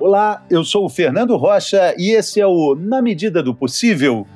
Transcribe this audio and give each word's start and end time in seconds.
Olá, 0.00 0.42
eu 0.48 0.64
sou 0.64 0.86
o 0.86 0.88
Fernando 0.88 1.36
Rocha 1.36 1.94
e 1.98 2.12
esse 2.12 2.40
é 2.40 2.46
o 2.46 2.74
Na 2.74 3.02
Medida 3.02 3.42
do 3.42 3.54
Possível, 3.54 4.26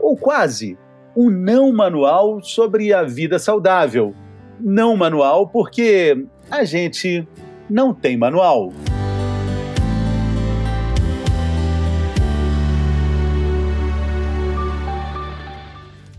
ou 0.00 0.16
quase, 0.16 0.76
um 1.16 1.30
não 1.30 1.72
manual 1.72 2.42
sobre 2.42 2.92
a 2.92 3.04
vida 3.04 3.38
saudável. 3.38 4.12
Não 4.58 4.96
manual 4.96 5.46
porque 5.46 6.26
a 6.50 6.64
gente 6.64 7.24
não 7.70 7.94
tem 7.94 8.16
manual. 8.16 8.72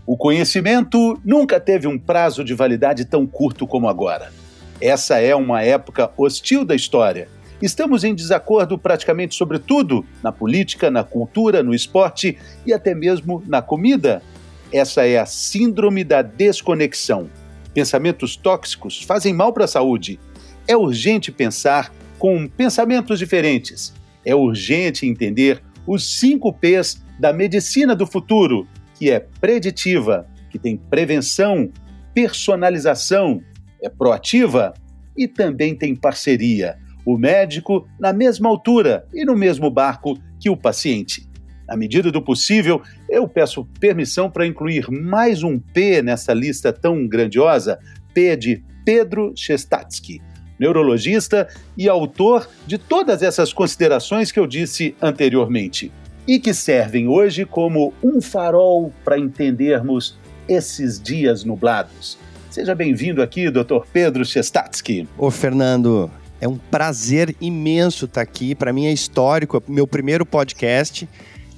O 0.06 0.16
conhecimento 0.16 1.20
nunca 1.22 1.60
teve 1.60 1.86
um 1.86 1.98
prazo 1.98 2.42
de 2.42 2.54
validade 2.54 3.04
tão 3.04 3.26
curto 3.26 3.66
como 3.66 3.90
agora. 3.90 4.32
Essa 4.80 5.18
é 5.18 5.36
uma 5.36 5.62
época 5.62 6.10
hostil 6.16 6.64
da 6.64 6.74
história 6.74 7.35
Estamos 7.60 8.04
em 8.04 8.14
desacordo 8.14 8.76
praticamente 8.76 9.34
sobre 9.34 9.58
tudo, 9.58 10.04
na 10.22 10.30
política, 10.30 10.90
na 10.90 11.02
cultura, 11.02 11.62
no 11.62 11.74
esporte 11.74 12.36
e 12.66 12.72
até 12.72 12.94
mesmo 12.94 13.42
na 13.46 13.62
comida. 13.62 14.22
Essa 14.70 15.06
é 15.06 15.18
a 15.18 15.24
síndrome 15.24 16.04
da 16.04 16.20
desconexão. 16.20 17.30
Pensamentos 17.72 18.36
tóxicos 18.36 19.02
fazem 19.02 19.32
mal 19.32 19.54
para 19.54 19.64
a 19.64 19.68
saúde. 19.68 20.20
É 20.68 20.76
urgente 20.76 21.32
pensar 21.32 21.92
com 22.18 22.46
pensamentos 22.46 23.18
diferentes. 23.18 23.94
É 24.24 24.34
urgente 24.34 25.06
entender 25.06 25.62
os 25.86 26.18
cinco 26.18 26.52
P's 26.52 27.02
da 27.18 27.32
medicina 27.32 27.96
do 27.96 28.06
futuro, 28.06 28.66
que 28.98 29.10
é 29.10 29.20
preditiva, 29.40 30.26
que 30.50 30.58
tem 30.58 30.76
prevenção, 30.76 31.70
personalização, 32.12 33.40
é 33.82 33.88
proativa 33.88 34.74
e 35.16 35.26
também 35.26 35.74
tem 35.74 35.94
parceria 35.94 36.76
o 37.06 37.16
médico 37.16 37.88
na 38.00 38.12
mesma 38.12 38.48
altura 38.48 39.06
e 39.14 39.24
no 39.24 39.36
mesmo 39.36 39.70
barco 39.70 40.18
que 40.40 40.50
o 40.50 40.56
paciente. 40.56 41.26
Na 41.68 41.76
medida 41.76 42.10
do 42.10 42.20
possível, 42.20 42.82
eu 43.08 43.26
peço 43.28 43.64
permissão 43.80 44.28
para 44.30 44.46
incluir 44.46 44.90
mais 44.90 45.42
um 45.42 45.58
P 45.58 46.02
nessa 46.02 46.34
lista 46.34 46.72
tão 46.72 47.06
grandiosa, 47.06 47.78
P 48.12 48.36
de 48.36 48.64
Pedro 48.84 49.32
Chestatsky, 49.36 50.20
neurologista 50.58 51.48
e 51.76 51.88
autor 51.88 52.48
de 52.66 52.78
todas 52.78 53.22
essas 53.22 53.52
considerações 53.52 54.30
que 54.30 54.38
eu 54.38 54.46
disse 54.46 54.94
anteriormente 55.00 55.92
e 56.26 56.38
que 56.38 56.52
servem 56.52 57.08
hoje 57.08 57.44
como 57.44 57.92
um 58.02 58.20
farol 58.20 58.92
para 59.04 59.18
entendermos 59.18 60.18
esses 60.48 61.00
dias 61.00 61.44
nublados. 61.44 62.18
Seja 62.50 62.74
bem-vindo 62.74 63.22
aqui, 63.22 63.50
Dr. 63.50 63.84
Pedro 63.92 64.24
Chestatsky. 64.24 65.06
Ô, 65.18 65.30
Fernando, 65.30 66.10
é 66.40 66.48
um 66.48 66.56
prazer 66.56 67.34
imenso 67.40 68.04
estar 68.04 68.20
aqui. 68.20 68.54
Para 68.54 68.72
mim 68.72 68.86
é 68.86 68.92
histórico, 68.92 69.56
é 69.56 69.60
meu 69.70 69.86
primeiro 69.86 70.26
podcast. 70.26 71.08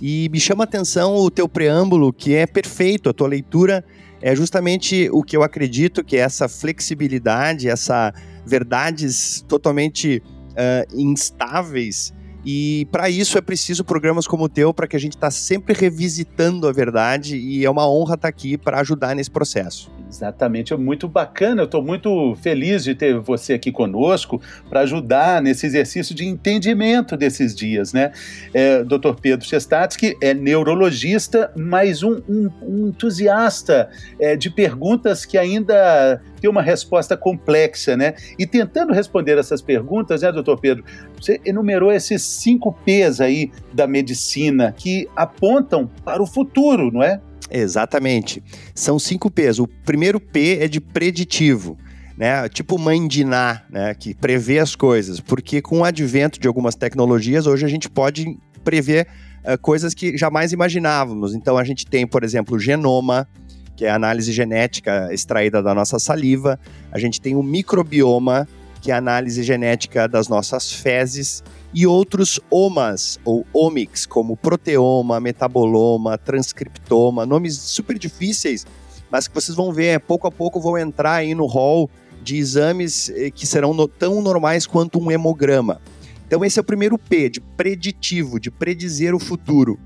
E 0.01 0.29
me 0.31 0.39
chama 0.39 0.62
a 0.62 0.67
atenção 0.67 1.17
o 1.17 1.31
teu 1.31 1.48
preâmbulo, 1.48 2.12
que 2.12 2.35
é 2.35 2.47
perfeito. 2.47 3.09
A 3.11 3.12
tua 3.12 3.29
leitura 3.29 3.85
é 4.23 4.35
justamente 4.35 5.09
o 5.12 5.23
que 5.23 5.37
eu 5.37 5.43
acredito 5.43 6.05
que 6.05 6.17
é 6.17 6.20
essa 6.20 6.48
flexibilidade, 6.48 7.69
essa 7.69 8.12
verdades 8.47 9.45
totalmente 9.48 10.23
uh, 10.53 10.97
instáveis. 11.01 12.13
E 12.45 12.87
para 12.92 13.11
isso 13.11 13.37
é 13.37 13.41
preciso 13.41 13.85
programas 13.85 14.27
como 14.27 14.45
o 14.45 14.48
teu, 14.48 14.73
para 14.73 14.87
que 14.87 14.97
a 14.97 15.01
gente 15.01 15.17
está 15.17 15.31
sempre 15.31 15.75
revisitando 15.75 16.69
a 16.69 16.73
verdade. 16.73 17.37
E 17.37 17.65
é 17.65 17.70
uma 17.70 17.89
honra 17.89 18.15
estar 18.15 18.29
aqui 18.29 18.57
para 18.57 18.81
ajudar 18.81 19.15
nesse 19.15 19.31
processo. 19.31 19.91
Exatamente, 20.09 20.73
é 20.73 20.77
muito 20.77 21.06
bacana. 21.06 21.62
Eu 21.62 21.67
estou 21.67 21.83
muito 21.83 22.34
feliz 22.37 22.83
de 22.83 22.95
ter 22.95 23.19
você 23.19 23.53
aqui 23.53 23.70
conosco 23.70 24.41
para 24.69 24.81
ajudar 24.81 25.42
nesse 25.42 25.67
exercício 25.67 26.14
de 26.14 26.25
entendimento 26.25 27.17
desses 27.17 27.55
dias, 27.55 27.92
né? 27.92 28.12
É, 28.55 28.83
Dr. 28.83 29.14
Pedro 29.20 29.47
Chestatsky 29.47 30.17
é 30.23 30.33
neurologista, 30.33 31.53
mas 31.55 32.03
um, 32.03 32.23
um, 32.29 32.51
um 32.62 32.89
entusiasta 32.89 33.91
é, 34.19 34.34
de 34.34 34.51
perguntas 34.51 35.24
que 35.24 35.36
ainda 35.36 36.23
tem 36.41 36.51
uma 36.51 36.63
resposta 36.63 37.17
complexa, 37.17 37.97
né? 37.97 38.15
E 38.39 38.47
tentando 38.47 38.93
responder 38.93 39.39
essas 39.39 39.61
perguntas, 39.61 40.23
né, 40.23 40.33
doutor 40.33 40.59
Pedro, 40.59 40.85
você 41.21 41.41
enumerou 41.45 41.93
esses 41.93 42.23
cinco 42.23 42.73
P's 42.85 43.21
aí 43.21 43.51
da 43.73 43.87
medicina 43.87 44.75
que 44.77 45.09
apontam 45.17 45.91
para 46.05 46.23
o 46.23 46.27
futuro, 46.27 46.91
não 46.93 47.03
é? 47.03 47.21
Exatamente. 47.51 48.43
São 48.75 48.99
cinco 48.99 49.31
P's. 49.31 49.59
O 49.59 49.67
primeiro 49.67 50.21
P 50.21 50.59
é 50.61 50.69
de 50.69 50.81
preditivo. 50.81 51.77
Né, 52.17 52.49
tipo 52.49 52.77
mãe 52.77 53.07
de 53.07 53.25
né, 53.25 53.95
que 53.97 54.13
prevê 54.13 54.59
as 54.59 54.75
coisas, 54.75 55.20
porque 55.20 55.63
com 55.63 55.79
o 55.79 55.85
advento 55.85 56.41
de 56.41 56.49
algumas 56.49 56.75
tecnologias, 56.75 57.47
hoje 57.47 57.65
a 57.65 57.69
gente 57.69 57.89
pode 57.89 58.37
prever 58.65 59.07
uh, 59.45 59.57
coisas 59.57 59.95
que 59.95 60.17
jamais 60.19 60.53
imaginávamos. 60.53 61.33
Então 61.33 61.57
a 61.57 61.63
gente 61.63 61.87
tem, 61.87 62.07
por 62.09 62.25
exemplo, 62.25 62.57
o 62.57 62.59
genoma, 62.59 63.29
que 63.78 63.84
é 63.84 63.90
a 63.90 63.94
análise 63.94 64.33
genética 64.33 65.08
extraída 65.12 65.62
da 65.62 65.72
nossa 65.72 66.00
saliva, 66.00 66.58
a 66.90 66.98
gente 66.98 67.20
tem 67.20 67.36
o 67.36 67.44
microbioma, 67.44 68.48
que 68.83 68.90
é 68.90 68.94
a 68.94 68.98
análise 68.98 69.40
genética 69.44 70.08
das 70.08 70.27
nossas 70.27 70.72
fezes, 70.72 71.44
e 71.72 71.86
outros 71.86 72.40
omas 72.50 73.20
ou 73.24 73.46
omics, 73.55 74.05
como 74.05 74.36
proteoma, 74.36 75.20
metaboloma, 75.20 76.18
transcriptoma, 76.18 77.24
nomes 77.24 77.56
super 77.56 77.96
difíceis, 77.96 78.66
mas 79.12 79.28
que 79.28 79.34
vocês 79.36 79.56
vão 79.56 79.72
ver, 79.72 80.00
pouco 80.00 80.27
a 80.27 80.33
pouco 80.33 80.60
vão 80.60 80.77
entrar 80.77 81.14
aí 81.14 81.33
no 81.33 81.46
hall 81.46 81.89
de 82.20 82.36
exames 82.36 83.10
eh, 83.10 83.30
que 83.30 83.46
serão 83.46 83.72
no, 83.72 83.86
tão 83.86 84.20
normais 84.20 84.66
quanto 84.66 84.98
um 84.98 85.08
hemograma. 85.08 85.80
Então 86.27 86.45
esse 86.45 86.58
é 86.58 86.62
o 86.62 86.64
primeiro 86.64 86.98
P, 86.98 87.30
de 87.30 87.40
preditivo, 87.40 88.40
de 88.40 88.50
predizer 88.50 89.14
o 89.14 89.20
futuro. 89.20 89.78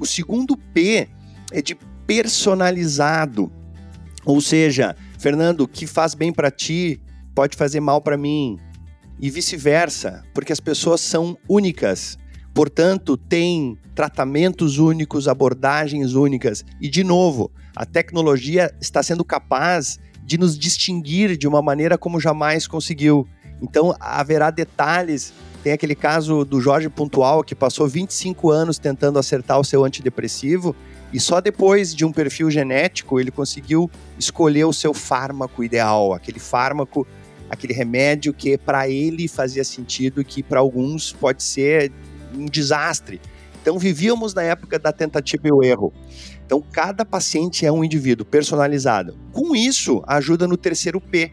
O 0.00 0.04
segundo 0.04 0.56
P 0.56 1.08
é 1.52 1.62
de 1.62 1.78
personalizado. 2.06 3.50
Ou 4.24 4.40
seja, 4.40 4.96
Fernando, 5.18 5.62
o 5.62 5.68
que 5.68 5.86
faz 5.86 6.14
bem 6.14 6.32
para 6.32 6.50
ti 6.50 7.00
pode 7.34 7.56
fazer 7.56 7.80
mal 7.80 8.00
para 8.00 8.16
mim 8.16 8.58
e 9.18 9.30
vice-versa, 9.30 10.24
porque 10.34 10.52
as 10.52 10.60
pessoas 10.60 11.00
são 11.00 11.36
únicas. 11.48 12.18
Portanto, 12.52 13.16
tem 13.16 13.78
tratamentos 13.94 14.78
únicos, 14.78 15.28
abordagens 15.28 16.14
únicas. 16.14 16.64
E, 16.80 16.88
de 16.88 17.04
novo, 17.04 17.50
a 17.74 17.84
tecnologia 17.84 18.74
está 18.80 19.02
sendo 19.02 19.24
capaz 19.24 19.98
de 20.24 20.38
nos 20.38 20.58
distinguir 20.58 21.36
de 21.36 21.46
uma 21.46 21.60
maneira 21.62 21.98
como 21.98 22.18
jamais 22.18 22.66
conseguiu. 22.66 23.28
Então, 23.60 23.94
haverá 24.00 24.50
detalhes. 24.50 25.32
Tem 25.62 25.72
aquele 25.72 25.94
caso 25.94 26.44
do 26.44 26.60
Jorge 26.60 26.88
Pontual, 26.88 27.44
que 27.44 27.54
passou 27.54 27.86
25 27.86 28.50
anos 28.50 28.78
tentando 28.78 29.18
acertar 29.18 29.58
o 29.58 29.64
seu 29.64 29.84
antidepressivo, 29.84 30.74
e 31.12 31.20
só 31.20 31.40
depois 31.40 31.94
de 31.94 32.04
um 32.04 32.12
perfil 32.12 32.50
genético 32.50 33.20
ele 33.20 33.30
conseguiu 33.30 33.90
escolher 34.18 34.64
o 34.64 34.72
seu 34.72 34.92
fármaco 34.92 35.62
ideal, 35.62 36.12
aquele 36.12 36.38
fármaco 36.38 37.06
aquele 37.48 37.72
remédio 37.72 38.34
que 38.34 38.58
para 38.58 38.88
ele 38.88 39.28
fazia 39.28 39.64
sentido, 39.64 40.24
que 40.24 40.42
para 40.42 40.60
alguns 40.60 41.12
pode 41.12 41.42
ser 41.42 41.92
um 42.34 42.46
desastre. 42.46 43.20
Então 43.62 43.78
vivíamos 43.78 44.34
na 44.34 44.42
época 44.42 44.78
da 44.78 44.92
tentativa 44.92 45.48
e 45.48 45.52
o 45.52 45.62
erro. 45.62 45.92
Então 46.44 46.62
cada 46.72 47.04
paciente 47.04 47.66
é 47.66 47.72
um 47.72 47.82
indivíduo 47.82 48.24
personalizado. 48.24 49.16
Com 49.32 49.56
isso, 49.56 50.02
ajuda 50.06 50.46
no 50.46 50.56
terceiro 50.56 51.00
P, 51.00 51.32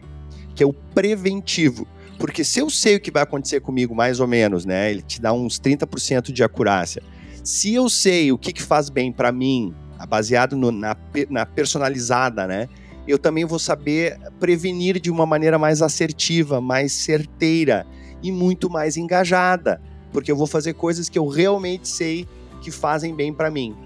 que 0.54 0.62
é 0.62 0.66
o 0.66 0.72
preventivo. 0.72 1.86
Porque 2.18 2.44
se 2.44 2.60
eu 2.60 2.70
sei 2.70 2.96
o 2.96 3.00
que 3.00 3.10
vai 3.10 3.22
acontecer 3.22 3.60
comigo, 3.60 3.94
mais 3.94 4.20
ou 4.20 4.26
menos, 4.26 4.64
né? 4.64 4.90
Ele 4.90 5.02
te 5.02 5.20
dá 5.20 5.32
uns 5.32 5.60
30% 5.60 6.32
de 6.32 6.42
acurácia. 6.42 7.02
Se 7.44 7.74
eu 7.74 7.90
sei 7.90 8.32
o 8.32 8.38
que, 8.38 8.54
que 8.54 8.62
faz 8.62 8.88
bem 8.88 9.12
para 9.12 9.30
mim, 9.30 9.74
baseado 10.08 10.56
no, 10.56 10.72
na, 10.72 10.96
na 11.28 11.44
personalizada, 11.44 12.46
né? 12.46 12.68
eu 13.06 13.18
também 13.18 13.44
vou 13.44 13.58
saber 13.58 14.18
prevenir 14.40 14.98
de 14.98 15.10
uma 15.10 15.26
maneira 15.26 15.58
mais 15.58 15.82
assertiva, 15.82 16.60
mais 16.60 16.92
certeira 16.92 17.86
e 18.22 18.32
muito 18.32 18.70
mais 18.70 18.96
engajada, 18.96 19.80
porque 20.10 20.32
eu 20.32 20.36
vou 20.36 20.46
fazer 20.46 20.72
coisas 20.72 21.08
que 21.08 21.18
eu 21.18 21.28
realmente 21.28 21.86
sei 21.86 22.26
que 22.62 22.70
fazem 22.70 23.14
bem 23.14 23.32
para 23.32 23.50
mim. 23.50 23.76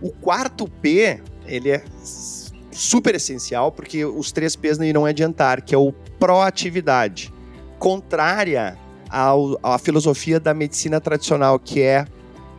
O 0.00 0.10
quarto 0.10 0.66
P, 0.66 1.20
ele 1.46 1.70
é 1.70 1.84
super 2.70 3.14
essencial, 3.14 3.70
porque 3.70 4.02
os 4.04 4.32
três 4.32 4.56
P's 4.56 4.78
não 4.78 4.86
irão 4.86 5.04
adiantar, 5.04 5.60
que 5.60 5.74
é 5.74 5.78
o 5.78 5.92
proatividade, 6.18 7.30
contrária 7.78 8.78
ao, 9.10 9.58
à 9.62 9.78
filosofia 9.78 10.40
da 10.40 10.54
medicina 10.54 11.00
tradicional, 11.00 11.58
que 11.58 11.82
é 11.82 12.06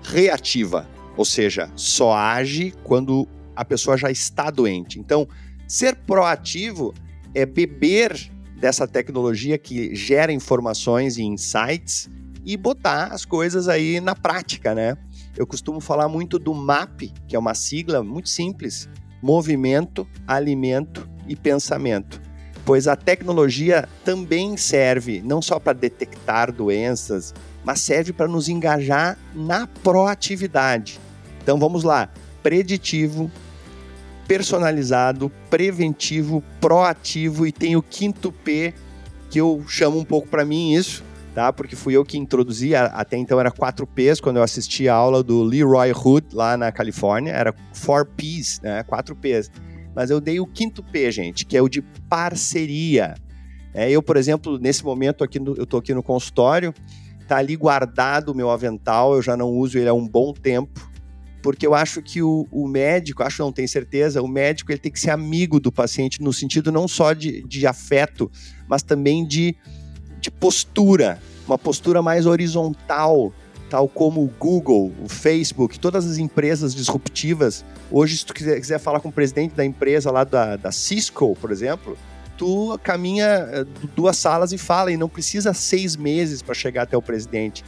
reativa, 0.04 0.88
ou 1.16 1.26
seja, 1.26 1.70
só 1.76 2.14
age 2.14 2.74
quando 2.84 3.28
a 3.56 3.66
pessoa 3.66 3.98
já 3.98 4.10
está 4.10 4.50
doente. 4.50 5.00
Então, 5.00 5.28
Ser 5.70 5.96
proativo 5.98 6.96
é 7.32 7.46
beber 7.46 8.32
dessa 8.60 8.88
tecnologia 8.88 9.56
que 9.56 9.94
gera 9.94 10.34
informações 10.34 11.20
e 11.20 11.22
insights 11.22 12.10
e 12.44 12.58
botar 12.58 13.14
as 13.14 13.24
coisas 13.24 13.68
aí 13.68 14.02
na 14.02 14.16
prática, 14.16 14.74
né? 14.74 14.98
Eu 15.38 15.46
costumo 15.46 15.80
falar 15.80 16.10
muito 16.10 16.40
do 16.40 16.56
MAP, 16.56 17.14
que 17.28 17.36
é 17.36 17.40
uma 17.40 17.54
sigla 17.54 18.02
muito 18.02 18.30
simples: 18.30 18.90
movimento, 19.22 20.08
alimento 20.26 21.08
e 21.28 21.36
pensamento. 21.36 22.20
Pois 22.66 22.88
a 22.88 22.96
tecnologia 22.96 23.88
também 24.04 24.58
serve 24.58 25.22
não 25.24 25.40
só 25.40 25.60
para 25.60 25.74
detectar 25.74 26.52
doenças 26.52 27.32
mas 27.64 27.82
serve 27.82 28.14
para 28.14 28.28
nos 28.28 28.48
engajar 28.48 29.18
na 29.34 29.68
proatividade. 29.68 31.00
Então 31.42 31.60
vamos 31.60 31.84
lá: 31.84 32.10
preditivo, 32.42 33.32
personalizado, 34.28 35.32
preventivo, 35.50 36.44
proativo 36.62 37.48
e 37.48 37.52
tem 37.52 37.76
o 37.76 37.82
quinto 37.82 38.32
P 38.32 38.74
que 39.30 39.40
eu 39.40 39.64
chamo 39.68 40.00
um 40.00 40.04
pouco 40.04 40.28
para 40.28 40.44
mim 40.44 40.74
isso, 40.74 41.04
tá? 41.36 41.54
Porque 41.54 41.76
fui 41.76 41.96
eu 41.96 42.04
que 42.04 42.18
introduzi, 42.18 42.76
até 42.76 43.16
então 43.18 43.40
era 43.40 43.52
4 43.52 43.86
Ps 43.86 44.20
quando 44.20 44.38
eu 44.38 44.44
assisti 44.44 44.90
a 44.90 44.96
aula 44.96 45.22
do 45.22 45.44
Leroy 45.44 45.92
Hood 45.92 46.28
lá 46.34 46.58
na 46.58 46.72
Califórnia, 46.72 47.32
era 47.32 47.54
4 47.84 48.12
Ps, 48.16 48.60
né? 48.62 48.84
4 48.84 49.16
Ps. 49.16 49.52
Mas 49.96 50.10
eu 50.10 50.20
dei 50.20 50.40
o 50.40 50.48
quinto 50.48 50.84
P, 50.84 51.12
gente, 51.12 51.46
que 51.46 51.58
é 51.58 51.62
o 51.62 51.70
de 51.70 51.82
parceria. 52.08 53.16
É, 53.74 53.90
eu, 53.90 54.02
por 54.02 54.18
exemplo, 54.18 54.58
nesse 54.58 54.84
momento 54.84 55.24
aqui, 55.24 55.40
no, 55.40 55.56
eu 55.56 55.64
estou 55.64 55.80
aqui 55.80 55.94
no 55.94 56.02
consultório, 56.02 56.74
tá 57.30 57.38
ali 57.38 57.56
guardado 57.56 58.30
o 58.30 58.36
meu 58.36 58.50
avental, 58.50 59.16
eu 59.16 59.22
já 59.22 59.38
não 59.38 59.50
uso 59.50 59.78
ele 59.78 59.88
há 59.88 59.94
um 59.94 60.08
bom 60.08 60.34
tempo 60.34 60.90
porque 61.42 61.66
eu 61.66 61.74
acho 61.74 62.02
que 62.02 62.22
o, 62.22 62.48
o, 62.52 62.68
médico, 62.68 63.24
acho 63.24 63.42
não 63.42 63.52
tenho 63.52 63.68
certeza, 63.68 64.22
o 64.22 64.28
médico 64.28 64.72
ele 64.72 64.80
tem 64.80 64.92
que 64.92 65.00
ser 65.00 65.12
amigo 65.12 65.60
do 65.60 65.72
paciente 65.72 66.22
no 66.22 66.34
sentido 66.34 66.72
não 66.72 66.88
só 66.88 67.14
de, 67.14 67.42
de 67.44 67.66
afeto, 67.66 68.30
mas 68.68 68.84
também 68.84 69.26
de, 69.26 69.56
de 70.20 70.30
postura, 70.30 71.22
uma 71.48 71.58
postura 71.58 72.02
mais 72.02 72.26
horizontal, 72.26 73.34
tal 73.70 73.88
como 73.88 74.24
o 74.24 74.28
Google, 74.28 74.92
o 75.02 75.08
Facebook, 75.08 75.80
todas 75.80 76.06
as 76.06 76.18
empresas 76.18 76.76
disruptivas. 76.76 77.64
Hoje, 77.90 78.18
se 78.18 78.26
tu 78.26 78.34
quiser, 78.34 78.60
quiser 78.60 78.80
falar 78.80 79.00
com 79.00 79.10
o 79.10 79.12
presidente 79.12 79.56
da 79.56 79.64
empresa 79.64 80.12
lá 80.12 80.24
da, 80.24 80.56
da 80.58 80.72
Cisco, 80.72 81.36
por 81.40 81.52
exemplo, 81.52 81.98
tu 82.40 82.80
caminha 82.82 83.26
eh, 83.26 83.66
duas 83.96 84.18
salas 84.18 84.52
e 84.52 84.58
fala, 84.58 84.92
e 84.92 84.98
não 84.98 85.08
precisa 85.08 85.54
seis 85.54 85.96
meses 85.96 86.42
para 86.42 86.56
chegar 86.56 86.84
até 86.84 86.98
o 86.98 87.02
presidente 87.02 87.64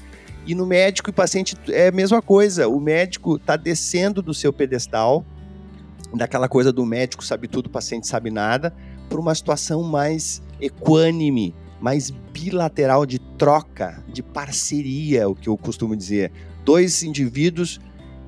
e 0.45 0.55
no 0.55 0.65
médico 0.65 1.09
e 1.09 1.13
paciente 1.13 1.55
é 1.69 1.89
a 1.89 1.91
mesma 1.91 2.21
coisa. 2.21 2.67
O 2.67 2.79
médico 2.79 3.35
está 3.35 3.55
descendo 3.55 4.21
do 4.21 4.33
seu 4.33 4.51
pedestal, 4.51 5.25
daquela 6.13 6.47
coisa 6.49 6.71
do 6.71 6.85
médico 6.85 7.23
sabe 7.23 7.47
tudo, 7.47 7.67
o 7.67 7.69
paciente 7.69 8.07
sabe 8.07 8.31
nada, 8.31 8.73
para 9.07 9.19
uma 9.19 9.35
situação 9.35 9.83
mais 9.83 10.41
equânime, 10.59 11.53
mais 11.79 12.09
bilateral 12.09 13.05
de 13.05 13.19
troca, 13.19 14.03
de 14.07 14.23
parceria, 14.23 15.29
o 15.29 15.35
que 15.35 15.47
eu 15.47 15.57
costumo 15.57 15.95
dizer. 15.95 16.31
Dois 16.65 17.03
indivíduos 17.03 17.79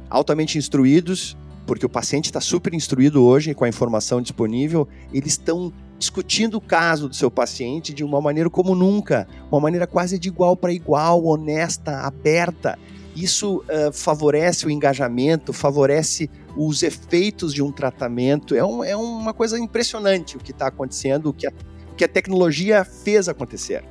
altamente 0.10 0.58
instruídos, 0.58 1.36
porque 1.66 1.86
o 1.86 1.90
paciente 1.90 2.26
está 2.26 2.42
super 2.42 2.74
instruído 2.74 3.24
hoje 3.24 3.54
com 3.54 3.64
a 3.64 3.70
informação 3.70 4.22
disponível, 4.22 4.88
eles 5.12 5.34
estão 5.34 5.74
discutindo 5.98 6.58
o 6.58 6.62
caso 6.62 7.08
do 7.08 7.16
seu 7.16 7.32
paciente 7.32 7.94
de 7.94 8.04
uma 8.04 8.22
maneira 8.22 8.50
como 8.50 8.76
nunca, 8.76 9.28
uma 9.52 9.62
maneira 9.62 9.88
quase 9.88 10.20
de 10.20 10.28
igual 10.28 10.58
para 10.58 10.74
igual, 10.74 11.24
honesta, 11.26 12.00
aberta. 12.00 12.78
Isso 13.16 13.58
uh, 13.58 13.94
favorece 13.94 14.66
o 14.66 14.70
engajamento, 14.70 15.54
favorece 15.54 16.30
os 16.58 16.84
efeitos 16.84 17.54
de 17.54 17.62
um 17.62 17.72
tratamento. 17.72 18.56
É, 18.56 18.64
um, 18.64 18.84
é 18.84 18.96
uma 18.96 19.34
coisa 19.34 19.60
impressionante 19.60 20.36
o 20.36 20.40
que 20.40 20.52
está 20.52 20.68
acontecendo, 20.68 21.30
o 21.30 21.34
que, 21.34 21.48
a, 21.48 21.54
o 21.92 21.96
que 21.96 22.04
a 22.04 22.08
tecnologia 22.08 22.84
fez 22.84 23.30
acontecer. 23.30 23.84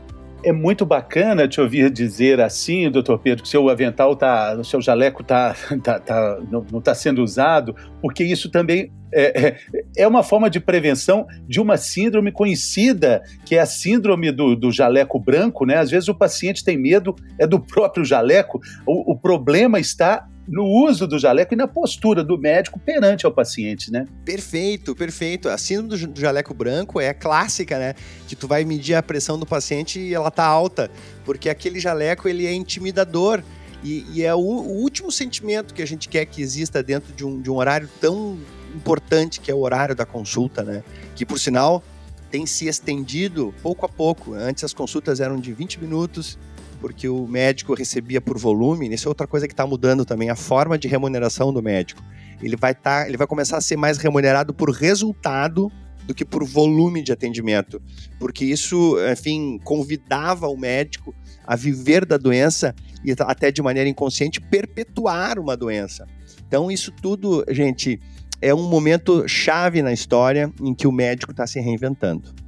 É 0.44 0.53
muito 0.53 0.85
bacana 0.85 1.47
te 1.47 1.61
ouvir 1.61 1.91
dizer 1.91 2.41
assim, 2.41 2.91
doutor 2.91 3.19
Pedro, 3.19 3.43
que 3.43 3.49
seu 3.49 3.69
avental 3.69 4.17
tá, 4.17 4.56
o 4.59 4.65
seu 4.65 4.81
jaleco 4.81 5.23
tá, 5.23 5.55
tá, 5.83 5.99
tá 6.00 6.39
não 6.50 6.79
está 6.79 6.94
sendo 6.94 7.23
usado, 7.23 7.75
porque 8.00 8.25
isso 8.25 8.50
também 8.50 8.93
é, 9.12 9.47
é, 9.47 9.56
é, 9.99 10.09
uma 10.09 10.23
forma 10.23 10.49
de 10.49 10.59
prevenção 10.59 11.27
de 11.47 11.61
uma 11.61 11.77
síndrome 11.77 12.33
conhecida, 12.33 13.23
que 13.44 13.56
é 13.56 13.61
a 13.61 13.67
síndrome 13.67 14.33
do, 14.33 14.56
do 14.56 14.73
jaleco 14.73 15.21
branco, 15.21 15.67
né? 15.67 15.77
Às 15.77 15.91
vezes 15.91 16.09
o 16.09 16.15
paciente 16.15 16.65
tem 16.65 16.79
medo, 16.79 17.15
é 17.39 17.47
do 17.47 17.61
próprio 17.61 18.05
jaleco. 18.05 18.59
O, 18.87 19.12
o 19.12 19.19
problema 19.19 19.79
está 19.79 20.27
no 20.53 20.67
uso 20.67 21.07
do 21.07 21.19
jaleco 21.19 21.55
e 21.55 21.57
na 21.57 21.67
postura 21.67 22.23
do 22.23 22.37
médico 22.37 22.79
perante 22.79 23.25
ao 23.25 23.33
paciente, 23.33 23.91
né? 23.91 24.05
Perfeito, 24.23 24.95
perfeito. 24.95 25.49
A 25.49 25.57
síndrome 25.57 26.07
do 26.09 26.21
jaleco 26.21 26.53
branco 26.53 27.01
é 27.01 27.15
clássica, 27.15 27.79
né? 27.79 27.95
Que 28.29 28.37
tu 28.37 28.47
vai 28.47 28.63
medir 28.63 28.95
a 28.95 29.03
pressão 29.03 29.39
do 29.39 29.47
paciente 29.47 29.99
e 29.99 30.13
ela 30.13 30.31
tá 30.31 30.45
alta, 30.45 30.91
porque 31.25 31.49
aquele 31.49 31.81
jaleco 31.81 32.29
ele 32.29 32.47
é 32.47 32.53
intimidador. 32.53 33.43
E, 33.83 34.05
e 34.13 34.23
é 34.23 34.35
o, 34.35 34.39
o, 34.39 34.83
último 34.83 35.11
sentimento 35.11 35.73
que 35.73 35.83
a 35.83 35.87
gente 35.87 36.07
quer 36.07 36.27
que 36.27 36.43
exista 36.43 36.83
dentro 36.83 37.15
de 37.15 37.25
um, 37.25 37.41
de 37.41 37.51
um 37.51 37.57
horário 37.57 37.89
tão 37.99 38.39
importante 38.77 39.41
que 39.41 39.51
é 39.51 39.55
o 39.55 39.61
horário 39.61 39.95
da 39.95 40.05
consulta, 40.05 40.63
né? 40.63 40.85
Que 41.17 41.25
por 41.25 41.41
sinal 41.41 41.83
tem 42.31 42.45
se 42.45 42.69
estendido 42.69 43.55
pouco 43.63 43.87
a 43.87 43.89
pouco. 43.89 44.35
Antes 44.35 44.63
as 44.65 44.75
consultas 44.75 45.19
eram 45.19 45.41
de 45.41 45.53
20 45.53 45.81
minutos, 45.81 46.39
porque 46.82 47.08
o 47.08 47.29
médico 47.29 47.75
recebia 47.75 48.20
por 48.20 48.37
volume. 48.37 48.93
Isso 48.93 49.06
é 49.06 49.08
outra 49.08 49.25
coisa 49.25 49.46
que 49.46 49.52
está 49.52 49.64
mudando 49.64 50.05
também, 50.05 50.31
a 50.31 50.34
forma 50.34 50.76
de 50.76 50.88
remuneração 50.88 51.52
do 51.52 51.62
médico. 51.62 52.02
Ele 52.43 52.56
vai, 52.56 52.75
tá, 52.75 53.06
ele 53.06 53.17
vai 53.17 53.26
começar 53.29 53.56
a 53.56 53.61
ser 53.61 53.76
mais 53.76 53.99
remunerado 53.99 54.52
por 54.52 54.69
resultado 54.69 55.70
do 56.05 56.12
que 56.12 56.25
por 56.25 56.44
volume 56.44 57.00
de 57.00 57.12
atendimento, 57.12 57.81
porque 58.19 58.44
isso, 58.44 58.96
enfim, 59.12 59.61
convidava 59.62 60.49
o 60.49 60.56
médico 60.56 61.14
a 61.46 61.55
viver 61.55 62.05
da 62.05 62.17
doença 62.17 62.75
e 63.05 63.14
até 63.20 63.52
de 63.52 63.62
maneira 63.62 63.88
inconsciente 63.88 64.40
perpetuar 64.40 65.38
uma 65.38 65.56
doença. 65.56 66.05
Então, 66.49 66.69
isso 66.69 66.90
tudo, 66.90 67.44
gente, 67.49 68.00
é 68.40 68.52
um 68.52 68.69
momento 68.69 69.29
chave 69.29 69.81
na 69.82 69.93
história 69.93 70.52
em 70.61 70.75
que 70.75 70.88
o 70.88 70.93
médico 70.93 71.31
está 71.31 71.46
se 71.46 71.61
reinventando 71.61 72.42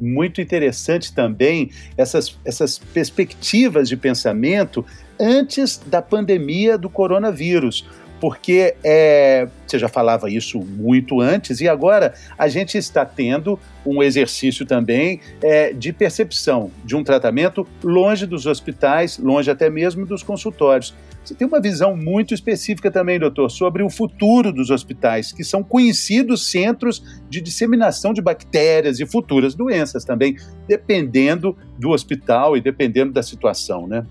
muito 0.00 0.40
interessante 0.40 1.12
também 1.12 1.70
essas, 1.96 2.36
essas 2.44 2.78
perspectivas 2.78 3.88
de 3.88 3.96
pensamento 3.96 4.84
antes 5.18 5.80
da 5.86 6.02
pandemia 6.02 6.76
do 6.76 6.90
coronavírus. 6.90 7.86
Porque 8.20 8.74
é, 8.82 9.48
você 9.66 9.78
já 9.78 9.88
falava 9.88 10.30
isso 10.30 10.58
muito 10.58 11.20
antes, 11.20 11.60
e 11.60 11.68
agora 11.68 12.14
a 12.38 12.48
gente 12.48 12.78
está 12.78 13.04
tendo 13.04 13.58
um 13.84 14.02
exercício 14.02 14.64
também 14.64 15.20
é, 15.42 15.72
de 15.72 15.92
percepção 15.92 16.70
de 16.84 16.96
um 16.96 17.04
tratamento 17.04 17.66
longe 17.82 18.26
dos 18.26 18.46
hospitais, 18.46 19.18
longe 19.18 19.50
até 19.50 19.68
mesmo 19.68 20.06
dos 20.06 20.22
consultórios. 20.22 20.94
Você 21.26 21.34
tem 21.34 21.46
uma 21.46 21.60
visão 21.60 21.96
muito 21.96 22.32
específica 22.32 22.88
também, 22.88 23.18
doutor, 23.18 23.50
sobre 23.50 23.82
o 23.82 23.90
futuro 23.90 24.52
dos 24.52 24.70
hospitais, 24.70 25.32
que 25.32 25.42
são 25.42 25.60
conhecidos 25.60 26.48
centros 26.48 27.02
de 27.28 27.40
disseminação 27.40 28.12
de 28.12 28.22
bactérias 28.22 29.00
e 29.00 29.06
futuras 29.06 29.52
doenças 29.52 30.04
também, 30.04 30.36
dependendo 30.68 31.56
do 31.76 31.90
hospital 31.90 32.56
e 32.56 32.60
dependendo 32.60 33.12
da 33.12 33.24
situação, 33.24 33.88
né? 33.88 34.06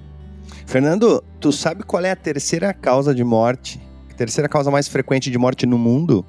Fernando, 0.65 1.23
tu 1.39 1.53
sabe 1.53 1.83
qual 1.83 2.03
é 2.03 2.11
a 2.11 2.15
terceira 2.17 2.73
causa 2.73 3.15
de 3.15 3.23
morte? 3.23 3.79
Terceira 4.17 4.47
causa 4.47 4.71
mais 4.71 4.87
frequente 4.87 5.29
de 5.29 5.37
morte 5.37 5.65
no 5.65 5.77
mundo? 5.77 6.25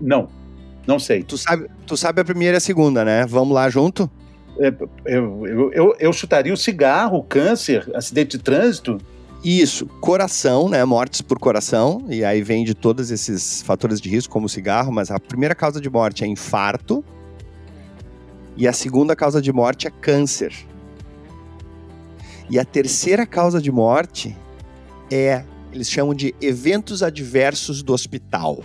Não, 0.00 0.28
não 0.86 0.98
sei. 0.98 1.22
Tu 1.22 1.36
sabe, 1.38 1.68
tu 1.86 1.96
sabe 1.96 2.20
a 2.20 2.24
primeira 2.24 2.56
e 2.56 2.58
a 2.58 2.60
segunda, 2.60 3.04
né? 3.04 3.26
Vamos 3.26 3.54
lá 3.54 3.68
junto? 3.68 4.10
É, 4.58 4.72
eu, 5.06 5.46
eu, 5.46 5.72
eu, 5.72 5.96
eu 5.98 6.12
chutaria 6.12 6.52
o 6.52 6.56
cigarro, 6.56 7.18
o 7.18 7.22
câncer, 7.22 7.90
acidente 7.94 8.36
de 8.36 8.42
trânsito. 8.42 8.98
Isso, 9.44 9.86
coração, 10.00 10.68
né? 10.68 10.84
Mortes 10.84 11.20
por 11.20 11.38
coração, 11.38 12.06
e 12.08 12.24
aí 12.24 12.42
vem 12.42 12.64
de 12.64 12.74
todos 12.74 13.10
esses 13.10 13.62
fatores 13.62 14.00
de 14.00 14.08
risco, 14.08 14.32
como 14.32 14.46
o 14.46 14.48
cigarro, 14.48 14.90
mas 14.90 15.10
a 15.10 15.20
primeira 15.20 15.54
causa 15.54 15.80
de 15.80 15.90
morte 15.90 16.24
é 16.24 16.26
infarto, 16.26 17.04
e 18.56 18.66
a 18.66 18.72
segunda 18.72 19.14
causa 19.14 19.42
de 19.42 19.52
morte 19.52 19.86
é 19.86 19.90
câncer. 19.90 20.54
E 22.48 22.58
a 22.58 22.64
terceira 22.64 23.26
causa 23.26 23.60
de 23.60 23.70
morte 23.72 24.36
é, 25.10 25.44
eles 25.74 25.90
chamam 25.90 26.14
de 26.14 26.34
eventos 26.40 27.02
adversos 27.02 27.82
do 27.82 27.92
hospital, 27.92 28.62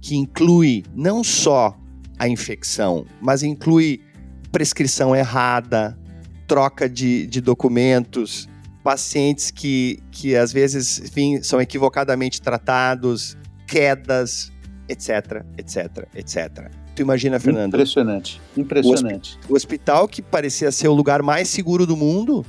que 0.00 0.14
inclui 0.16 0.84
não 0.94 1.24
só 1.24 1.76
a 2.18 2.28
infecção, 2.28 3.04
mas 3.20 3.42
inclui 3.42 4.00
prescrição 4.52 5.14
errada, 5.14 5.98
troca 6.46 6.88
de, 6.88 7.26
de 7.26 7.40
documentos, 7.40 8.48
pacientes 8.82 9.50
que, 9.50 9.98
que 10.10 10.36
às 10.36 10.52
vezes 10.52 11.00
enfim, 11.00 11.42
são 11.42 11.60
equivocadamente 11.60 12.40
tratados, 12.40 13.36
quedas, 13.66 14.52
etc, 14.88 15.44
etc, 15.58 16.06
etc. 16.14 16.70
Tu 16.94 17.02
imagina, 17.02 17.38
Fernando? 17.40 17.74
Impressionante, 17.74 18.40
impressionante. 18.56 19.38
O, 19.48 19.54
hospital 19.54 20.06
que 20.06 20.20
parecia 20.22 20.70
ser 20.70 20.88
o 20.88 20.94
lugar 20.94 21.22
mais 21.22 21.48
seguro 21.48 21.86
do 21.86 21.96
mundo, 21.96 22.44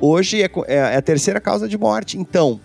hoje 0.00 0.42
é, 0.42 0.50
é, 0.66 0.74
é 0.76 0.96
a 0.96 1.02
terceira 1.02 1.40
causa 1.40 1.68
de 1.68 1.76
morte. 1.76 2.16
Então, 2.18 2.60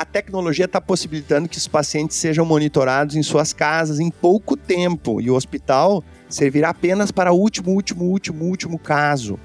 a 0.00 0.04
tecnologia 0.06 0.64
está 0.64 0.80
possibilitando 0.80 1.46
que 1.46 1.58
os 1.58 1.68
pacientes 1.68 2.16
sejam 2.16 2.46
monitorados 2.46 3.16
em 3.16 3.22
suas 3.22 3.52
casas 3.52 4.00
em 4.00 4.08
pouco 4.08 4.56
tempo. 4.56 5.20
E 5.20 5.30
o 5.30 5.34
hospital 5.34 6.02
servirá 6.26 6.70
apenas 6.70 7.10
para 7.10 7.30
o 7.30 7.36
último, 7.36 7.72
último, 7.72 8.06
último, 8.06 8.46
último 8.46 8.78
caso. 8.78 9.38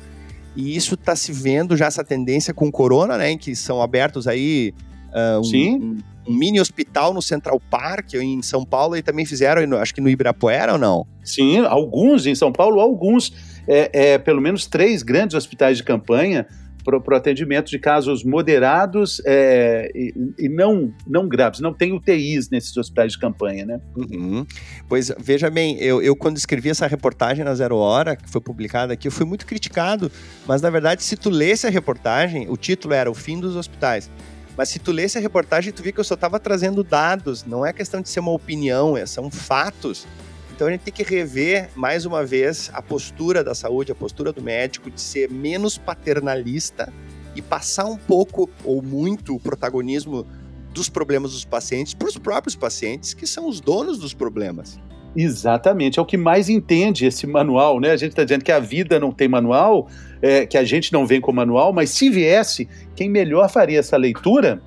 E 0.55 0.74
isso 0.74 0.93
está 0.93 1.13
se 1.13 1.33
vendo 1.33 1.75
já 1.75 1.88
essa 1.88 2.05
tendência 2.05 2.53
com 2.53 2.69
o 2.69 2.71
corona, 2.71 3.17
né? 3.17 3.31
Em 3.31 3.38
que 3.38 3.53
são 3.53 3.81
abertos 3.81 4.29
aí 4.29 4.74
uh, 5.09 5.41
um, 5.45 5.75
um, 5.75 5.97
um, 6.25 6.33
mini 6.33 6.62
hospital 6.62 7.13
no 7.13 7.21
Central 7.21 7.59
Park 7.59 8.13
em 8.13 8.41
São 8.41 8.63
Paulo 8.63 8.95
e 8.95 9.03
também 9.03 9.25
fizeram, 9.25 9.77
acho 9.77 9.93
que 9.93 10.00
no 10.00 10.07
Ibirapuera 10.07 10.71
ou 10.71 10.79
não? 10.79 11.05
Sim, 11.21 11.65
alguns 11.65 12.25
em 12.25 12.33
São 12.33 12.53
Paulo, 12.53 12.79
alguns. 12.79 13.33
É, 13.67 14.12
é, 14.12 14.17
pelo 14.19 14.39
menos 14.39 14.67
três 14.67 15.03
grandes 15.03 15.35
hospitais 15.35 15.77
de 15.77 15.83
campanha 15.83 16.47
para 16.86 17.13
o 17.13 17.18
atendimento 17.18 17.70
de 17.70 17.80
casos 17.80 18.24
moderados 18.24 19.20
é, 19.25 19.92
e, 19.96 20.13
e, 20.38 20.48
não, 20.48 20.94
não 21.08 21.27
graves. 21.27 21.60
Não 21.60 21.74
tem 21.74 21.92
UTIs 21.92 22.50
nesses 22.50 22.77
hospitais 22.77 23.13
de 23.13 23.20
campanha, 23.20 23.65
né? 23.65 23.82
Uhum. 23.98 24.46
Pois 24.88 25.12
veja 25.18 25.50
bem, 25.50 25.77
eu, 25.80 26.01
eu 26.01 26.15
quando 26.15 26.38
escrevi 26.38 26.70
essa 26.70 26.86
reportagem 26.86 27.44
na 27.44 27.56
Zero 27.56 27.77
Hora, 27.77 28.15
que 28.15 28.30
foi 28.30 28.39
publicada 28.39 28.94
aqui, 28.94 29.08
eu 29.08 29.12
fui 29.12 29.25
muito 29.25 29.46
criticado, 29.46 30.12
mas 30.48 30.62
na 30.62 30.70
verdade, 30.70 31.04
se 31.04 31.18
tu 31.18 31.30
lesse 31.30 31.65
a 31.65 31.70
reportagem, 31.72 32.48
o 32.50 32.56
título 32.56 32.94
era 32.94 33.10
O 33.10 33.15
Fim 33.15 33.39
dos 33.39 33.56
Hospitais. 33.56 34.10
Mas 34.56 34.70
se 34.70 34.80
tu 34.80 34.92
lesse 34.92 35.18
a 35.18 35.22
reportagem, 35.22 35.74
tu 35.74 35.84
vê 35.84 35.92
que 35.92 36.00
eu 36.00 36.04
só 36.04 36.13
estava 36.13 36.39
trazendo 36.39 36.84
dados, 36.84 37.44
não 37.44 37.65
é 37.65 37.74
questão 37.74 38.01
de 38.01 38.08
ser 38.08 38.22
uma 38.22 38.32
opinião, 38.32 38.96
é, 38.96 39.06
são 39.06 39.30
fatos. 39.30 40.08
Então 40.55 40.67
a 40.67 40.71
gente 40.71 40.81
tem 40.81 40.93
que 40.93 41.03
rever 41.03 41.69
mais 41.75 42.05
uma 42.05 42.24
vez 42.24 42.71
a 42.74 42.81
postura 42.81 43.43
da 43.43 43.53
saúde, 43.53 43.91
a 43.91 43.95
postura 43.95 44.31
do 44.31 44.41
médico 44.41 44.89
de 44.89 45.01
ser 45.01 45.29
menos 45.29 45.77
paternalista 45.77 46.93
e 47.35 47.41
passar 47.41 47.83
um 47.83 47.97
pouco 47.97 48.50
ou 48.63 48.81
muito 48.81 49.35
o 49.35 49.39
protagonismo 49.39 50.25
dos 50.71 50.88
problemas 50.88 51.33
dos 51.33 51.43
pacientes 51.43 51.93
para 51.93 52.07
os 52.07 52.17
próprios 52.17 52.55
pacientes, 52.55 53.13
que 53.13 53.27
são 53.27 53.50
os 53.50 53.59
donos 53.59 54.00
dos 54.00 54.13
problemas. 54.13 54.79
Exatamente, 55.13 56.00
é 56.00 56.01
o 56.01 56.05
que 56.05 56.17
mais 56.17 56.47
entende 56.47 57.05
esse 57.05 57.27
manual, 57.27 57.81
né? 57.81 57.91
A 57.91 57.97
gente 57.97 58.12
está 58.12 58.24
dizendo 58.24 58.43
que 58.43 58.51
a 58.51 58.59
vida 58.59 58.97
não 58.97 59.12
tem 59.12 59.27
manual, 59.27 59.89
é, 60.21 60.45
que 60.45 60.57
a 60.57 60.63
gente 60.63 60.93
não 60.93 61.05
vem 61.05 61.19
com 61.19 61.33
manual, 61.33 61.74
mas 61.74 61.89
se 61.89 62.09
viesse, 62.09 62.67
quem 62.95 63.09
melhor 63.09 63.50
faria 63.50 63.79
essa 63.79 63.97
leitura 63.97 64.62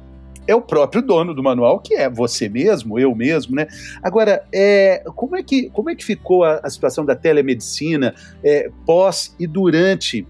é 0.48 0.54
o 0.54 0.62
próprio 0.62 1.02
dono 1.02 1.34
do 1.34 1.42
manual, 1.42 1.78
que 1.78 1.94
é 1.94 2.08
você 2.08 2.48
mesmo, 2.48 2.98
eu 2.98 3.14
mesmo, 3.14 3.54
né? 3.54 3.68
Agora, 4.02 4.42
é, 4.50 5.04
como, 5.14 5.36
é 5.36 5.42
que, 5.42 5.68
como 5.68 5.90
é 5.90 5.94
que 5.94 6.02
ficou 6.02 6.42
a, 6.42 6.60
a 6.64 6.70
situação 6.70 7.04
da 7.04 7.14
telemedicina 7.14 8.14
é, 8.42 8.70
pós 8.86 9.36
e 9.38 9.46
durante, 9.46 10.26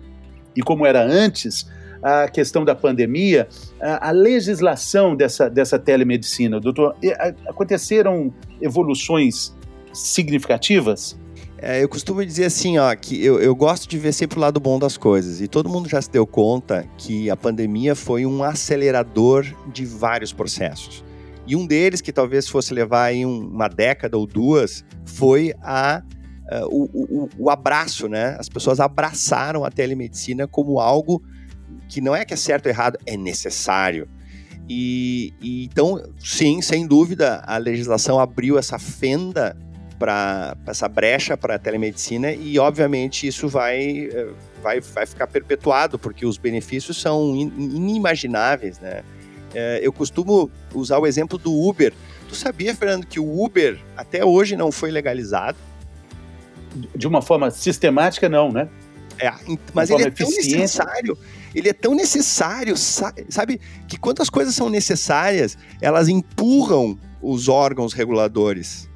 e 0.56 0.60
como 0.60 0.84
era 0.84 1.00
antes, 1.00 1.70
a 2.02 2.28
questão 2.28 2.64
da 2.64 2.74
pandemia, 2.74 3.48
a, 3.80 4.08
a 4.08 4.10
legislação 4.10 5.14
dessa, 5.14 5.48
dessa 5.48 5.78
telemedicina, 5.78 6.58
doutor? 6.58 6.96
aconteceram 7.46 8.34
evoluções 8.60 9.56
significativas? 9.92 11.16
É, 11.60 11.82
eu 11.82 11.88
costumo 11.88 12.24
dizer 12.24 12.44
assim, 12.44 12.78
ó, 12.78 12.94
que 12.94 13.22
eu, 13.22 13.40
eu 13.40 13.54
gosto 13.54 13.88
de 13.88 13.98
ver 13.98 14.12
sempre 14.12 14.38
o 14.38 14.40
lado 14.40 14.60
bom 14.60 14.78
das 14.78 14.96
coisas. 14.96 15.40
E 15.40 15.48
todo 15.48 15.68
mundo 15.68 15.88
já 15.88 16.00
se 16.00 16.10
deu 16.10 16.24
conta 16.26 16.86
que 16.96 17.28
a 17.28 17.36
pandemia 17.36 17.96
foi 17.96 18.24
um 18.24 18.44
acelerador 18.44 19.44
de 19.72 19.84
vários 19.84 20.32
processos. 20.32 21.04
E 21.46 21.56
um 21.56 21.66
deles, 21.66 22.00
que 22.00 22.12
talvez 22.12 22.48
fosse 22.48 22.72
levar 22.72 23.04
aí 23.04 23.24
uma 23.24 23.68
década 23.68 24.16
ou 24.16 24.26
duas, 24.26 24.84
foi 25.04 25.52
a, 25.60 26.02
uh, 26.52 26.66
o, 26.66 27.24
o, 27.24 27.28
o 27.38 27.50
abraço, 27.50 28.08
né? 28.08 28.36
As 28.38 28.48
pessoas 28.48 28.78
abraçaram 28.78 29.64
a 29.64 29.70
telemedicina 29.70 30.46
como 30.46 30.78
algo 30.78 31.20
que 31.88 32.00
não 32.00 32.14
é 32.14 32.24
que 32.24 32.34
é 32.34 32.36
certo 32.36 32.66
ou 32.66 32.70
errado, 32.70 32.98
é 33.04 33.16
necessário. 33.16 34.06
E, 34.68 35.32
e, 35.40 35.64
então, 35.64 36.00
sim, 36.18 36.60
sem 36.60 36.86
dúvida, 36.86 37.42
a 37.46 37.56
legislação 37.56 38.20
abriu 38.20 38.58
essa 38.58 38.78
fenda 38.78 39.56
para 39.98 40.56
essa 40.66 40.88
brecha 40.88 41.36
para 41.36 41.56
a 41.56 41.58
telemedicina 41.58 42.32
e, 42.32 42.58
obviamente, 42.58 43.26
isso 43.26 43.48
vai, 43.48 44.08
eh, 44.12 44.28
vai, 44.62 44.80
vai 44.80 45.06
ficar 45.06 45.26
perpetuado, 45.26 45.98
porque 45.98 46.24
os 46.24 46.38
benefícios 46.38 47.00
são 47.00 47.34
inimagináveis, 47.34 48.78
né? 48.78 49.02
É, 49.54 49.80
eu 49.82 49.92
costumo 49.92 50.50
usar 50.74 50.98
o 50.98 51.06
exemplo 51.06 51.38
do 51.38 51.52
Uber. 51.52 51.92
Tu 52.28 52.34
sabia, 52.34 52.74
Fernando, 52.74 53.06
que 53.06 53.18
o 53.18 53.44
Uber 53.44 53.78
até 53.96 54.24
hoje 54.24 54.56
não 54.56 54.70
foi 54.70 54.90
legalizado? 54.90 55.56
De 56.94 57.06
uma 57.06 57.22
forma 57.22 57.50
sistemática, 57.50 58.28
não, 58.28 58.52
né? 58.52 58.68
É, 59.18 59.32
mas 59.74 59.90
ele 59.90 60.04
é 60.04 60.10
tão 60.10 60.28
necessário, 60.28 61.18
ele 61.52 61.68
é 61.68 61.72
tão 61.72 61.92
necessário, 61.92 62.76
sabe, 62.76 63.60
que 63.88 63.98
quando 63.98 64.22
as 64.22 64.30
coisas 64.30 64.54
são 64.54 64.68
necessárias, 64.68 65.58
elas 65.80 66.08
empurram 66.08 66.96
os 67.20 67.48
órgãos 67.48 67.92
reguladores 67.92 68.87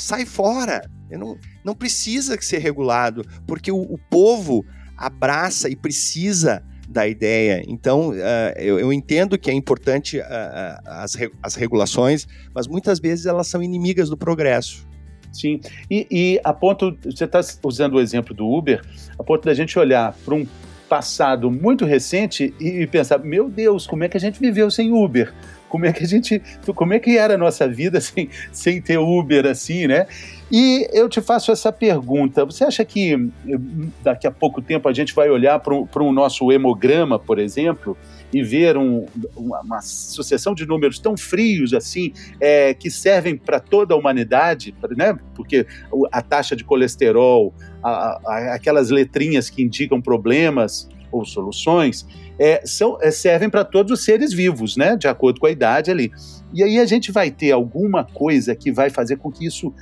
sai 0.00 0.26
fora. 0.26 0.82
Não, 1.10 1.36
não 1.64 1.74
precisa 1.74 2.40
ser 2.40 2.58
regulado, 2.58 3.24
porque 3.46 3.72
o, 3.72 3.80
o, 3.80 3.98
povo 4.10 4.64
abraça 4.96 5.68
e 5.68 5.74
precisa 5.74 6.62
da 6.88 7.06
ideia. 7.06 7.62
Então, 7.66 8.10
uh, 8.10 8.14
eu, 8.56 8.78
eu, 8.78 8.92
entendo 8.92 9.38
que 9.38 9.50
é 9.50 9.54
importante 9.54 10.18
uh, 10.18 10.22
uh, 10.22 10.80
as, 10.86 11.16
as 11.42 11.54
regulações, 11.54 12.26
mas 12.54 12.68
muitas 12.68 13.00
vezes 13.00 13.26
elas 13.26 13.48
são 13.48 13.62
inimigas 13.62 14.08
do 14.08 14.16
progresso. 14.16 14.88
Sim, 15.32 15.60
e, 15.88 16.06
e 16.10 16.40
a 16.42 16.52
ponto, 16.52 16.96
você 17.04 17.24
está 17.24 17.40
usando 17.64 17.94
o 17.94 18.00
exemplo 18.00 18.34
do 18.34 18.46
Uber, 18.46 18.82
a 19.18 19.22
ponto 19.22 19.44
da 19.44 19.54
gente 19.54 19.78
olhar 19.78 20.12
para 20.24 20.34
um 20.34 20.46
passado 20.88 21.50
muito 21.52 21.84
recente 21.84 22.52
e, 22.58 22.82
e 22.82 22.86
pensar, 22.86 23.18
meu 23.18 23.48
Deus, 23.48 23.86
como 23.86 24.02
é 24.02 24.08
que 24.08 24.16
a 24.16 24.20
gente 24.20 24.40
viveu 24.40 24.68
sem 24.70 24.92
Uber? 24.92 25.32
Como 25.70 25.86
é 25.86 25.92
que 25.92 26.04
a 26.04 26.06
gente, 26.06 26.42
como 26.74 26.92
é 26.92 26.98
que 26.98 27.16
era 27.16 27.34
a 27.34 27.38
nossa 27.38 27.66
vida 27.66 28.00
sem, 28.02 28.28
sem 28.52 28.82
ter 28.82 28.98
Uber 28.98 29.46
assim, 29.46 29.86
né? 29.86 30.06
E 30.52 30.88
eu 30.92 31.08
te 31.08 31.20
faço 31.20 31.52
essa 31.52 31.72
pergunta: 31.72 32.44
você 32.44 32.64
acha 32.64 32.84
que 32.84 33.12
eh, 33.14 33.58
daqui 34.02 34.26
a 34.26 34.30
pouco 34.32 34.60
tempo 34.60 34.88
a 34.88 34.92
gente 34.92 35.14
vai 35.14 35.30
olhar 35.30 35.58
para 35.60 36.02
o 36.02 36.12
nosso 36.12 36.50
hemograma, 36.50 37.18
por 37.18 37.38
exemplo, 37.38 37.96
e 38.32 38.42
ver 38.42 38.76
um, 38.76 39.06
uma, 39.36 39.60
uma, 39.60 39.80
sucessão 39.80 40.54
de 40.54 40.66
números 40.66 40.98
tão 40.98 41.16
frios 41.16 41.72
assim, 41.72 42.12
é, 42.40 42.74
que 42.74 42.90
servem 42.90 43.36
para 43.36 43.60
toda 43.60 43.94
a 43.94 43.96
humanidade, 43.96 44.74
né? 44.96 45.16
Porque 45.34 45.66
a 46.10 46.20
taxa 46.20 46.56
de 46.56 46.64
colesterol, 46.64 47.54
a, 47.82 48.20
a, 48.26 48.54
aquelas 48.54 48.90
letrinhas 48.90 49.48
que 49.48 49.62
indicam 49.62 50.00
problemas 50.00 50.88
ou 51.10 51.24
soluções, 51.24 52.06
é, 52.38 52.62
são, 52.64 52.98
é, 53.00 53.10
servem 53.10 53.50
para 53.50 53.64
todos 53.64 53.98
os 53.98 54.04
seres 54.04 54.32
vivos, 54.32 54.76
né? 54.76 54.96
De 54.96 55.08
acordo 55.08 55.40
com 55.40 55.46
a 55.46 55.50
idade 55.50 55.90
ali. 55.90 56.10
E 56.52 56.62
aí 56.62 56.78
a 56.78 56.86
gente 56.86 57.12
vai 57.12 57.30
ter 57.30 57.52
alguma 57.52 58.04
coisa 58.04 58.54
que 58.56 58.72
vai 58.72 58.90
fazer 58.90 59.16
com 59.16 59.30
que 59.30 59.46
isso 59.46 59.72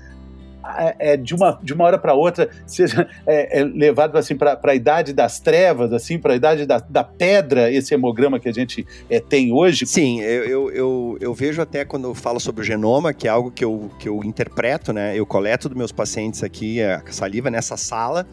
é, 0.76 1.12
é 1.12 1.16
de, 1.16 1.35
uma, 1.35 1.58
de 1.62 1.73
uma 1.73 1.85
hora 1.85 1.99
para 1.99 2.12
outra 2.14 2.50
seja 2.66 3.08
é, 3.26 3.61
é 3.61 3.64
levado 3.64 4.18
assim 4.18 4.37
para 4.37 4.58
a 4.62 4.75
idade 4.75 5.12
das 5.12 5.40
trevas, 5.40 5.92
assim, 5.92 6.18
para 6.18 6.32
a 6.32 6.37
idade 6.37 6.66
da, 6.66 6.78
da 6.78 7.04
pedra, 7.04 7.73
esse 7.73 7.94
hemograma 7.94 8.38
que 8.38 8.49
a 8.49 8.52
gente 8.52 8.87
é, 9.08 9.20
tem 9.20 9.52
hoje? 9.52 9.87
Sim, 9.87 10.20
eu, 10.20 10.44
eu, 10.44 10.70
eu, 10.70 11.18
eu, 11.20 11.35
vejo 11.35 11.62
até 11.62 11.85
quando 11.85 12.08
eu 12.08 12.14
falo 12.14 12.38
sobre 12.40 12.62
o 12.62 12.64
genoma, 12.64 13.14
que 13.14 13.26
é 13.26 13.30
algo 13.30 13.50
que 13.50 13.64
eu, 13.64 13.90
que 13.99 14.08
eu 14.08 14.23
interpreto, 14.25 14.92
né? 14.92 15.16
Eu 15.16 15.25
coleto 15.25 15.68
dos 15.68 15.78
meus 15.78 15.92
pacientes 15.92 16.42
aqui 16.42 16.82
a 16.82 17.02
saliva 17.11 17.50
nessa 17.50 17.76
sala 17.76 18.26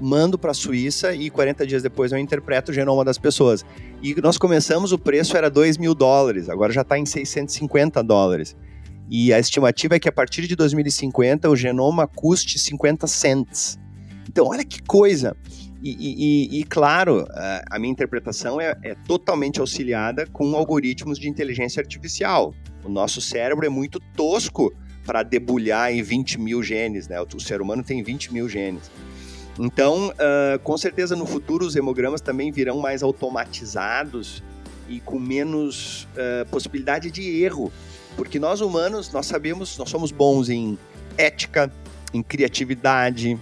mando 0.00 0.38
para 0.38 0.50
a 0.50 0.54
Suíça 0.54 1.14
e 1.14 1.30
40 1.30 1.66
dias 1.66 1.82
depois 1.82 2.12
eu 2.12 2.18
interpreto 2.18 2.70
o 2.70 2.74
genoma 2.74 3.04
das 3.04 3.18
pessoas. 3.18 3.64
E 4.02 4.14
nós 4.20 4.36
começamos, 4.36 4.92
o 4.92 4.98
preço 4.98 5.36
era 5.36 5.50
2 5.50 5.78
mil 5.78 5.94
dólares, 5.94 6.48
agora 6.48 6.72
já 6.72 6.82
está 6.82 6.98
em 6.98 7.06
650 7.06 8.02
dólares. 8.02 8.56
E 9.08 9.32
a 9.32 9.38
estimativa 9.38 9.96
é 9.96 9.98
que 9.98 10.08
a 10.08 10.12
partir 10.12 10.46
de 10.46 10.56
2050 10.56 11.48
o 11.48 11.56
genoma 11.56 12.06
custe 12.06 12.58
50 12.58 13.06
cents. 13.06 13.78
Então, 14.28 14.46
olha 14.46 14.64
que 14.64 14.82
coisa! 14.82 15.36
E, 15.82 15.90
e, 15.90 16.60
e 16.60 16.64
claro, 16.64 17.26
a 17.70 17.78
minha 17.78 17.92
interpretação 17.92 18.58
é, 18.58 18.74
é 18.82 18.94
totalmente 19.06 19.60
auxiliada 19.60 20.26
com 20.26 20.56
algoritmos 20.56 21.18
de 21.18 21.28
inteligência 21.28 21.80
artificial. 21.80 22.54
O 22.82 22.88
nosso 22.88 23.20
cérebro 23.20 23.66
é 23.66 23.68
muito 23.68 24.00
tosco 24.16 24.72
para 25.04 25.22
debulhar 25.22 25.92
em 25.92 26.02
20 26.02 26.40
mil 26.40 26.62
genes, 26.62 27.06
né? 27.06 27.20
O 27.20 27.38
ser 27.38 27.60
humano 27.60 27.82
tem 27.82 28.02
20 28.02 28.32
mil 28.32 28.48
genes. 28.48 28.90
Então, 29.58 30.08
uh, 30.08 30.58
com 30.62 30.76
certeza 30.76 31.14
no 31.14 31.26
futuro 31.26 31.64
os 31.64 31.76
hemogramas 31.76 32.20
também 32.20 32.50
virão 32.50 32.78
mais 32.78 33.02
automatizados 33.02 34.42
e 34.88 35.00
com 35.00 35.18
menos 35.18 36.08
uh, 36.14 36.46
possibilidade 36.50 37.10
de 37.10 37.42
erro, 37.42 37.72
porque 38.16 38.38
nós 38.38 38.60
humanos 38.60 39.12
nós 39.12 39.26
sabemos, 39.26 39.78
nós 39.78 39.88
somos 39.88 40.10
bons 40.10 40.48
em 40.48 40.78
ética, 41.16 41.72
em 42.12 42.22
criatividade, 42.22 43.38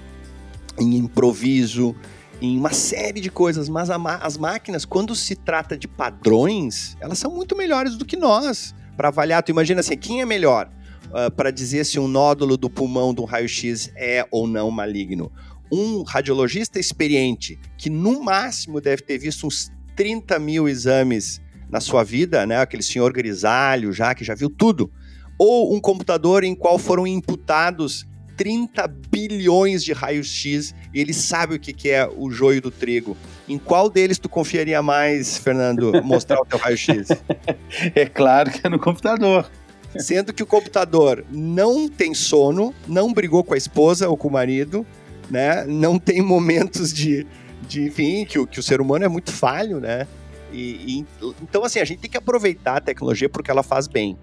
em 0.79 0.97
improviso, 0.97 1.97
em 2.41 2.59
uma 2.59 2.73
série 2.73 3.21
de 3.21 3.31
coisas, 3.31 3.69
mas 3.69 3.89
as 3.89 4.37
máquinas, 4.37 4.85
quando 4.85 5.15
se 5.15 5.37
trata 5.37 5.77
de 5.77 5.87
padrões, 5.87 6.97
elas 7.01 7.19
são 7.19 7.31
muito 7.31 7.57
melhores 7.57 7.97
do 7.97 8.05
que 8.05 8.17
nós 8.17 8.75
para 8.97 9.09
avaliar. 9.09 9.43
Tu 9.43 9.51
imagina 9.51 9.81
assim, 9.81 9.97
quem 9.97 10.21
é 10.21 10.27
melhor 10.27 10.69
uh, 11.07 11.31
para 11.31 11.51
dizer 11.51 11.85
se 11.85 12.01
um 12.01 12.09
nódulo 12.09 12.57
do 12.57 12.69
pulmão 12.69 13.15
do 13.15 13.25
raio-x 13.25 13.93
é 13.95 14.27
ou 14.31 14.47
não 14.47 14.71
maligno? 14.71 15.31
Um 15.73 16.03
radiologista 16.03 16.79
experiente, 16.79 17.59
que 17.79 17.89
no 17.89 18.23
máximo 18.23 18.79
deve 18.79 19.01
ter 19.01 19.17
visto 19.17 19.47
uns 19.47 19.73
30 19.97 20.39
mil 20.39 20.69
exames 20.69 21.41
na 21.71 21.81
sua 21.81 22.05
vida, 22.05 22.45
né? 22.45 22.59
Aquele 22.59 22.83
senhor 22.83 23.11
grisalho 23.11 23.91
já, 23.91 24.15
que 24.15 24.23
já 24.23 24.35
viu 24.35 24.51
tudo. 24.51 24.93
Ou 25.39 25.75
um 25.75 25.81
computador 25.81 26.45
em 26.45 26.55
qual 26.55 26.79
foram 26.79 27.07
imputados 27.07 28.07
30 28.37 28.87
bilhões 29.11 29.83
de 29.83 29.93
raios-x 29.93 30.75
e 30.93 31.01
ele 31.01 31.15
sabe 31.15 31.55
o 31.55 31.59
que, 31.59 31.73
que 31.73 31.89
é 31.89 32.07
o 32.07 32.31
joio 32.31 32.61
do 32.61 32.71
trigo. 32.71 33.17
Em 33.49 33.59
qual 33.59 33.89
deles 33.89 34.19
tu 34.19 34.29
confiaria 34.29 34.83
mais, 34.83 35.39
Fernando, 35.39 36.03
mostrar 36.03 36.41
o 36.41 36.45
teu 36.45 36.59
raio-x? 36.59 37.09
É 37.95 38.05
claro 38.05 38.51
que 38.51 38.67
é 38.67 38.69
no 38.71 38.79
computador. 38.79 39.51
Sendo 39.99 40.33
que 40.33 40.43
o 40.43 40.47
computador 40.47 41.25
não 41.31 41.89
tem 41.89 42.15
sono, 42.15 42.75
não 42.87 43.13
brigou 43.13 43.43
com 43.43 43.55
a 43.55 43.59
esposa 43.59 44.09
ou 44.09 44.17
com 44.17 44.29
o 44.29 44.33
marido, 44.33 44.87
né? 45.31 45.65
Não 45.65 45.99
tem 45.99 46.21
momentos 46.21 46.93
de, 46.93 47.27
de 47.69 47.85
enfim, 47.85 48.25
que, 48.25 48.45
que 48.47 48.61
o 48.61 48.63
ser 48.63 48.81
humano 48.81 49.05
é 49.05 49.09
muito 49.09 49.33
falho, 49.33 49.81
né? 49.81 50.07
E, 50.53 50.99
e, 50.99 51.07
então, 51.43 51.65
assim, 51.65 51.81
a 51.81 51.85
gente 51.85 52.01
tem 52.01 52.11
que 52.11 52.17
aproveitar 52.17 52.77
a 52.77 52.81
tecnologia 52.81 53.29
porque 53.29 53.51
ela 53.51 53.63
faz 53.63 53.87
bem. 53.87 54.19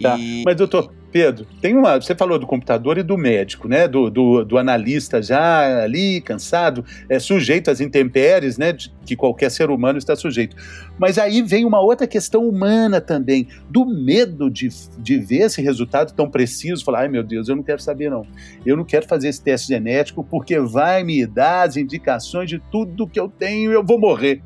Tá. 0.00 0.16
E... 0.18 0.42
Mas, 0.44 0.56
doutor 0.56 0.92
Pedro, 1.10 1.46
tem 1.60 1.74
uma. 1.74 1.98
Você 2.00 2.14
falou 2.14 2.38
do 2.38 2.46
computador 2.46 2.98
e 2.98 3.02
do 3.02 3.16
médico, 3.16 3.66
né? 3.66 3.88
Do, 3.88 4.10
do, 4.10 4.44
do 4.44 4.58
analista 4.58 5.22
já 5.22 5.82
ali, 5.82 6.20
cansado, 6.20 6.84
é, 7.08 7.18
sujeito 7.18 7.70
às 7.70 7.80
intempéries, 7.80 8.58
né? 8.58 8.72
De, 8.72 8.92
que 9.06 9.16
qualquer 9.16 9.50
ser 9.50 9.70
humano 9.70 9.98
está 9.98 10.14
sujeito. 10.14 10.54
Mas 10.98 11.16
aí 11.18 11.40
vem 11.40 11.64
uma 11.64 11.80
outra 11.80 12.06
questão 12.06 12.46
humana 12.46 13.00
também, 13.00 13.48
do 13.70 13.86
medo 13.86 14.50
de, 14.50 14.68
de 14.98 15.16
ver 15.16 15.46
esse 15.46 15.62
resultado 15.62 16.12
tão 16.12 16.28
preciso, 16.30 16.84
falar, 16.84 17.00
ai 17.00 17.08
meu 17.08 17.22
Deus, 17.22 17.48
eu 17.48 17.56
não 17.56 17.62
quero 17.62 17.80
saber, 17.80 18.10
não. 18.10 18.26
Eu 18.66 18.76
não 18.76 18.84
quero 18.84 19.06
fazer 19.06 19.28
esse 19.28 19.42
teste 19.42 19.68
genético 19.68 20.22
porque 20.22 20.58
vai 20.60 21.02
me 21.04 21.26
dar 21.26 21.66
as 21.66 21.76
indicações 21.76 22.50
de 22.50 22.58
tudo 22.70 23.06
que 23.08 23.18
eu 23.18 23.28
tenho 23.28 23.70
e 23.70 23.74
eu 23.74 23.84
vou 23.84 23.98
morrer 23.98 24.42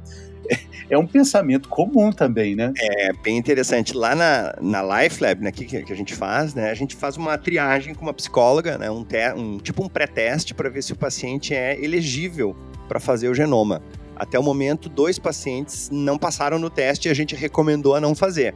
é 0.93 0.99
um 0.99 1.07
pensamento 1.07 1.71
comum 1.71 2.13
também, 2.13 2.55
né? 2.55 2.71
É 2.79 3.15
bem 3.15 3.39
interessante. 3.39 3.97
Lá 3.97 4.15
na, 4.15 4.55
na 4.61 4.83
Life 4.83 5.25
Lab, 5.25 5.43
né, 5.43 5.51
que, 5.51 5.65
que 5.65 5.91
a 5.91 5.97
gente 5.97 6.15
faz, 6.15 6.53
né, 6.53 6.71
a 6.71 6.75
gente 6.75 6.95
faz 6.95 7.17
uma 7.17 7.39
triagem 7.39 7.95
com 7.95 8.03
uma 8.03 8.13
psicóloga, 8.13 8.77
né, 8.77 8.91
um, 8.91 9.03
te, 9.03 9.33
um 9.35 9.57
tipo 9.57 9.83
um 9.83 9.89
pré-teste 9.89 10.53
para 10.53 10.69
ver 10.69 10.83
se 10.83 10.93
o 10.93 10.97
paciente 10.97 11.55
é 11.55 11.83
elegível 11.83 12.55
para 12.89 13.01
fazer 13.01 13.31
o 13.31 13.35
genoma. 13.35 13.83
Até 14.15 14.39
o 14.39 14.43
momento, 14.43 14.91
dois 14.91 15.19
pacientes 15.19 15.89
não 15.91 16.19
passaram 16.19 16.59
no 16.59 16.69
teste 16.69 17.09
e 17.09 17.11
a 17.11 17.15
gente 17.15 17.35
recomendou 17.35 17.95
a 17.95 18.01
não 18.01 18.15
fazer. 18.15 18.55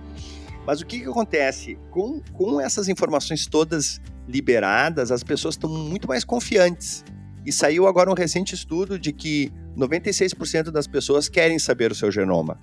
Mas 0.66 0.82
o 0.82 0.86
que, 0.86 1.00
que 1.00 1.08
acontece? 1.08 1.78
Com, 1.90 2.20
com 2.34 2.60
essas 2.60 2.86
informações 2.86 3.46
todas 3.46 3.98
liberadas, 4.28 5.10
as 5.10 5.22
pessoas 5.22 5.54
estão 5.54 5.70
muito 5.70 6.06
mais 6.06 6.22
confiantes. 6.22 7.02
E 7.46 7.52
saiu 7.52 7.86
agora 7.86 8.10
um 8.10 8.14
recente 8.14 8.56
estudo 8.56 8.98
de 8.98 9.12
que 9.12 9.52
96% 9.78 10.72
das 10.72 10.88
pessoas 10.88 11.28
querem 11.28 11.60
saber 11.60 11.92
o 11.92 11.94
seu 11.94 12.10
genoma. 12.10 12.58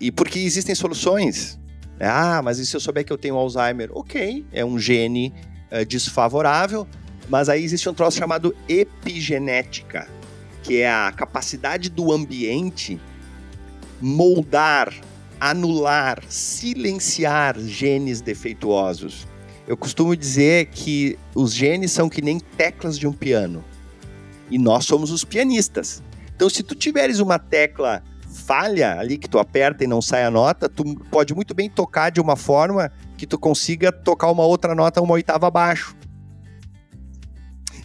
E 0.00 0.10
porque 0.10 0.40
existem 0.40 0.74
soluções. 0.74 1.56
Ah, 2.00 2.42
mas 2.42 2.58
e 2.58 2.66
se 2.66 2.74
eu 2.74 2.80
souber 2.80 3.04
que 3.04 3.12
eu 3.12 3.16
tenho 3.16 3.36
Alzheimer? 3.36 3.90
Ok, 3.92 4.44
é 4.52 4.64
um 4.64 4.76
gene 4.76 5.32
uh, 5.70 5.86
desfavorável, 5.86 6.84
mas 7.28 7.48
aí 7.48 7.62
existe 7.62 7.88
um 7.88 7.94
troço 7.94 8.18
chamado 8.18 8.56
epigenética, 8.68 10.08
que 10.64 10.80
é 10.80 10.90
a 10.90 11.12
capacidade 11.12 11.88
do 11.88 12.10
ambiente 12.10 13.00
moldar, 14.00 14.92
anular, 15.38 16.20
silenciar 16.28 17.56
genes 17.60 18.20
defeituosos. 18.20 19.28
Eu 19.66 19.76
costumo 19.76 20.16
dizer 20.16 20.66
que 20.66 21.18
os 21.34 21.54
genes 21.54 21.92
são 21.92 22.08
que 22.08 22.20
nem 22.20 22.38
teclas 22.38 22.98
de 22.98 23.06
um 23.06 23.12
piano 23.12 23.64
e 24.50 24.58
nós 24.58 24.84
somos 24.84 25.10
os 25.10 25.24
pianistas. 25.24 26.02
Então, 26.34 26.50
se 26.50 26.62
tu 26.62 26.74
tiveres 26.74 27.20
uma 27.20 27.38
tecla 27.38 28.02
falha 28.32 28.98
ali 28.98 29.18
que 29.18 29.28
tu 29.28 29.38
aperta 29.38 29.84
e 29.84 29.86
não 29.86 30.02
sai 30.02 30.24
a 30.24 30.30
nota, 30.30 30.68
tu 30.68 30.84
pode 31.10 31.34
muito 31.34 31.54
bem 31.54 31.70
tocar 31.70 32.10
de 32.10 32.20
uma 32.20 32.34
forma 32.34 32.90
que 33.16 33.26
tu 33.26 33.38
consiga 33.38 33.92
tocar 33.92 34.30
uma 34.30 34.44
outra 34.44 34.74
nota 34.74 35.00
uma 35.00 35.14
oitava 35.14 35.46
abaixo. 35.46 35.94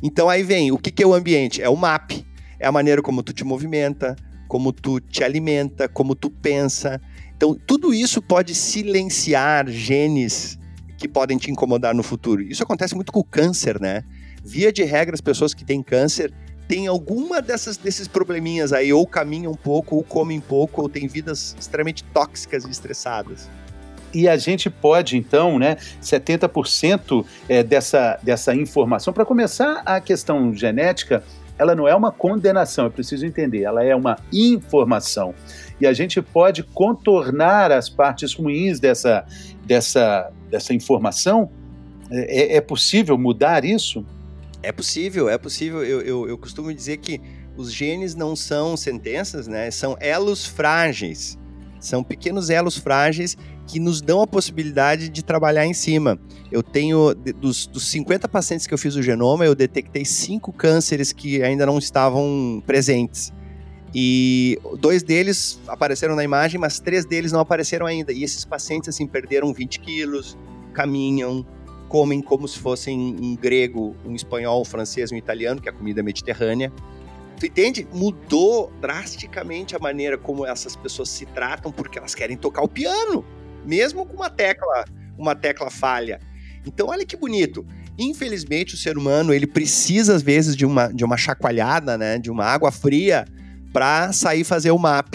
Então 0.01 0.29
aí 0.29 0.43
vem, 0.43 0.71
o 0.71 0.77
que, 0.77 0.91
que 0.91 1.03
é 1.03 1.07
o 1.07 1.13
ambiente? 1.13 1.61
É 1.61 1.69
o 1.69 1.75
map, 1.75 2.11
é 2.59 2.67
a 2.67 2.71
maneira 2.71 3.01
como 3.01 3.21
tu 3.21 3.33
te 3.33 3.43
movimenta, 3.43 4.15
como 4.47 4.71
tu 4.71 4.99
te 4.99 5.23
alimenta, 5.23 5.87
como 5.87 6.15
tu 6.15 6.29
pensa. 6.29 7.01
Então 7.35 7.53
tudo 7.53 7.93
isso 7.93 8.21
pode 8.21 8.55
silenciar 8.55 9.69
genes 9.69 10.57
que 10.97 11.07
podem 11.07 11.37
te 11.37 11.51
incomodar 11.51 11.93
no 11.93 12.03
futuro. 12.03 12.41
Isso 12.41 12.63
acontece 12.63 12.95
muito 12.95 13.11
com 13.11 13.19
o 13.19 13.23
câncer, 13.23 13.79
né? 13.79 14.03
Via 14.43 14.71
de 14.71 14.83
regra, 14.83 15.13
as 15.13 15.21
pessoas 15.21 15.53
que 15.53 15.63
têm 15.63 15.83
câncer 15.83 16.33
tem 16.67 16.87
alguma 16.87 17.41
dessas, 17.41 17.77
desses 17.77 18.07
probleminhas 18.07 18.73
aí, 18.73 18.91
ou 18.91 19.07
caminham 19.07 19.53
um 19.53 19.55
pouco, 19.55 19.95
ou 19.95 20.03
comem 20.03 20.39
pouco, 20.39 20.81
ou 20.81 20.89
tem 20.89 21.07
vidas 21.07 21.55
extremamente 21.57 22.03
tóxicas 22.03 22.65
e 22.65 22.69
estressadas. 22.69 23.49
E 24.13 24.27
a 24.27 24.35
gente 24.37 24.69
pode, 24.69 25.17
então, 25.17 25.57
né, 25.59 25.77
70% 26.01 27.25
é, 27.47 27.63
dessa, 27.63 28.19
dessa 28.21 28.53
informação. 28.53 29.13
Para 29.13 29.25
começar, 29.25 29.81
a 29.85 30.01
questão 30.01 30.53
genética, 30.53 31.23
ela 31.57 31.75
não 31.75 31.87
é 31.87 31.95
uma 31.95 32.11
condenação, 32.11 32.85
é 32.85 32.89
preciso 32.89 33.25
entender, 33.25 33.63
ela 33.63 33.83
é 33.83 33.95
uma 33.95 34.17
informação. 34.31 35.33
E 35.79 35.87
a 35.87 35.93
gente 35.93 36.21
pode 36.21 36.63
contornar 36.63 37.71
as 37.71 37.89
partes 37.89 38.33
ruins 38.33 38.79
dessa, 38.79 39.25
dessa, 39.65 40.31
dessa 40.49 40.73
informação. 40.73 41.49
É, 42.11 42.57
é 42.57 42.61
possível 42.61 43.17
mudar 43.17 43.65
isso? 43.65 44.05
É 44.63 44.71
possível, 44.71 45.29
é 45.29 45.37
possível. 45.37 45.83
Eu, 45.83 46.01
eu, 46.01 46.27
eu 46.29 46.37
costumo 46.37 46.73
dizer 46.73 46.97
que 46.97 47.21
os 47.55 47.71
genes 47.71 48.15
não 48.15 48.35
são 48.35 48.77
sentenças, 48.77 49.47
né? 49.47 49.69
São 49.71 49.97
elos 49.99 50.45
frágeis. 50.45 51.37
São 51.79 52.03
pequenos 52.03 52.49
elos 52.49 52.77
frágeis 52.77 53.37
que 53.67 53.79
nos 53.79 54.01
dão 54.01 54.21
a 54.21 54.27
possibilidade 54.27 55.09
de 55.09 55.23
trabalhar 55.23 55.65
em 55.65 55.73
cima. 55.73 56.17
Eu 56.51 56.63
tenho, 56.63 57.13
dos, 57.13 57.67
dos 57.67 57.87
50 57.87 58.27
pacientes 58.27 58.65
que 58.65 58.73
eu 58.73 58.77
fiz 58.77 58.95
o 58.95 59.01
genoma, 59.01 59.45
eu 59.45 59.53
detectei 59.53 60.05
cinco 60.05 60.53
cânceres 60.53 61.11
que 61.11 61.43
ainda 61.43 61.65
não 61.65 61.77
estavam 61.77 62.63
presentes. 62.65 63.33
E 63.93 64.59
dois 64.79 65.01
deles 65.01 65.59
apareceram 65.67 66.15
na 66.15 66.23
imagem, 66.23 66.59
mas 66.59 66.79
três 66.79 67.05
deles 67.05 67.31
não 67.31 67.39
apareceram 67.39 67.85
ainda. 67.85 68.11
E 68.11 68.23
esses 68.23 68.43
pacientes, 68.43 68.89
assim, 68.89 69.07
perderam 69.07 69.53
20 69.53 69.79
quilos, 69.79 70.37
caminham, 70.73 71.45
comem 71.87 72.21
como 72.21 72.47
se 72.47 72.59
fossem 72.59 73.15
um 73.19 73.35
grego, 73.35 73.95
um 74.05 74.13
espanhol, 74.13 74.61
um 74.61 74.65
francês, 74.65 75.11
um 75.11 75.15
italiano, 75.15 75.61
que 75.61 75.69
é 75.69 75.71
a 75.71 75.75
comida 75.75 76.03
mediterrânea. 76.03 76.71
Tu 77.39 77.45
entende? 77.45 77.87
Mudou 77.93 78.71
drasticamente 78.81 79.75
a 79.75 79.79
maneira 79.79 80.17
como 80.17 80.45
essas 80.45 80.75
pessoas 80.75 81.09
se 81.09 81.25
tratam 81.27 81.71
porque 81.71 81.97
elas 81.97 82.15
querem 82.15 82.35
tocar 82.35 82.63
o 82.63 82.67
piano, 82.67 83.23
mesmo 83.65 84.05
com 84.05 84.15
uma 84.15 84.29
tecla, 84.29 84.85
uma 85.17 85.35
tecla 85.35 85.69
falha. 85.69 86.19
Então, 86.65 86.87
olha 86.87 87.05
que 87.05 87.15
bonito. 87.15 87.65
Infelizmente, 87.97 88.75
o 88.75 88.77
ser 88.77 88.97
humano 88.97 89.33
ele 89.33 89.47
precisa 89.47 90.13
às 90.13 90.21
vezes 90.21 90.55
de 90.55 90.65
uma, 90.65 90.87
de 90.87 91.05
uma 91.05 91.15
chacoalhada, 91.15 91.97
né, 91.97 92.19
de 92.19 92.29
uma 92.29 92.45
água 92.45 92.71
fria 92.71 93.25
para 93.71 94.11
sair 94.11 94.43
fazer 94.43 94.71
o 94.71 94.77
map. 94.77 95.13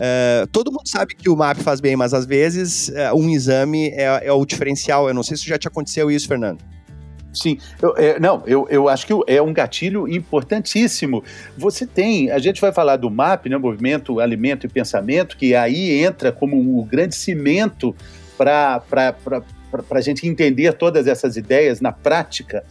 Uh, 0.00 0.46
todo 0.50 0.72
mundo 0.72 0.88
sabe 0.88 1.14
que 1.14 1.28
o 1.28 1.36
MAP 1.36 1.58
faz 1.58 1.78
bem, 1.78 1.94
mas 1.94 2.14
às 2.14 2.24
vezes 2.24 2.88
uh, 2.88 3.14
um 3.14 3.28
exame 3.28 3.88
é, 3.88 4.28
é, 4.28 4.32
o 4.32 4.46
diferencial. 4.46 5.06
Eu 5.06 5.12
não 5.12 5.22
sei 5.22 5.36
se 5.36 5.46
já 5.46 5.58
te 5.58 5.68
aconteceu 5.68 6.10
isso, 6.10 6.26
Fernando. 6.26 6.64
Sim, 7.34 7.58
eu, 7.80 7.94
é, 7.96 8.18
não, 8.18 8.42
eu, 8.46 8.66
eu 8.70 8.88
acho 8.88 9.06
que 9.06 9.12
é 9.26 9.42
um 9.42 9.52
gatilho 9.52 10.08
importantíssimo. 10.08 11.22
Você 11.56 11.86
tem, 11.86 12.30
a 12.30 12.38
gente 12.38 12.60
vai 12.60 12.72
falar 12.72 12.96
do 12.96 13.10
MAP, 13.10 13.46
né, 13.50 13.58
Movimento, 13.58 14.20
Alimento 14.20 14.66
e 14.66 14.70
Pensamento, 14.70 15.36
que 15.36 15.54
aí 15.54 16.02
entra 16.02 16.32
como 16.32 16.58
um 16.58 16.84
grande 16.84 17.14
cimento 17.14 17.94
para 18.38 18.82
a 19.90 20.00
gente 20.00 20.26
entender 20.26 20.72
todas 20.72 21.06
essas 21.06 21.36
ideias 21.36 21.80
na 21.80 21.92
prática. 21.92 22.64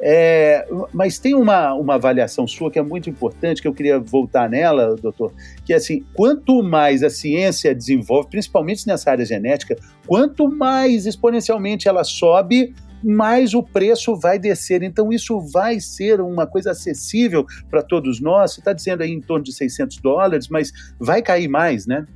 É, 0.00 0.66
mas 0.92 1.18
tem 1.18 1.34
uma, 1.34 1.74
uma 1.74 1.94
avaliação 1.94 2.46
sua 2.46 2.70
que 2.70 2.78
é 2.78 2.82
muito 2.82 3.10
importante, 3.10 3.60
que 3.60 3.66
eu 3.66 3.74
queria 3.74 3.98
voltar 3.98 4.48
nela, 4.48 4.94
doutor, 4.94 5.32
que 5.64 5.72
é 5.72 5.76
assim, 5.76 6.04
quanto 6.14 6.62
mais 6.62 7.02
a 7.02 7.10
ciência 7.10 7.74
desenvolve, 7.74 8.28
principalmente 8.30 8.86
nessa 8.86 9.10
área 9.10 9.24
genética, 9.24 9.76
quanto 10.06 10.48
mais 10.48 11.04
exponencialmente 11.04 11.88
ela 11.88 12.04
sobe, 12.04 12.74
mais 13.02 13.54
o 13.54 13.62
preço 13.62 14.14
vai 14.16 14.38
descer. 14.38 14.82
Então, 14.82 15.12
isso 15.12 15.40
vai 15.40 15.80
ser 15.80 16.20
uma 16.20 16.46
coisa 16.46 16.72
acessível 16.72 17.46
para 17.70 17.82
todos 17.82 18.20
nós. 18.20 18.54
Você 18.54 18.60
está 18.60 18.72
dizendo 18.72 19.02
aí 19.02 19.12
em 19.12 19.20
torno 19.20 19.44
de 19.44 19.52
600 19.52 19.98
dólares, 19.98 20.48
mas 20.48 20.72
vai 20.98 21.22
cair 21.22 21.48
mais, 21.48 21.86
né? 21.86 22.06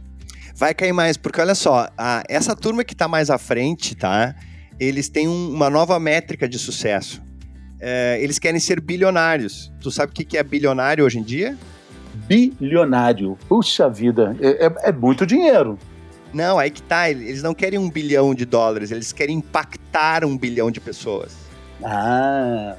Vai 0.57 0.75
cair 0.75 0.92
mais, 0.92 1.16
porque 1.16 1.40
olha 1.40 1.55
só, 1.55 1.88
a, 1.97 2.23
essa 2.29 2.55
turma 2.55 2.85
que 2.85 2.95
está 2.95 3.07
mais 3.07 3.31
à 3.31 3.38
frente, 3.38 3.95
tá? 3.95 4.35
Eles 4.79 5.09
têm 5.09 5.29
um, 5.29 5.51
uma 5.51 5.71
nova 5.71 5.99
métrica 6.01 6.49
de 6.49 6.59
sucesso 6.59 7.23
é, 7.85 8.16
eles 8.23 8.38
querem 8.38 8.61
ser 8.61 8.81
bilionários. 8.81 9.73
Tu 9.81 9.90
sabe 9.90 10.12
o 10.12 10.14
que 10.14 10.38
é 10.38 10.42
bilionário 10.45 11.05
hoje 11.05 11.18
em 11.18 11.23
dia? 11.25 11.59
Bilionário. 12.29 13.37
Puxa 13.49 13.88
vida, 13.90 14.37
é, 14.40 14.66
é, 14.66 14.73
é 14.85 14.92
muito 14.92 15.27
dinheiro. 15.27 15.77
Não, 16.33 16.61
aí 16.61 16.71
que 16.71 16.81
tá. 16.81 17.11
Eles 17.11 17.42
não 17.42 17.53
querem 17.53 17.79
um 17.79 17.90
bilhão 17.90 18.35
de 18.35 18.45
dólares, 18.45 18.92
eles 18.92 19.12
querem 19.12 19.38
impactar 19.38 20.25
um 20.25 20.38
bilhão 20.38 20.71
de 20.71 20.81
pessoas. 20.81 21.35
Ah. 21.85 22.77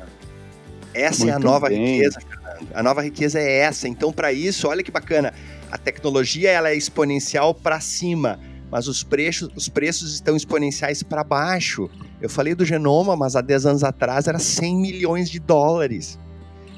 Essa 0.94 1.28
é 1.28 1.32
a 1.34 1.40
nova 1.40 1.68
bem. 1.68 1.98
riqueza, 1.98 2.20
Fernando. 2.22 2.68
A 2.74 2.84
nova 2.84 3.02
riqueza 3.02 3.40
é 3.40 3.60
essa. 3.60 3.88
Então, 3.88 4.14
para 4.14 4.32
isso, 4.32 4.68
olha 4.68 4.84
que 4.84 4.92
bacana. 4.92 5.34
A 5.70 5.78
tecnologia 5.78 6.52
ela 6.52 6.70
é 6.70 6.76
exponencial 6.76 7.54
para 7.54 7.80
cima, 7.80 8.40
mas 8.72 8.88
os 8.88 9.04
preços, 9.04 9.50
os 9.56 9.68
preços 9.68 10.14
estão 10.14 10.36
exponenciais 10.36 11.02
para 11.04 11.24
baixo. 11.24 11.90
Eu 12.24 12.30
falei 12.30 12.56
do 12.56 12.64
genoma, 12.64 13.18
mas 13.18 13.36
há 13.36 13.42
10 13.42 13.66
anos 13.66 13.84
atrás 13.84 14.30
era 14.30 14.40
100 14.40 14.78
milhões 14.78 15.30
de 15.30 15.40
dólares. 15.40 16.18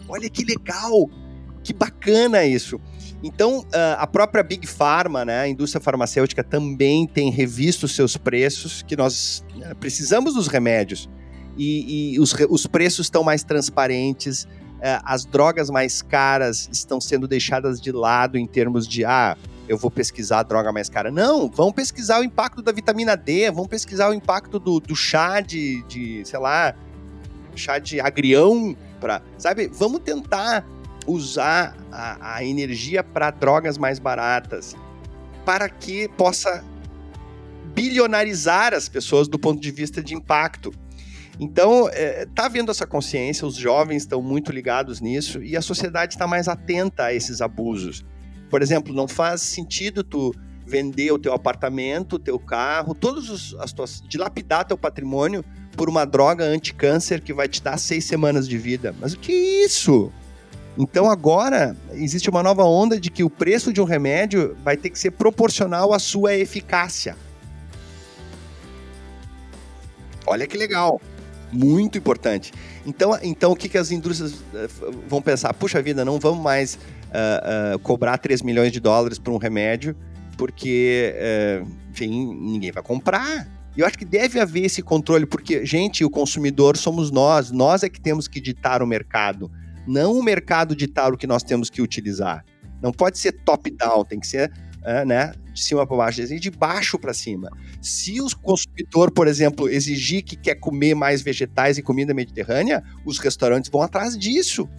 Olha 0.09 0.27
que 0.27 0.43
legal, 0.43 1.07
que 1.63 1.71
bacana 1.71 2.43
isso. 2.43 2.81
Então, 3.23 3.63
ah, 3.71 3.97
a 3.99 4.07
própria 4.07 4.41
Big 4.41 4.65
Pharma, 4.65 5.23
né, 5.23 5.41
a 5.41 5.47
indústria 5.47 5.79
farmacêutica, 5.79 6.43
também 6.43 7.05
tem 7.05 7.29
revisto 7.29 7.87
seus 7.87 8.17
preços, 8.17 8.81
que 8.81 8.97
nós 8.97 9.45
né, 9.55 9.75
precisamos 9.75 10.33
dos 10.33 10.47
remédios. 10.47 11.07
E, 11.55 12.15
e 12.15 12.19
os, 12.19 12.35
os 12.49 12.65
preços 12.65 13.05
estão 13.05 13.23
mais 13.23 13.43
transparentes, 13.43 14.47
é, 14.81 14.99
as 15.05 15.25
drogas 15.25 15.69
mais 15.69 16.01
caras 16.01 16.67
estão 16.71 16.99
sendo 16.99 17.27
deixadas 17.27 17.79
de 17.79 17.91
lado 17.91 18.35
em 18.35 18.47
termos 18.47 18.87
de 18.87 19.05
ah, 19.05 19.37
eu 19.67 19.77
vou 19.77 19.89
pesquisar 19.89 20.39
a 20.39 20.43
droga 20.43 20.71
mais 20.71 20.89
cara. 20.89 21.11
Não, 21.11 21.49
vão 21.49 21.71
pesquisar 21.71 22.19
o 22.19 22.23
impacto 22.23 22.61
da 22.61 22.71
vitamina 22.71 23.15
D, 23.15 23.49
vão 23.51 23.65
pesquisar 23.65 24.09
o 24.09 24.13
impacto 24.13 24.59
do, 24.59 24.79
do 24.79 24.95
chá 24.95 25.41
de, 25.41 25.83
de, 25.83 26.23
sei 26.25 26.39
lá, 26.39 26.75
chá 27.55 27.79
de 27.79 27.99
agrião, 27.99 28.75
para, 28.99 29.21
sabe? 29.37 29.67
Vamos 29.67 30.01
tentar 30.01 30.65
usar 31.07 31.75
a, 31.91 32.35
a 32.35 32.43
energia 32.43 33.03
para 33.03 33.31
drogas 33.31 33.77
mais 33.77 33.99
baratas, 33.99 34.75
para 35.43 35.69
que 35.69 36.07
possa 36.09 36.63
bilionarizar 37.73 38.73
as 38.73 38.87
pessoas 38.87 39.27
do 39.27 39.37
ponto 39.37 39.61
de 39.61 39.71
vista 39.71 40.01
de 40.01 40.15
impacto. 40.15 40.73
Então, 41.39 41.89
é, 41.91 42.25
tá 42.33 42.45
havendo 42.45 42.71
essa 42.71 42.87
consciência, 42.87 43.45
os 43.45 43.55
jovens 43.55 44.03
estão 44.03 44.21
muito 44.21 44.51
ligados 44.51 45.01
nisso 45.01 45.43
e 45.43 45.57
a 45.57 45.61
sociedade 45.61 46.13
está 46.13 46.25
mais 46.25 46.47
atenta 46.47 47.05
a 47.05 47.13
esses 47.13 47.41
abusos. 47.41 48.05
Por 48.49 48.61
exemplo, 48.61 48.93
não 48.93 49.07
faz 49.07 49.41
sentido 49.41 50.03
tu 50.03 50.33
vender 50.65 51.11
o 51.11 51.19
teu 51.19 51.33
apartamento, 51.33 52.13
o 52.13 52.19
teu 52.19 52.39
carro, 52.39 52.95
todos 52.95 53.29
os, 53.29 53.55
as 53.59 53.71
tuas, 53.71 54.01
dilapidar 54.07 54.65
teu 54.65 54.77
patrimônio 54.77 55.43
por 55.75 55.89
uma 55.89 56.05
droga 56.05 56.43
anti-câncer 56.43 57.21
que 57.21 57.33
vai 57.33 57.47
te 57.47 57.61
dar 57.61 57.77
seis 57.77 58.05
semanas 58.05 58.47
de 58.47 58.57
vida. 58.57 58.95
Mas 58.99 59.13
o 59.13 59.19
que 59.19 59.31
é 59.31 59.65
isso? 59.65 60.11
Então 60.77 61.09
agora 61.09 61.75
existe 61.93 62.29
uma 62.29 62.43
nova 62.43 62.63
onda 62.63 62.99
de 62.99 63.09
que 63.09 63.23
o 63.23 63.29
preço 63.29 63.71
de 63.71 63.79
um 63.79 63.85
remédio 63.85 64.57
vai 64.63 64.75
ter 64.75 64.89
que 64.89 64.99
ser 64.99 65.11
proporcional 65.11 65.93
à 65.93 65.99
sua 65.99 66.33
eficácia. 66.33 67.15
Olha 70.25 70.47
que 70.47 70.57
legal. 70.57 70.99
Muito 71.51 71.97
importante. 71.97 72.51
Então, 72.85 73.17
então 73.21 73.51
o 73.51 73.55
que, 73.55 73.69
que 73.69 73.77
as 73.77 73.91
indústrias 73.91 74.33
eh, 74.53 74.67
vão 75.07 75.21
pensar? 75.21 75.53
Puxa 75.53 75.81
vida, 75.81 76.03
não 76.03 76.19
vamos 76.19 76.43
mais 76.43 76.77
uh, 77.15 77.79
cobrar 77.79 78.17
3 78.17 78.41
milhões 78.41 78.71
de 78.71 78.79
dólares 78.79 79.17
por 79.17 79.33
um 79.33 79.37
remédio, 79.37 79.95
porque, 80.37 81.13
uh, 81.15 81.67
enfim, 81.91 82.35
ninguém 82.35 82.71
vai 82.71 82.83
comprar. 82.83 83.47
Eu 83.75 83.85
acho 83.85 83.97
que 83.97 84.05
deve 84.05 84.39
haver 84.39 84.65
esse 84.65 84.81
controle, 84.81 85.25
porque, 85.25 85.65
gente, 85.65 86.03
o 86.03 86.09
consumidor 86.09 86.77
somos 86.77 87.11
nós, 87.11 87.51
nós 87.51 87.83
é 87.83 87.89
que 87.89 87.99
temos 87.99 88.27
que 88.27 88.39
ditar 88.39 88.81
o 88.81 88.87
mercado, 88.87 89.51
não 89.87 90.17
o 90.17 90.23
mercado 90.23 90.75
ditar 90.75 91.13
o 91.13 91.17
que 91.17 91.27
nós 91.27 91.43
temos 91.43 91.69
que 91.69 91.81
utilizar. 91.81 92.43
Não 92.81 92.91
pode 92.91 93.17
ser 93.17 93.31
top-down, 93.43 94.05
tem 94.05 94.19
que 94.19 94.27
ser 94.27 94.51
né, 95.05 95.33
de 95.51 95.63
cima 95.63 95.85
para 95.87 95.97
baixo, 95.97 96.23
de 96.23 96.51
baixo 96.51 96.99
para 96.99 97.13
cima. 97.13 97.49
Se 97.81 98.21
o 98.21 98.27
consumidor, 98.37 99.11
por 99.11 99.27
exemplo, 99.27 99.67
exigir 99.67 100.23
que 100.23 100.35
quer 100.35 100.55
comer 100.55 100.93
mais 100.93 101.21
vegetais 101.21 101.77
e 101.77 101.81
comida 101.81 102.13
mediterrânea, 102.13 102.83
os 103.03 103.17
restaurantes 103.17 103.69
vão 103.71 103.81
atrás 103.81 104.17
disso. 104.17 104.69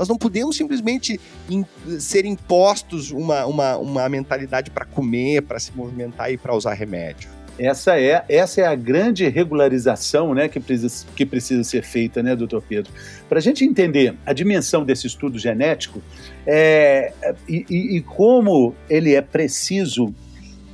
Nós 0.00 0.08
não 0.08 0.16
podemos 0.16 0.56
simplesmente 0.56 1.20
in, 1.50 1.62
ser 1.98 2.24
impostos 2.24 3.10
uma, 3.10 3.44
uma, 3.44 3.76
uma 3.76 4.08
mentalidade 4.08 4.70
para 4.70 4.86
comer, 4.86 5.42
para 5.42 5.60
se 5.60 5.76
movimentar 5.76 6.32
e 6.32 6.38
para 6.38 6.56
usar 6.56 6.72
remédio. 6.72 7.28
Essa 7.58 8.00
é, 8.00 8.24
essa 8.26 8.62
é 8.62 8.66
a 8.66 8.74
grande 8.74 9.28
regularização 9.28 10.32
né, 10.32 10.48
que, 10.48 10.58
precisa, 10.58 11.06
que 11.14 11.26
precisa 11.26 11.62
ser 11.62 11.82
feita, 11.82 12.22
né, 12.22 12.34
doutor 12.34 12.62
Pedro? 12.66 12.90
Para 13.28 13.40
a 13.40 13.42
gente 13.42 13.62
entender 13.62 14.16
a 14.24 14.32
dimensão 14.32 14.86
desse 14.86 15.06
estudo 15.06 15.38
genético 15.38 16.00
é, 16.46 17.12
e, 17.46 17.66
e, 17.68 18.00
como 18.00 18.74
ele 18.88 19.14
é 19.14 19.20
preciso, 19.20 20.14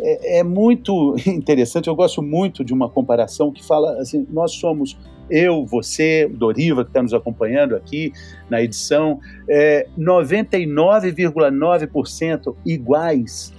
é, 0.00 0.38
é 0.38 0.42
muito 0.44 1.16
interessante. 1.26 1.88
Eu 1.88 1.96
gosto 1.96 2.22
muito 2.22 2.64
de 2.64 2.72
uma 2.72 2.88
comparação 2.88 3.50
que 3.50 3.66
fala 3.66 4.00
assim: 4.00 4.24
nós 4.30 4.52
somos 4.52 4.96
eu, 5.30 5.64
você, 5.66 6.28
Doriva, 6.32 6.84
que 6.84 6.90
está 6.90 7.02
nos 7.02 7.14
acompanhando 7.14 7.76
aqui 7.76 8.12
na 8.48 8.62
edição, 8.62 9.18
é, 9.48 9.88
99,9% 9.98 12.54
iguais. 12.64 13.52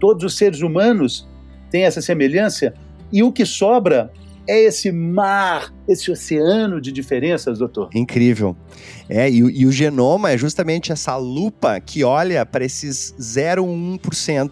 Todos 0.00 0.24
os 0.24 0.36
seres 0.36 0.62
humanos 0.62 1.28
têm 1.70 1.84
essa 1.84 2.02
semelhança, 2.02 2.74
e 3.12 3.22
o 3.22 3.30
que 3.30 3.46
sobra 3.46 4.10
é 4.48 4.64
esse 4.64 4.90
mar, 4.90 5.72
esse 5.88 6.10
oceano 6.10 6.80
de 6.80 6.90
diferenças, 6.90 7.58
doutor. 7.58 7.88
Incrível. 7.94 8.56
É, 9.08 9.30
e, 9.30 9.36
e 9.36 9.64
o 9.66 9.72
genoma 9.72 10.32
é 10.32 10.38
justamente 10.38 10.90
essa 10.90 11.16
lupa 11.16 11.78
que 11.80 12.02
olha 12.02 12.44
para 12.44 12.64
esses 12.64 13.14
0,1%. 13.20 14.50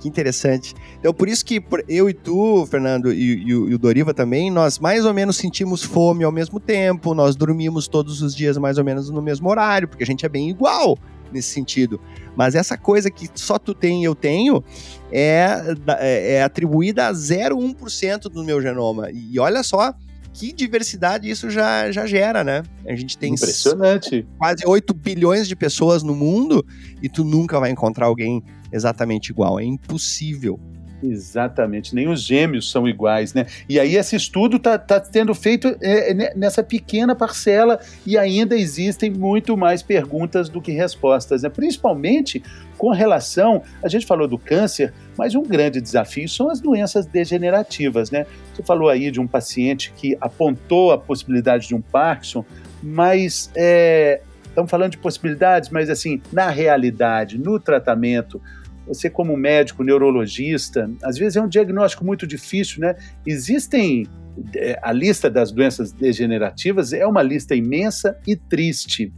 Que 0.00 0.08
interessante. 0.08 0.74
Então, 0.98 1.12
por 1.12 1.28
isso 1.28 1.44
que 1.44 1.62
eu 1.88 2.08
e 2.08 2.14
tu, 2.14 2.64
Fernando, 2.66 3.12
e, 3.12 3.42
e, 3.42 3.48
e, 3.48 3.74
o 3.74 3.78
Doriva 3.78 4.14
também, 4.14 4.50
nós 4.50 4.78
mais 4.78 5.04
ou 5.04 5.12
menos 5.12 5.36
sentimos 5.36 5.82
fome 5.82 6.22
ao 6.22 6.30
mesmo 6.30 6.60
tempo, 6.60 7.14
nós 7.14 7.34
dormimos 7.34 7.88
todos 7.88 8.22
os 8.22 8.34
dias 8.34 8.56
mais 8.56 8.78
ou 8.78 8.84
menos 8.84 9.10
no 9.10 9.20
mesmo 9.20 9.48
horário, 9.48 9.88
porque 9.88 10.04
a 10.04 10.06
gente 10.06 10.24
é 10.24 10.28
bem 10.28 10.48
igual 10.48 10.96
nesse 11.32 11.48
sentido. 11.48 12.00
Mas 12.36 12.54
essa 12.54 12.78
coisa 12.78 13.10
que 13.10 13.28
só 13.34 13.58
tu 13.58 13.74
tem 13.74 14.02
e 14.02 14.04
eu 14.04 14.14
tenho 14.14 14.62
é, 15.10 15.74
é, 15.98 16.34
é 16.34 16.42
atribuída 16.42 17.08
a 17.08 17.12
0,1% 17.12 18.22
do 18.30 18.44
meu 18.44 18.62
genoma. 18.62 19.10
E 19.10 19.38
olha 19.38 19.62
só 19.62 19.92
que 20.32 20.52
diversidade 20.52 21.28
isso 21.28 21.50
já, 21.50 21.90
já 21.90 22.06
gera, 22.06 22.44
né? 22.44 22.62
A 22.86 22.94
gente 22.94 23.18
tem 23.18 23.34
Impressionante. 23.34 24.24
quase 24.38 24.64
8 24.64 24.94
bilhões 24.94 25.48
de 25.48 25.56
pessoas 25.56 26.04
no 26.04 26.14
mundo 26.14 26.64
e 27.02 27.08
tu 27.08 27.24
nunca 27.24 27.58
vai 27.58 27.70
encontrar 27.70 28.06
alguém 28.06 28.44
exatamente 28.72 29.30
igual. 29.30 29.58
É 29.58 29.64
impossível. 29.64 30.58
Exatamente, 31.02 31.94
nem 31.94 32.08
os 32.08 32.22
gêmeos 32.22 32.70
são 32.70 32.88
iguais, 32.88 33.32
né? 33.32 33.46
E 33.68 33.78
aí 33.78 33.94
esse 33.94 34.16
estudo 34.16 34.56
está 34.56 34.76
tá 34.76 35.02
sendo 35.02 35.32
feito 35.32 35.68
é, 35.80 36.10
é 36.10 36.34
nessa 36.34 36.60
pequena 36.60 37.14
parcela 37.14 37.78
e 38.04 38.18
ainda 38.18 38.56
existem 38.56 39.08
muito 39.08 39.56
mais 39.56 39.80
perguntas 39.80 40.48
do 40.48 40.60
que 40.60 40.72
respostas, 40.72 41.42
né? 41.42 41.48
Principalmente 41.48 42.42
com 42.76 42.90
relação, 42.90 43.62
a 43.82 43.88
gente 43.88 44.06
falou 44.06 44.26
do 44.26 44.38
câncer, 44.38 44.92
mas 45.16 45.34
um 45.36 45.42
grande 45.42 45.80
desafio 45.80 46.28
são 46.28 46.50
as 46.50 46.60
doenças 46.60 47.06
degenerativas, 47.06 48.10
né? 48.10 48.26
Você 48.52 48.62
falou 48.64 48.88
aí 48.88 49.10
de 49.12 49.20
um 49.20 49.26
paciente 49.26 49.92
que 49.96 50.16
apontou 50.20 50.90
a 50.90 50.98
possibilidade 50.98 51.68
de 51.68 51.76
um 51.76 51.80
Parkinson, 51.80 52.44
mas 52.82 53.50
é, 53.54 54.20
estamos 54.44 54.70
falando 54.70 54.92
de 54.92 54.98
possibilidades, 54.98 55.70
mas 55.70 55.88
assim, 55.88 56.20
na 56.32 56.50
realidade, 56.50 57.38
no 57.38 57.60
tratamento, 57.60 58.40
você 58.88 59.08
como 59.08 59.36
médico, 59.36 59.84
neurologista, 59.84 60.90
às 61.02 61.18
vezes 61.18 61.36
é 61.36 61.42
um 61.42 61.48
diagnóstico 61.48 62.04
muito 62.04 62.26
difícil, 62.26 62.80
né? 62.80 62.96
Existem 63.26 64.06
é, 64.54 64.78
a 64.82 64.92
lista 64.92 65.30
das 65.30 65.52
doenças 65.52 65.92
degenerativas 65.92 66.92
é 66.92 67.06
uma 67.06 67.22
lista 67.22 67.54
imensa 67.54 68.18
e 68.26 68.34
triste. 68.36 69.12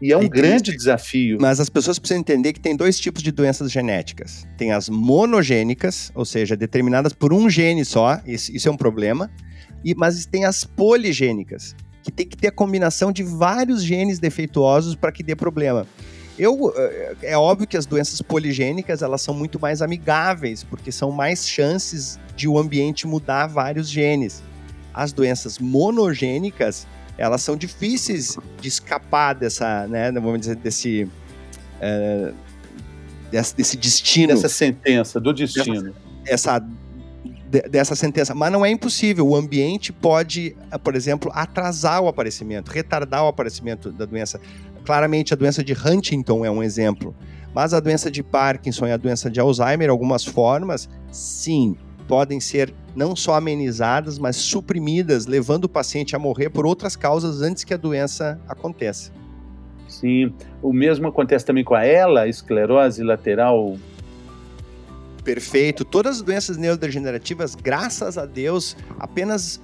E 0.00 0.10
é 0.10 0.16
um 0.16 0.28
grande 0.28 0.76
desafio. 0.76 1.38
Mas 1.40 1.60
as 1.60 1.68
pessoas 1.68 1.96
precisam 1.96 2.20
entender 2.20 2.52
que 2.52 2.58
tem 2.58 2.76
dois 2.76 2.98
tipos 2.98 3.22
de 3.22 3.30
doenças 3.30 3.70
genéticas. 3.70 4.48
Tem 4.58 4.72
as 4.72 4.88
monogênicas, 4.88 6.10
ou 6.12 6.24
seja, 6.24 6.56
determinadas 6.56 7.12
por 7.12 7.32
um 7.32 7.48
gene 7.48 7.84
só, 7.84 8.20
isso, 8.26 8.50
isso 8.50 8.68
é 8.68 8.72
um 8.72 8.76
problema. 8.76 9.30
E, 9.84 9.94
mas 9.94 10.26
tem 10.26 10.44
as 10.44 10.64
poligênicas, 10.64 11.76
que 12.02 12.10
tem 12.10 12.26
que 12.26 12.36
ter 12.36 12.48
a 12.48 12.52
combinação 12.52 13.12
de 13.12 13.22
vários 13.22 13.84
genes 13.84 14.18
defeituosos 14.18 14.96
para 14.96 15.12
que 15.12 15.22
dê 15.22 15.36
problema. 15.36 15.86
Eu, 16.38 16.72
eh, 16.76 17.16
é 17.22 17.38
óbvio 17.38 17.66
que 17.66 17.76
as 17.76 17.86
doenças 17.86 18.22
poligênicas 18.22 19.02
elas 19.02 19.20
são 19.22 19.34
muito 19.34 19.60
mais 19.60 19.82
amigáveis, 19.82 20.64
porque 20.64 20.90
são 20.90 21.10
mais 21.10 21.46
chances 21.46 22.18
de 22.34 22.48
o 22.48 22.58
ambiente 22.58 23.06
mudar 23.06 23.46
vários 23.46 23.88
genes. 23.88 24.42
As 24.94 25.12
doenças 25.12 25.58
monogênicas, 25.58 26.86
elas 27.18 27.42
são 27.42 27.56
difíceis 27.56 28.36
de 28.60 28.68
escapar 28.68 29.34
dessa, 29.34 29.86
né, 29.86 30.10
vamos 30.12 30.40
dizer, 30.40 30.56
desse, 30.56 31.08
é, 31.80 32.32
desse, 33.30 33.56
desse, 33.56 33.76
destino. 33.76 34.34
Dessa 34.34 34.48
sentença, 34.48 35.20
do 35.20 35.32
destino. 35.32 35.94
Essa, 36.24 36.56
essa 36.56 36.66
dessa 37.68 37.94
sentença, 37.94 38.34
mas 38.34 38.50
não 38.50 38.64
é 38.64 38.70
impossível. 38.70 39.28
O 39.28 39.36
ambiente 39.36 39.92
pode, 39.92 40.56
por 40.82 40.94
exemplo, 40.94 41.30
atrasar 41.34 42.00
o 42.00 42.08
aparecimento, 42.08 42.70
retardar 42.70 43.24
o 43.24 43.28
aparecimento 43.28 43.92
da 43.92 44.06
doença. 44.06 44.40
Claramente, 44.84 45.32
a 45.32 45.36
doença 45.36 45.62
de 45.62 45.72
Huntington 45.72 46.44
é 46.44 46.50
um 46.50 46.62
exemplo. 46.62 47.14
Mas 47.54 47.74
a 47.74 47.80
doença 47.80 48.10
de 48.10 48.22
Parkinson 48.22 48.86
e 48.86 48.92
a 48.92 48.96
doença 48.96 49.30
de 49.30 49.38
Alzheimer, 49.38 49.90
algumas 49.90 50.24
formas, 50.24 50.88
sim, 51.10 51.76
podem 52.08 52.40
ser 52.40 52.72
não 52.94 53.14
só 53.14 53.34
amenizadas, 53.34 54.18
mas 54.18 54.36
suprimidas, 54.36 55.26
levando 55.26 55.64
o 55.64 55.68
paciente 55.68 56.16
a 56.16 56.18
morrer 56.18 56.50
por 56.50 56.66
outras 56.66 56.96
causas 56.96 57.42
antes 57.42 57.64
que 57.64 57.74
a 57.74 57.76
doença 57.76 58.40
aconteça. 58.48 59.12
Sim, 59.88 60.32
o 60.62 60.72
mesmo 60.72 61.08
acontece 61.08 61.44
também 61.44 61.62
com 61.62 61.74
a 61.74 61.86
ELA, 61.86 62.26
esclerose 62.26 63.02
lateral. 63.02 63.76
Perfeito. 65.22 65.84
Todas 65.84 66.16
as 66.16 66.22
doenças 66.22 66.56
neurodegenerativas, 66.56 67.54
graças 67.54 68.16
a 68.16 68.26
Deus, 68.26 68.76
apenas 68.98 69.60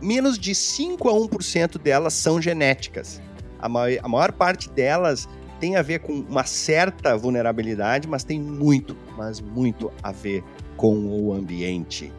menos 0.00 0.38
de 0.38 0.54
5 0.54 1.08
a 1.08 1.12
1% 1.12 1.78
delas 1.78 2.12
são 2.12 2.40
genéticas. 2.40 3.20
A 3.62 3.68
maior, 3.68 3.98
a 4.02 4.08
maior 4.08 4.32
parte 4.32 4.68
delas 4.68 5.28
tem 5.60 5.76
a 5.76 5.82
ver 5.82 6.00
com 6.00 6.12
uma 6.12 6.42
certa 6.42 7.16
vulnerabilidade, 7.16 8.08
mas 8.08 8.24
tem 8.24 8.40
muito, 8.40 8.96
mas 9.16 9.40
muito 9.40 9.92
a 10.02 10.10
ver 10.10 10.42
com 10.76 11.06
o 11.06 11.32
ambiente. 11.32 12.12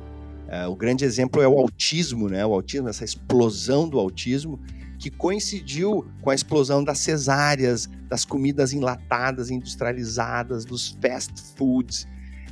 Uh, 0.47 0.69
o 0.69 0.75
grande 0.75 1.03
exemplo 1.03 1.41
é 1.41 1.47
o 1.47 1.59
autismo, 1.59 2.29
né? 2.29 2.45
O 2.45 2.53
autismo, 2.53 2.87
essa 2.87 3.03
explosão 3.03 3.89
do 3.89 3.99
autismo, 3.99 4.57
que 4.97 5.09
coincidiu 5.09 6.07
com 6.21 6.29
a 6.29 6.35
explosão 6.35 6.81
das 6.81 6.99
cesáreas, 6.99 7.89
das 8.07 8.23
comidas 8.23 8.71
enlatadas, 8.71 9.51
industrializadas, 9.51 10.63
dos 10.63 10.97
fast 11.01 11.33
foods. 11.57 12.07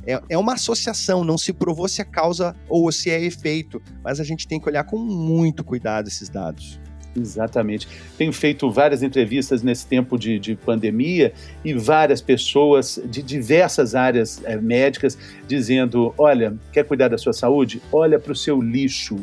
É, 0.06 0.20
é 0.28 0.36
uma 0.36 0.52
associação, 0.52 1.24
não 1.24 1.38
se 1.38 1.54
provou 1.54 1.88
se 1.88 2.02
é 2.02 2.04
causa 2.04 2.54
ou 2.68 2.92
se 2.92 3.08
é 3.08 3.18
efeito, 3.22 3.80
mas 4.04 4.20
a 4.20 4.24
gente 4.24 4.46
tem 4.46 4.60
que 4.60 4.68
olhar 4.68 4.84
com 4.84 4.98
muito 4.98 5.64
cuidado 5.64 6.08
esses 6.08 6.28
dados. 6.28 6.78
Exatamente. 7.16 7.86
Tenho 8.16 8.32
feito 8.32 8.70
várias 8.70 9.02
entrevistas 9.02 9.62
nesse 9.62 9.86
tempo 9.86 10.18
de, 10.18 10.38
de 10.38 10.54
pandemia 10.54 11.32
e 11.64 11.74
várias 11.74 12.20
pessoas 12.20 13.00
de 13.04 13.22
diversas 13.22 13.94
áreas 13.94 14.40
é, 14.44 14.56
médicas 14.56 15.18
dizendo: 15.46 16.14
olha, 16.16 16.56
quer 16.72 16.84
cuidar 16.84 17.08
da 17.08 17.18
sua 17.18 17.32
saúde? 17.32 17.82
Olha 17.92 18.18
para 18.18 18.32
o 18.32 18.36
seu 18.36 18.60
lixo. 18.60 19.16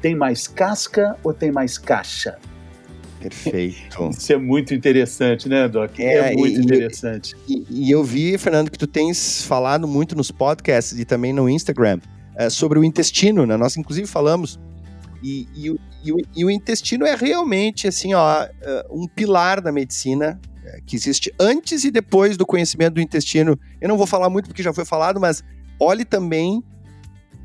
Tem 0.00 0.14
mais 0.14 0.46
casca 0.46 1.16
ou 1.24 1.32
tem 1.32 1.50
mais 1.50 1.76
caixa? 1.76 2.38
Perfeito. 3.20 4.10
Isso 4.10 4.32
é 4.32 4.36
muito 4.36 4.74
interessante, 4.74 5.48
né, 5.48 5.68
Doc? 5.68 5.98
É, 5.98 6.32
é 6.32 6.34
muito 6.34 6.60
e, 6.60 6.62
interessante. 6.62 7.36
E, 7.48 7.64
e, 7.68 7.90
eu 7.90 8.04
vi, 8.04 8.38
Fernando, 8.38 8.70
que 8.70 8.78
tu 8.78 8.86
tens 8.86 9.42
falado 9.42 9.88
muito 9.88 10.16
nos 10.16 10.30
podcasts 10.30 10.98
e 10.98 11.04
também 11.04 11.32
no 11.32 11.48
Instagram 11.48 11.98
é, 12.36 12.48
sobre 12.48 12.78
o 12.78 12.84
intestino, 12.84 13.44
né? 13.44 13.56
Nós, 13.56 13.76
inclusive, 13.76 14.06
falamos. 14.06 14.58
E, 15.22 15.48
e, 15.54 15.76
e, 16.04 16.12
o, 16.12 16.16
e 16.36 16.44
o 16.44 16.50
intestino 16.50 17.04
é 17.04 17.14
realmente 17.14 17.88
assim, 17.88 18.14
ó, 18.14 18.42
é, 18.42 18.86
um 18.90 19.06
pilar 19.06 19.60
da 19.60 19.72
medicina 19.72 20.40
é, 20.64 20.80
que 20.86 20.96
existe 20.96 21.32
antes 21.38 21.84
e 21.84 21.90
depois 21.90 22.36
do 22.36 22.46
conhecimento 22.46 22.94
do 22.94 23.00
intestino. 23.00 23.58
Eu 23.80 23.88
não 23.88 23.96
vou 23.96 24.06
falar 24.06 24.30
muito 24.30 24.46
porque 24.46 24.62
já 24.62 24.72
foi 24.72 24.84
falado, 24.84 25.18
mas 25.20 25.42
olhe 25.80 26.04
também 26.04 26.62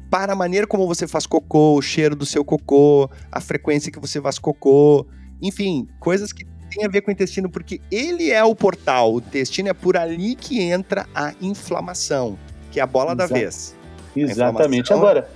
para 0.10 0.34
a 0.34 0.36
maneira 0.36 0.68
como 0.68 0.86
você 0.86 1.08
faz 1.08 1.26
cocô, 1.26 1.76
o 1.76 1.82
cheiro 1.82 2.16
do 2.16 2.26
seu 2.26 2.46
cocô, 2.46 3.10
a 3.32 3.42
frequência 3.42 3.92
que 3.92 4.00
você 4.00 4.22
faz 4.22 4.38
cocô, 4.38 5.08
enfim, 5.42 5.88
coisas 6.00 6.32
que 6.32 6.46
têm 6.70 6.86
a 6.86 6.88
ver 6.88 7.02
com 7.02 7.10
o 7.10 7.14
intestino, 7.14 7.50
porque 7.50 7.82
ele 7.92 8.32
é 8.32 8.44
o 8.44 8.56
portal, 8.56 9.16
o 9.16 9.18
intestino 9.18 9.70
é 9.70 9.74
por 9.74 9.98
ali 9.98 10.36
que 10.36 10.62
entra 10.62 11.08
a 11.16 11.34
inflamação, 11.42 12.38
que 12.72 12.80
é 12.80 12.84
a 12.84 12.86
bola 12.86 13.14
Exato. 13.14 13.34
da 13.34 13.40
vez. 13.40 13.76
Exatamente. 14.16 14.94
Agora, 14.94 15.30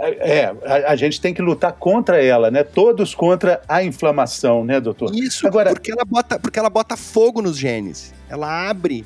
é, 0.00 0.54
a, 0.64 0.92
a, 0.92 0.96
gente 0.96 1.20
tem 1.20 1.34
que 1.34 1.42
lutar 1.42 1.72
contra 1.72 2.22
ela, 2.22 2.50
né? 2.50 2.62
Todos 2.62 3.14
contra 3.14 3.60
a 3.68 3.82
inflamação, 3.82 4.64
né, 4.64 4.80
doutor? 4.80 5.14
Isso, 5.14 5.46
Agora, 5.46 5.72
porque 5.72 5.92
ela 5.92 6.04
bota, 6.04 6.38
porque 6.38 6.58
ela 6.58 6.70
bota 6.70 6.96
fogo 6.96 7.42
nos 7.42 7.56
genes. 7.56 8.14
Ela 8.28 8.68
abre, 8.68 9.04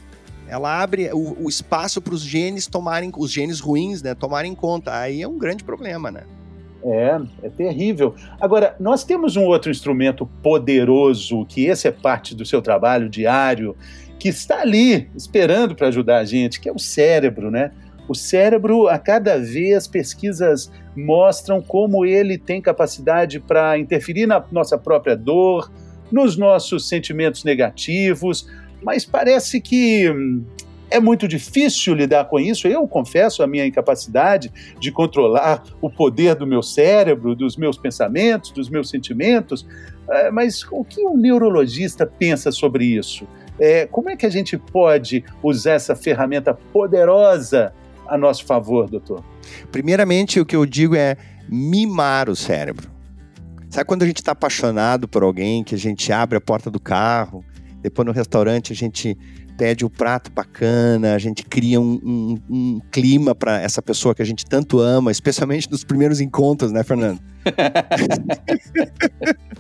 ela 0.49 0.83
abre 0.83 1.11
o, 1.13 1.45
o 1.45 1.49
espaço 1.49 2.01
para 2.01 2.15
os 2.15 2.23
genes 2.23 2.67
tomarem, 2.67 3.11
os 3.17 3.31
genes 3.31 3.61
ruins, 3.61 4.03
né, 4.03 4.15
tomarem 4.15 4.55
conta. 4.55 4.99
Aí 4.99 5.23
é 5.23 5.29
um 5.29 5.39
grande 5.39 5.65
problema, 5.65 6.11
né? 6.11 6.25
É, 6.85 7.21
é 7.45 7.49
terrível. 7.49 8.15
Agora, 8.41 8.75
nós 8.81 9.05
temos 9.05 9.37
um 9.37 9.45
outro 9.45 9.71
instrumento 9.71 10.27
poderoso, 10.43 11.47
que 11.47 11.67
esse 11.67 11.87
é 11.87 11.93
parte 11.93 12.35
do 12.35 12.45
seu 12.45 12.61
trabalho 12.61 13.09
diário, 13.09 13.77
que 14.19 14.29
está 14.29 14.61
ali 14.61 15.09
esperando 15.17 15.75
para 15.75 15.89
ajudar 15.89 16.19
a 16.19 16.25
gente, 16.25 16.61
que 16.61 16.69
é 16.69 16.73
o 16.73 16.79
cérebro, 16.79 17.51
né? 17.51 17.71
O 18.09 18.15
cérebro, 18.15 18.89
a 18.89 18.99
cada 18.99 19.39
vez, 19.39 19.87
pesquisas 19.87 20.71
mostram 20.97 21.63
como 21.63 22.05
ele 22.05 22.37
tem 22.37 22.61
capacidade 22.61 23.41
para 23.41 23.79
interferir 23.79 24.27
na 24.27 24.45
nossa 24.51 24.77
própria 24.77 25.17
dor, 25.17 25.71
nos 26.11 26.37
nossos 26.37 26.89
sentimentos 26.89 27.45
negativos, 27.45 28.47
mas 28.83 29.05
parece 29.05 29.61
que 29.61 30.11
hum, 30.11 30.45
é 30.91 31.01
muito 31.01 31.27
difícil 31.27 31.95
lidar 31.95 32.27
com 32.27 32.39
isso. 32.39 32.69
Eu 32.69 32.87
confesso 32.87 33.43
a 33.43 33.47
minha 33.47 33.65
incapacidade 33.65 34.53
de 34.79 34.93
controlar 34.93 35.63
o 35.81 35.89
poder 35.89 36.35
do 36.35 36.47
meu 36.47 36.63
cérebro, 36.63 37.35
dos 37.35 37.57
meus 37.57 37.79
pensamentos, 37.79 38.51
dos 38.51 38.69
meus 38.69 38.91
sentimentos. 38.91 39.67
É, 40.11 40.31
mas 40.31 40.63
o 40.71 40.85
que 40.85 41.07
um 41.07 41.17
neurologista 41.17 42.07
pensa 42.07 42.53
sobre 42.53 42.85
isso? 42.85 43.27
É, 43.59 43.87
como 43.87 44.11
é 44.11 44.17
que 44.17 44.27
a 44.27 44.31
gente 44.31 44.59
pode 44.59 45.25
usar 45.43 45.73
essa 45.73 45.97
ferramenta 45.97 46.53
poderosa 46.53 47.73
a 48.13 48.19
nosso 48.19 48.45
favor, 48.45 48.91
doutor? 48.91 49.25
Primeiramente, 49.71 50.39
o 50.39 50.45
que 50.45 50.55
eu 50.55 50.67
digo 50.67 50.95
é 50.95 51.17
mimar 51.49 52.29
o 52.29 52.37
cérebro. 52.37 52.91
Sabe 53.71 53.87
quando 53.87 54.03
a 54.03 54.07
gente 54.07 54.19
está 54.19 54.33
apaixonado 54.33 55.09
por 55.09 55.23
alguém, 55.23 55.65
que 55.65 55.75
a 55.75 55.79
gente 55.79 56.13
abre 56.13 56.37
a 56.37 56.41
porta 56.41 56.71
do 56.71 56.79
carro, 56.79 57.43
depois 57.81 58.05
no 58.05 58.13
restaurante 58.13 58.71
a 58.71 58.77
gente 58.77 59.17
pede 59.57 59.83
o 59.83 59.89
um 59.89 59.91
prato 59.91 60.31
bacana, 60.31 61.15
a 61.15 61.19
gente 61.19 61.43
cria 61.43 61.81
um, 61.81 61.99
um, 62.05 62.39
um 62.51 62.81
clima 62.91 63.35
para 63.35 63.63
essa 63.63 63.81
pessoa 63.81 64.15
que 64.15 64.21
a 64.21 64.27
gente 64.27 64.45
tanto 64.45 64.79
ama, 64.79 65.11
especialmente 65.11 65.71
nos 65.71 65.83
primeiros 65.83 66.21
encontros, 66.21 66.71
né, 66.71 66.83
Fernando? 66.83 67.19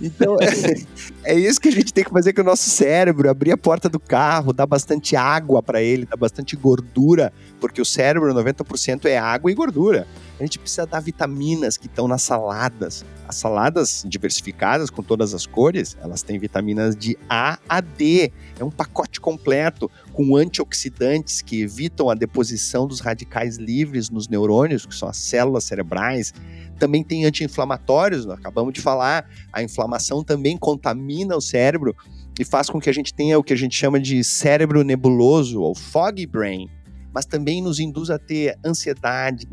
Então, 0.00 0.36
é, 0.40 0.84
é, 1.34 1.38
isso 1.38 1.60
que 1.60 1.68
a 1.68 1.72
gente 1.72 1.92
tem 1.92 2.04
que 2.04 2.10
fazer 2.10 2.32
com 2.32 2.42
o 2.42 2.44
nosso 2.44 2.68
cérebro: 2.68 3.28
abrir 3.28 3.52
a 3.52 3.56
porta 3.56 3.88
do 3.88 4.00
carro, 4.00 4.52
dar 4.52 4.66
bastante 4.66 5.16
água 5.16 5.62
para 5.62 5.82
ele, 5.82 6.06
dar 6.06 6.16
bastante 6.16 6.56
gordura, 6.56 7.32
porque 7.60 7.80
o 7.80 7.84
cérebro, 7.84 8.32
90% 8.34 9.06
é 9.06 9.18
água 9.18 9.50
e 9.50 9.54
gordura. 9.54 10.06
A 10.38 10.42
gente 10.44 10.58
precisa 10.58 10.84
dar 10.84 10.98
vitaminas 10.98 11.76
que 11.76 11.86
estão 11.86 12.08
nas 12.08 12.22
saladas. 12.22 13.04
As 13.28 13.36
saladas 13.36 14.04
diversificadas 14.06 14.90
com 14.90 15.02
todas 15.02 15.34
as 15.34 15.46
cores, 15.46 15.96
elas 16.02 16.22
têm 16.22 16.38
vitaminas 16.38 16.96
de 16.96 17.16
A 17.30 17.58
a 17.68 17.80
D. 17.80 18.32
É 18.58 18.64
um 18.64 18.70
pacote 18.70 19.20
completo 19.20 19.88
com 20.12 20.34
antioxidantes 20.36 21.42
que 21.42 21.62
evitam 21.62 22.10
a 22.10 22.14
deposição 22.14 22.88
dos 22.88 22.98
radicais 22.98 23.56
livres 23.56 24.10
nos 24.10 24.26
neurônios, 24.26 24.84
que 24.84 24.94
são 24.94 25.08
as 25.08 25.16
células 25.16 25.64
cerebrais 25.64 26.34
também 26.78 27.02
tem 27.04 27.24
anti-inflamatórios, 27.24 28.28
acabamos 28.28 28.72
de 28.72 28.80
falar, 28.80 29.28
a 29.52 29.62
inflamação 29.62 30.22
também 30.24 30.56
contamina 30.56 31.36
o 31.36 31.40
cérebro 31.40 31.94
e 32.38 32.44
faz 32.44 32.68
com 32.68 32.80
que 32.80 32.90
a 32.90 32.92
gente 32.92 33.12
tenha 33.12 33.38
o 33.38 33.42
que 33.42 33.52
a 33.52 33.56
gente 33.56 33.76
chama 33.76 34.00
de 34.00 34.22
cérebro 34.24 34.82
nebuloso, 34.82 35.60
ou 35.60 35.74
foggy 35.74 36.26
brain, 36.26 36.68
mas 37.12 37.24
também 37.24 37.62
nos 37.62 37.78
induz 37.78 38.10
a 38.10 38.18
ter 38.18 38.58
ansiedade, 38.64 39.48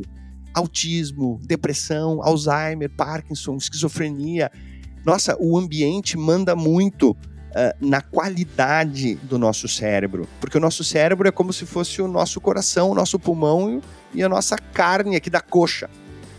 autismo, 0.53 1.39
depressão, 1.43 2.21
Alzheimer, 2.23 2.89
Parkinson, 2.89 3.55
esquizofrenia. 3.57 4.51
Nossa, 5.05 5.35
o 5.39 5.57
ambiente 5.57 6.17
manda 6.17 6.55
muito 6.55 7.11
uh, 7.11 7.17
na 7.79 8.01
qualidade 8.01 9.15
do 9.15 9.37
nosso 9.37 9.67
cérebro, 9.67 10.27
porque 10.39 10.57
o 10.57 10.61
nosso 10.61 10.83
cérebro 10.83 11.27
é 11.27 11.31
como 11.31 11.51
se 11.53 11.65
fosse 11.65 12.01
o 12.01 12.07
nosso 12.07 12.39
coração, 12.39 12.89
o 12.89 12.95
nosso 12.95 13.19
pulmão 13.19 13.81
e 14.13 14.23
a 14.23 14.29
nossa 14.29 14.57
carne 14.57 15.15
aqui 15.15 15.29
da 15.29 15.41
coxa 15.41 15.89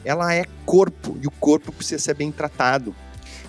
ela 0.05 0.35
é 0.35 0.45
corpo 0.65 1.17
e 1.21 1.27
o 1.27 1.31
corpo 1.31 1.73
precisa 1.73 2.03
ser 2.03 2.15
bem 2.15 2.31
tratado. 2.31 2.95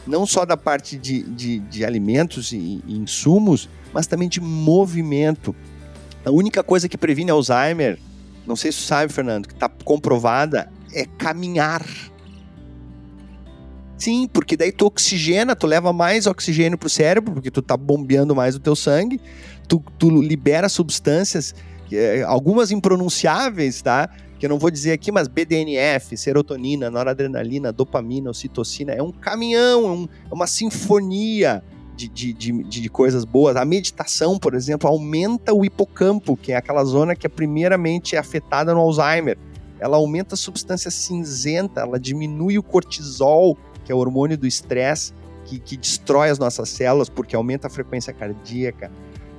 Não 0.06 0.26
só 0.26 0.46
da 0.46 0.58
parte 0.58 0.98
de, 0.98 1.24
de, 1.24 1.60
de 1.60 1.86
alimentos 1.86 2.52
e, 2.52 2.82
e 2.86 2.98
insumos, 2.98 3.70
mas 3.94 4.08
também 4.08 4.28
de 4.28 4.42
movimento. 4.42 5.56
A 6.26 6.32
única 6.32 6.64
coisa 6.64 6.90
que 6.90 6.98
previne 6.98 7.32
Alzheimer, 7.32 8.00
não 8.46 8.56
sei 8.56 8.72
se 8.72 8.80
você 8.80 8.88
sabe, 8.88 9.14
Fernando, 9.14 9.48
que 9.48 9.54
está 9.54 9.70
comprovada, 9.70 10.72
é 10.94 11.06
caminhar. 11.06 11.86
Sim, 13.98 14.28
porque 14.28 14.58
daí 14.58 14.72
tu 14.72 14.88
oxigena, 14.88 15.56
tu 15.56 15.68
leva 15.68 15.94
mais 15.94 16.26
oxigênio 16.26 16.78
para 16.78 16.88
o 16.88 16.90
cérebro, 16.90 17.34
porque 17.34 17.52
tu 17.52 17.62
tá 17.62 17.78
bombeando 17.78 18.36
mais 18.36 18.56
o 18.56 18.60
teu 18.60 18.76
sangue, 18.76 19.22
tu, 19.68 19.84
tu 20.00 20.10
libera 20.10 20.68
substâncias, 20.68 21.54
é, 21.92 22.24
algumas 22.24 22.72
impronunciáveis, 22.72 23.82
tá? 23.82 24.10
Que 24.41 24.47
eu 24.47 24.49
não 24.49 24.58
vou 24.58 24.71
dizer 24.71 24.91
aqui, 24.91 25.12
mas 25.12 25.27
BDNF, 25.27 26.17
serotonina, 26.17 26.89
noradrenalina, 26.89 27.71
dopamina, 27.71 28.32
ocitocina, 28.32 28.91
é 28.91 28.99
um 28.99 29.12
caminhão, 29.12 29.86
é, 29.86 29.91
um, 29.91 30.08
é 30.32 30.34
uma 30.34 30.47
sinfonia 30.47 31.63
de, 31.95 32.08
de, 32.08 32.34
de, 32.34 32.63
de, 32.63 32.89
coisas 32.89 33.23
boas. 33.23 33.56
A 33.56 33.63
meditação, 33.63 34.39
por 34.39 34.56
exemplo, 34.56 34.89
aumenta 34.89 35.54
o 35.54 35.63
hipocampo, 35.63 36.36
que 36.36 36.54
é 36.54 36.56
aquela 36.56 36.84
zona 36.84 37.15
que 37.15 37.27
é 37.27 37.30
primeiramente 37.30 38.17
afetada 38.17 38.73
no 38.73 38.80
Alzheimer. 38.80 39.38
Ela 39.80 39.97
aumenta 39.97 40.34
a 40.34 40.38
substância 40.38 40.89
cinzenta, 40.89 41.82
ela 41.82 41.99
diminui 41.99 42.58
o 42.58 42.63
cortisol, 42.63 43.56
que 43.86 43.91
é 43.91 43.95
o 43.95 43.99
hormônio 43.99 44.39
do 44.39 44.47
estresse, 44.47 45.13
que, 45.45 45.60
que 45.60 45.77
destrói 45.77 46.32
as 46.32 46.39
nossas 46.39 46.67
células, 46.69 47.10
porque 47.10 47.36
aumenta 47.36 47.67
a 47.67 47.69
frequência 47.69 48.12
cardíaca 48.12 48.89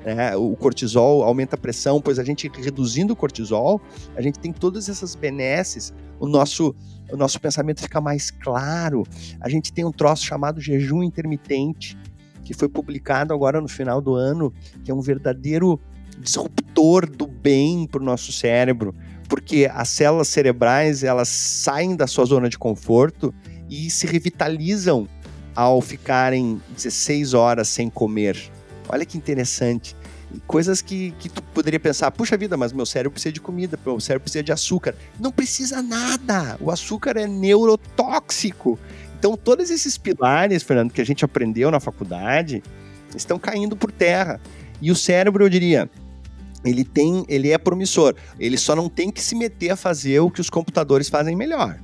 né? 0.05 0.37
o 0.37 0.55
cortisol 0.57 1.23
aumenta 1.23 1.57
a 1.57 1.59
pressão, 1.59 2.01
pois 2.01 2.19
a 2.19 2.25
gente 2.25 2.51
reduzindo 2.61 3.13
o 3.13 3.17
cortisol, 3.17 3.81
a 4.17 4.23
gente 4.23 4.39
tem 4.39 4.53
todas 4.53 4.89
essas 4.89 5.15
benesses, 5.15 5.93
o 6.19 6.27
nosso, 6.27 6.75
o 7.11 7.17
nosso 7.17 7.41
pensamento 7.41 7.81
fica 7.81 8.01
mais 8.01 8.31
claro, 8.31 9.05
a 9.41 9.49
gente 9.49 9.73
tem 9.73 9.85
um 9.85 9.93
troço 9.93 10.25
chamado 10.25 10.61
jejum 10.61 11.03
intermitente, 11.03 11.97
que 12.45 12.55
foi 12.55 12.69
publicado 12.69 13.33
agora 13.33 13.61
no 13.61 13.69
final 13.69 14.01
do 14.01 14.15
ano, 14.15 14.53
que 14.85 14.91
é 14.91 14.95
um 14.95 15.01
verdadeiro 15.01 15.81
disruptor 16.19 17.09
do 17.09 17.27
bem 17.27 17.87
para 17.87 18.01
o 18.01 18.05
nosso 18.05 18.33
cérebro, 18.33 18.95
porque 19.29 19.69
as 19.73 19.89
células 19.89 20.29
cerebrais 20.29 21.03
elas 21.03 21.29
saem 21.29 21.97
da 21.97 22.07
sua 22.07 22.25
zona 22.25 22.49
de 22.49 22.59
conforto 22.59 23.35
e 23.71 23.91
se 23.91 24.07
revitalizam 24.07 25.09
ao 25.55 25.81
ficarem 25.81 26.61
16 26.75 27.35
horas 27.35 27.69
sem 27.69 27.89
comer. 27.89 28.37
Olha 28.93 29.07
que 29.07 29.17
interessante. 29.17 29.97
Coisas 30.47 30.83
que, 30.83 31.13
que 31.19 31.31
tu 31.31 31.43
poderia 31.43 31.81
pensar, 31.81 32.11
puxa 32.11 32.37
vida, 32.37 32.59
mas 32.59 32.75
meu 32.75 32.85
cérebro 32.85 33.13
precisa 33.13 33.33
de 33.33 33.41
comida, 33.41 33.79
meu 33.87 33.99
cérebro 33.99 34.25
precisa 34.25 34.45
de 34.45 34.53
açúcar. 34.53 34.95
Não 35.19 35.33
precisa 35.33 35.81
nada. 35.81 36.59
O 36.61 36.71
açúcar 36.71 37.17
é 37.17 37.27
neurotóxico. 37.27 38.79
Então, 39.19 39.35
todos 39.35 39.71
esses 39.71 39.97
pilares, 39.97 40.63
Fernando, 40.63 40.93
que 40.93 41.01
a 41.01 41.07
gente 41.07 41.25
aprendeu 41.25 41.71
na 41.71 41.81
faculdade, 41.81 42.63
estão 43.17 43.39
caindo 43.39 43.75
por 43.75 43.91
terra. 43.91 44.39
E 44.81 44.91
o 44.91 44.97
cérebro, 44.97 45.43
eu 45.43 45.49
diria, 45.49 45.89
ele 46.63 46.85
tem, 46.85 47.25
ele 47.29 47.51
é 47.51 47.57
promissor. 47.57 48.15
Ele 48.39 48.59
só 48.59 48.77
não 48.77 48.91
tem 48.91 49.11
que 49.11 49.23
se 49.23 49.35
meter 49.35 49.71
a 49.71 49.77
fazer 49.77 50.21
o 50.21 50.31
que 50.31 50.41
os 50.41 50.51
computadores 50.51 51.09
fazem 51.09 51.35
melhor. 51.35 51.79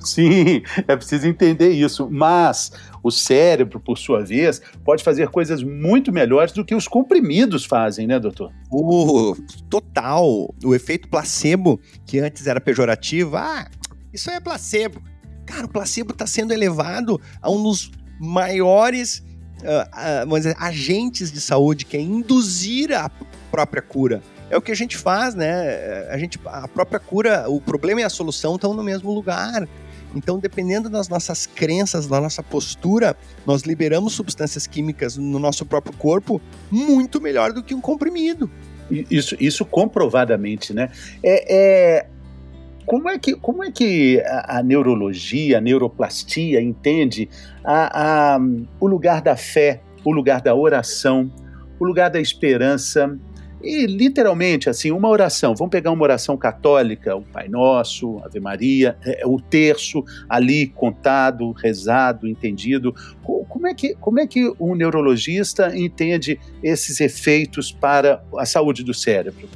Sim, 0.00 0.62
é 0.88 0.96
preciso 0.96 1.26
entender 1.26 1.70
isso. 1.70 2.08
Mas 2.10 2.72
o 3.02 3.10
cérebro, 3.10 3.80
por 3.80 3.98
sua 3.98 4.24
vez, 4.24 4.60
pode 4.84 5.02
fazer 5.02 5.28
coisas 5.28 5.62
muito 5.62 6.12
melhores 6.12 6.52
do 6.52 6.64
que 6.64 6.74
os 6.74 6.88
comprimidos 6.88 7.64
fazem, 7.64 8.06
né, 8.06 8.18
doutor? 8.18 8.52
O 8.70 9.36
total, 9.68 10.54
o 10.64 10.74
efeito 10.74 11.08
placebo, 11.08 11.80
que 12.06 12.18
antes 12.18 12.46
era 12.46 12.60
pejorativo, 12.60 13.36
ah, 13.36 13.68
isso 14.12 14.30
é 14.30 14.40
placebo. 14.40 15.02
Cara, 15.46 15.66
o 15.66 15.68
placebo 15.68 16.12
está 16.12 16.26
sendo 16.26 16.52
elevado 16.52 17.20
a 17.40 17.50
um 17.50 17.62
dos 17.62 17.90
maiores 18.20 19.24
uh, 19.62 20.26
uh, 20.26 20.36
dizer, 20.36 20.56
agentes 20.58 21.32
de 21.32 21.40
saúde, 21.40 21.84
que 21.84 21.96
é 21.96 22.00
induzir 22.00 22.92
a 22.92 23.10
própria 23.50 23.82
cura. 23.82 24.22
É 24.50 24.56
o 24.56 24.60
que 24.60 24.72
a 24.72 24.74
gente 24.74 24.96
faz, 24.96 25.34
né? 25.34 26.08
A, 26.10 26.18
gente, 26.18 26.38
a 26.44 26.66
própria 26.66 26.98
cura, 26.98 27.48
o 27.48 27.60
problema 27.60 28.00
e 28.00 28.04
a 28.04 28.10
solução 28.10 28.56
estão 28.56 28.74
no 28.74 28.82
mesmo 28.82 29.12
lugar. 29.12 29.68
Então, 30.14 30.38
dependendo 30.38 30.88
das 30.88 31.08
nossas 31.08 31.46
crenças, 31.46 32.06
da 32.06 32.20
nossa 32.20 32.42
postura, 32.42 33.16
nós 33.46 33.62
liberamos 33.62 34.12
substâncias 34.14 34.66
químicas 34.66 35.16
no 35.16 35.38
nosso 35.38 35.64
próprio 35.64 35.94
corpo 35.96 36.40
muito 36.70 37.20
melhor 37.20 37.52
do 37.52 37.62
que 37.62 37.74
um 37.74 37.80
comprimido. 37.80 38.50
Isso, 38.90 39.36
isso 39.38 39.64
comprovadamente, 39.64 40.74
né? 40.74 40.90
É, 41.22 41.98
é, 41.98 42.06
como 42.84 43.08
é 43.08 43.18
que, 43.18 43.36
como 43.36 43.62
é 43.62 43.70
que 43.70 44.20
a, 44.26 44.58
a 44.58 44.62
neurologia, 44.62 45.58
a 45.58 45.60
neuroplastia 45.60 46.60
entende 46.60 47.28
a, 47.62 48.34
a, 48.34 48.40
o 48.80 48.86
lugar 48.88 49.22
da 49.22 49.36
fé, 49.36 49.80
o 50.04 50.10
lugar 50.10 50.40
da 50.40 50.54
oração, 50.54 51.30
o 51.78 51.84
lugar 51.84 52.10
da 52.10 52.20
esperança 52.20 53.16
e 53.62 53.86
literalmente, 53.86 54.70
assim, 54.70 54.90
uma 54.90 55.08
oração. 55.08 55.54
Vamos 55.54 55.70
pegar 55.70 55.90
uma 55.90 56.02
oração 56.02 56.36
católica, 56.36 57.14
o 57.14 57.22
Pai 57.22 57.48
Nosso, 57.48 58.18
Ave 58.24 58.40
Maria, 58.40 58.96
é, 59.04 59.22
é, 59.22 59.26
o 59.26 59.38
terço 59.38 60.02
ali 60.28 60.68
contado, 60.68 61.52
rezado, 61.52 62.26
entendido. 62.26 62.94
Como 63.22 63.66
é 63.66 63.74
que, 63.74 63.94
como 63.96 64.18
é 64.18 64.26
que 64.26 64.52
um 64.58 64.74
neurologista 64.74 65.76
entende 65.76 66.40
esses 66.62 67.00
efeitos 67.00 67.70
para 67.70 68.22
a 68.38 68.46
saúde 68.46 68.82
do 68.82 68.94
cérebro? 68.94 69.48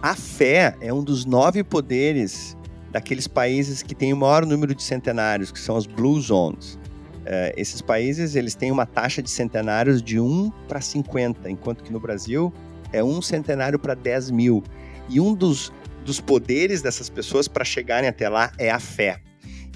A 0.00 0.16
fé 0.16 0.74
é 0.80 0.92
um 0.92 1.04
dos 1.04 1.24
nove 1.24 1.62
poderes 1.62 2.56
daqueles 2.90 3.28
países 3.28 3.82
que 3.82 3.94
têm 3.94 4.12
o 4.12 4.16
maior 4.16 4.44
número 4.44 4.74
de 4.74 4.82
centenários, 4.82 5.52
que 5.52 5.58
são 5.58 5.76
as 5.76 5.86
Blue 5.86 6.20
Zones. 6.20 6.74
Uh, 7.22 7.54
esses 7.56 7.80
países 7.80 8.34
eles 8.34 8.54
têm 8.54 8.72
uma 8.72 8.84
taxa 8.84 9.22
de 9.22 9.30
centenários 9.30 10.02
de 10.02 10.18
1 10.18 10.50
para 10.66 10.80
50, 10.80 11.48
enquanto 11.48 11.84
que 11.84 11.92
no 11.92 12.00
Brasil 12.00 12.52
é 12.92 13.02
um 13.02 13.20
centenário 13.22 13.78
para 13.78 13.94
10 13.94 14.30
mil. 14.30 14.62
E 15.08 15.20
um 15.20 15.34
dos, 15.34 15.72
dos 16.04 16.20
poderes 16.20 16.82
dessas 16.82 17.08
pessoas 17.08 17.48
para 17.48 17.64
chegarem 17.64 18.08
até 18.08 18.28
lá 18.28 18.52
é 18.58 18.70
a 18.70 18.78
fé. 18.78 19.20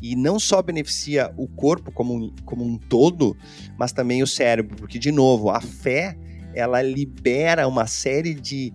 E 0.02 0.14
não 0.14 0.38
só 0.38 0.60
beneficia 0.60 1.32
o 1.36 1.48
corpo 1.48 1.90
como 1.90 2.14
um, 2.14 2.34
como 2.44 2.64
um 2.64 2.76
todo, 2.76 3.36
mas 3.78 3.92
também 3.92 4.22
o 4.22 4.26
cérebro, 4.26 4.76
porque, 4.76 4.98
de 4.98 5.10
novo, 5.10 5.50
a 5.50 5.60
fé 5.60 6.16
ela 6.54 6.80
libera 6.80 7.66
uma 7.66 7.86
série 7.86 8.34
de 8.34 8.72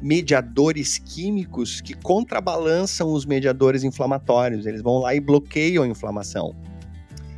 mediadores 0.00 0.98
químicos 0.98 1.80
que 1.80 1.94
contrabalançam 1.94 3.12
os 3.12 3.26
mediadores 3.26 3.84
inflamatórios. 3.84 4.64
Eles 4.64 4.82
vão 4.82 4.98
lá 4.98 5.14
e 5.14 5.20
bloqueiam 5.20 5.84
a 5.84 5.88
inflamação. 5.88 6.54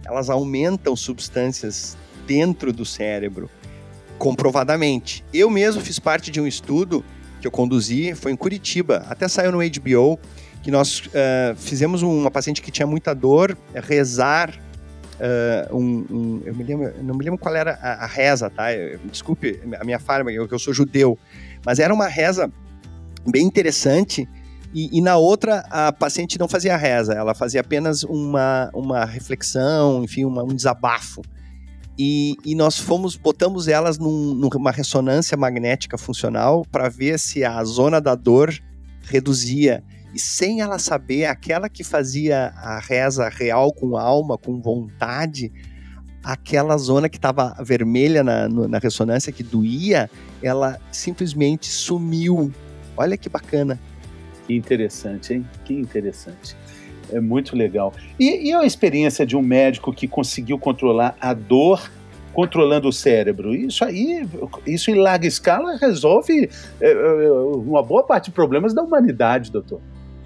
Elas 0.05 0.31
aumentam 0.31 0.95
substâncias 0.95 1.97
dentro 2.27 2.73
do 2.73 2.85
cérebro 2.85 3.51
comprovadamente. 4.19 5.25
Eu 5.33 5.51
mesmo 5.51 5.81
fiz 5.81 5.99
parte 5.99 6.31
de 6.31 6.41
um 6.41 6.47
estudo 6.47 7.05
que 7.41 7.47
eu 7.47 7.51
conduzi, 7.51 8.15
foi 8.15 8.33
em 8.33 8.37
Curitiba, 8.37 9.05
até 9.09 9.27
saiu 9.27 9.51
no 9.51 9.59
HBO, 9.59 10.19
que 10.63 10.71
nós 10.71 11.01
uh, 11.01 11.57
fizemos 11.57 12.03
uma 12.03 12.31
paciente 12.31 12.63
que 12.63 12.71
tinha 12.71 12.87
muita 12.87 13.15
dor, 13.15 13.57
rezar 13.75 14.59
Uh, 15.23 15.77
um, 15.77 16.07
um, 16.11 16.43
eu 16.45 16.53
me 16.53 16.65
lembro, 16.65 16.93
não 17.01 17.15
me 17.15 17.25
lembro 17.25 17.39
qual 17.39 17.55
era 17.55 17.79
a, 17.81 18.05
a 18.05 18.07
reza, 18.07 18.51
tá? 18.51 18.73
Eu, 18.75 18.99
desculpe 19.05 19.61
a 19.81 19.85
minha 19.85 20.01
falha, 20.01 20.29
eu, 20.29 20.49
eu 20.51 20.59
sou 20.59 20.75
judeu, 20.75 21.17
mas 21.65 21.79
era 21.79 21.95
uma 21.95 22.09
reza 22.09 22.51
bem 23.31 23.47
interessante. 23.47 24.29
E, 24.75 24.99
e, 24.99 25.01
na 25.01 25.17
outra, 25.17 25.65
a 25.71 25.93
paciente 25.93 26.41
não 26.41 26.49
fazia 26.49 26.77
reza, 26.77 27.13
ela 27.13 27.35
fazia 27.35 27.61
apenas 27.61 28.03
uma, 28.03 28.69
uma 28.75 29.05
reflexão, 29.05 30.03
enfim, 30.03 30.25
uma, 30.25 30.43
um 30.43 30.55
desabafo. 30.55 31.23
E, 31.99 32.37
e, 32.45 32.55
nós 32.55 32.79
fomos, 32.79 33.17
botamos 33.17 33.69
elas 33.69 33.99
num, 33.99 34.35
numa 34.35 34.71
ressonância 34.71 35.37
magnética 35.37 35.99
funcional 35.99 36.65
para 36.71 36.89
ver 36.89 37.19
se 37.19 37.45
a 37.45 37.63
zona 37.65 38.01
da 38.01 38.15
dor 38.15 38.53
reduzia. 39.03 39.85
E 40.15 40.19
sem 40.19 40.61
ela 40.61 40.79
saber, 40.79 41.27
aquela 41.27 41.69
que 41.69 41.85
fazia 41.85 42.53
a 42.57 42.79
reza 42.79 43.29
real 43.29 43.73
com 43.73 43.97
alma, 43.97 44.39
com 44.39 44.61
vontade, 44.61 45.53
aquela 46.23 46.77
zona 46.77 47.09
que 47.09 47.17
estava 47.17 47.57
vermelha 47.63 48.23
na, 48.23 48.49
na 48.49 48.79
ressonância, 48.79 49.33
que 49.33 49.43
doía, 49.43 50.11
ela 50.43 50.79
simplesmente 50.91 51.67
sumiu. 51.67 52.53
Olha 52.97 53.17
que 53.17 53.29
bacana. 53.29 53.79
Que 54.47 54.55
interessante, 54.55 55.35
hein? 55.35 55.47
Que 55.65 55.75
interessante. 55.75 56.57
É 57.13 57.21
muito 57.21 57.57
legal. 57.57 57.93
E, 58.19 58.49
e 58.49 58.53
a 58.53 58.65
experiência 58.65 59.25
de 59.27 59.37
um 59.37 59.43
médico 59.43 59.93
que 59.93 60.09
conseguiu 60.09 60.59
controlar 60.59 61.17
a 61.21 61.35
dor 61.35 61.91
controlando 62.33 62.89
o 62.89 62.93
cérebro. 62.93 63.55
Isso 63.55 63.85
aí, 63.85 64.27
isso 64.67 64.91
em 64.91 64.95
larga 64.95 65.27
escala 65.27 65.77
resolve 65.77 66.49
é, 66.81 66.91
é, 66.91 67.31
uma 67.31 67.83
boa 67.83 68.03
parte 68.03 68.27
de 68.27 68.31
problemas 68.33 68.73
da 68.75 68.83
humanidade, 68.83 69.51
doutor. 69.51 69.81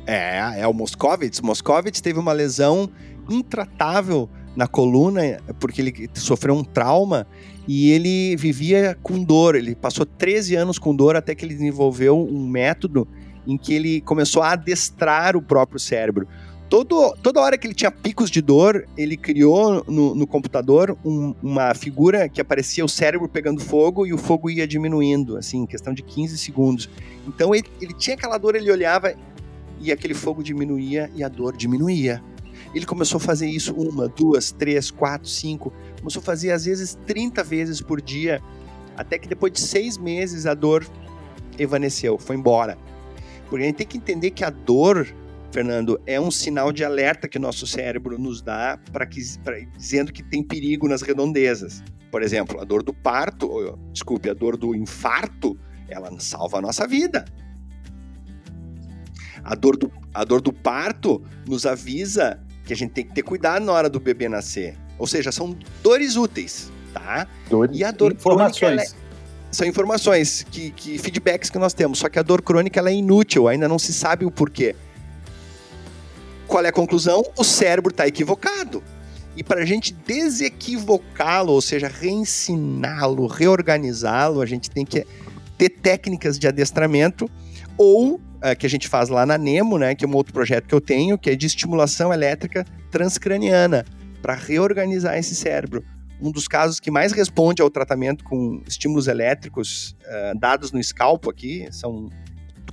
É, 0.06 0.60
é 0.60 0.66
o 0.66 0.72
Moscovitz. 0.72 1.40
Moscovitz 1.40 2.00
teve 2.00 2.18
uma 2.18 2.32
lesão 2.32 2.88
intratável 3.28 4.28
na 4.54 4.68
coluna 4.68 5.20
porque 5.58 5.82
ele 5.82 6.10
sofreu 6.14 6.54
um 6.54 6.62
trauma 6.62 7.26
e 7.66 7.90
ele 7.90 8.36
vivia 8.36 8.96
com 9.02 9.22
dor. 9.22 9.56
Ele 9.56 9.74
passou 9.74 10.06
13 10.06 10.54
anos 10.54 10.78
com 10.78 10.94
dor 10.94 11.16
até 11.16 11.34
que 11.34 11.44
ele 11.44 11.54
desenvolveu 11.54 12.16
um 12.16 12.46
método 12.48 13.06
em 13.46 13.58
que 13.58 13.74
ele 13.74 14.00
começou 14.00 14.42
a 14.42 14.52
adestrar 14.52 15.36
o 15.36 15.42
próprio 15.42 15.78
cérebro 15.78 16.26
todo, 16.68 17.16
toda 17.22 17.40
hora 17.40 17.56
que 17.56 17.66
ele 17.66 17.74
tinha 17.74 17.90
picos 17.90 18.30
de 18.30 18.40
dor, 18.40 18.86
ele 18.96 19.16
criou 19.16 19.84
no, 19.86 20.14
no 20.14 20.26
computador 20.26 20.96
um, 21.04 21.34
uma 21.42 21.74
figura 21.74 22.28
que 22.28 22.40
aparecia 22.40 22.84
o 22.84 22.88
cérebro 22.88 23.28
pegando 23.28 23.60
fogo 23.60 24.06
e 24.06 24.12
o 24.12 24.18
fogo 24.18 24.50
ia 24.50 24.66
diminuindo, 24.66 25.36
assim, 25.36 25.58
em 25.58 25.66
questão 25.66 25.94
de 25.94 26.02
15 26.02 26.36
segundos. 26.38 26.88
Então 27.26 27.54
ele, 27.54 27.66
ele 27.80 27.94
tinha 27.94 28.14
aquela 28.14 28.38
dor, 28.38 28.54
ele 28.54 28.70
olhava 28.70 29.14
e 29.80 29.92
aquele 29.92 30.14
fogo 30.14 30.42
diminuía 30.42 31.10
e 31.14 31.22
a 31.22 31.28
dor 31.28 31.56
diminuía. 31.56 32.22
Ele 32.74 32.84
começou 32.84 33.18
a 33.18 33.20
fazer 33.20 33.48
isso 33.48 33.72
uma, 33.74 34.08
duas, 34.08 34.50
três, 34.50 34.90
quatro, 34.90 35.28
cinco. 35.28 35.72
Começou 35.98 36.20
a 36.20 36.24
fazer 36.24 36.50
às 36.50 36.64
vezes 36.64 36.98
30 37.06 37.42
vezes 37.44 37.80
por 37.80 38.00
dia, 38.00 38.42
até 38.96 39.18
que 39.18 39.28
depois 39.28 39.52
de 39.52 39.60
seis 39.60 39.96
meses 39.96 40.46
a 40.46 40.54
dor 40.54 40.86
evaneceu, 41.58 42.18
foi 42.18 42.36
embora. 42.36 42.76
Porque 43.48 43.62
a 43.62 43.66
gente 43.66 43.76
tem 43.76 43.86
que 43.86 43.98
entender 43.98 44.30
que 44.30 44.44
a 44.44 44.50
dor 44.50 45.06
Fernando, 45.56 45.98
é 46.04 46.20
um 46.20 46.30
sinal 46.30 46.70
de 46.70 46.84
alerta 46.84 47.26
que 47.26 47.38
o 47.38 47.40
nosso 47.40 47.66
cérebro 47.66 48.18
nos 48.18 48.42
dá 48.42 48.78
para 48.92 49.06
dizendo 49.06 50.12
que 50.12 50.22
tem 50.22 50.42
perigo 50.42 50.86
nas 50.86 51.00
redondezas. 51.00 51.82
Por 52.10 52.22
exemplo, 52.22 52.60
a 52.60 52.64
dor 52.64 52.82
do 52.82 52.92
parto, 52.92 53.48
ou, 53.48 53.78
desculpe, 53.90 54.28
a 54.28 54.34
dor 54.34 54.58
do 54.58 54.74
infarto, 54.74 55.58
ela 55.88 56.10
salva 56.20 56.58
a 56.58 56.60
nossa 56.60 56.86
vida. 56.86 57.24
A 59.42 59.54
dor 59.54 59.78
do, 59.78 59.90
a 60.12 60.24
dor 60.24 60.42
do 60.42 60.52
parto 60.52 61.22
nos 61.48 61.64
avisa 61.64 62.38
que 62.66 62.74
a 62.74 62.76
gente 62.76 62.92
tem 62.92 63.06
que 63.06 63.14
ter 63.14 63.22
cuidado 63.22 63.64
na 63.64 63.72
hora 63.72 63.88
do 63.88 63.98
bebê 63.98 64.28
nascer. 64.28 64.76
Ou 64.98 65.06
seja, 65.06 65.32
são 65.32 65.56
dores 65.82 66.16
úteis, 66.16 66.70
tá? 66.92 67.26
Dores, 67.48 67.74
e 67.74 67.82
a 67.82 67.92
dor 67.92 68.12
informações. 68.12 68.58
crônica 68.58 68.82
é, 68.82 69.50
são 69.50 69.66
informações 69.66 70.44
que, 70.50 70.70
que 70.72 70.98
feedbacks 70.98 71.48
que 71.48 71.58
nós 71.58 71.72
temos. 71.72 71.98
Só 71.98 72.10
que 72.10 72.18
a 72.18 72.22
dor 72.22 72.42
crônica 72.42 72.78
ela 72.78 72.90
é 72.90 72.94
inútil, 72.94 73.48
ainda 73.48 73.66
não 73.66 73.78
se 73.78 73.94
sabe 73.94 74.26
o 74.26 74.30
porquê. 74.30 74.76
Qual 76.46 76.64
é 76.64 76.68
a 76.68 76.72
conclusão? 76.72 77.24
O 77.36 77.44
cérebro 77.44 77.90
está 77.90 78.06
equivocado. 78.06 78.82
E 79.36 79.42
para 79.42 79.60
a 79.60 79.64
gente 79.66 79.92
desequivocá-lo, 79.92 81.52
ou 81.52 81.60
seja, 81.60 81.88
reensiná-lo, 81.88 83.26
reorganizá-lo, 83.26 84.40
a 84.40 84.46
gente 84.46 84.70
tem 84.70 84.84
que 84.84 85.06
ter 85.58 85.68
técnicas 85.68 86.38
de 86.38 86.48
adestramento 86.48 87.28
ou 87.76 88.20
é, 88.40 88.54
que 88.54 88.64
a 88.66 88.70
gente 88.70 88.88
faz 88.88 89.08
lá 89.08 89.26
na 89.26 89.36
Nemo, 89.36 89.78
né, 89.78 89.94
que 89.94 90.04
é 90.04 90.08
um 90.08 90.14
outro 90.14 90.32
projeto 90.32 90.66
que 90.66 90.74
eu 90.74 90.80
tenho, 90.80 91.18
que 91.18 91.30
é 91.30 91.34
de 91.34 91.46
estimulação 91.46 92.12
elétrica 92.12 92.64
transcraniana 92.90 93.84
para 94.22 94.34
reorganizar 94.34 95.18
esse 95.18 95.34
cérebro. 95.34 95.84
um 96.20 96.30
dos 96.30 96.48
casos 96.48 96.80
que 96.80 96.90
mais 96.90 97.12
responde 97.12 97.60
ao 97.60 97.68
tratamento 97.68 98.24
com 98.24 98.62
estímulos 98.66 99.06
elétricos 99.06 99.94
uh, 100.06 100.38
dados 100.38 100.72
no 100.72 100.80
escalpo 100.80 101.28
aqui, 101.28 101.68
são 101.70 102.08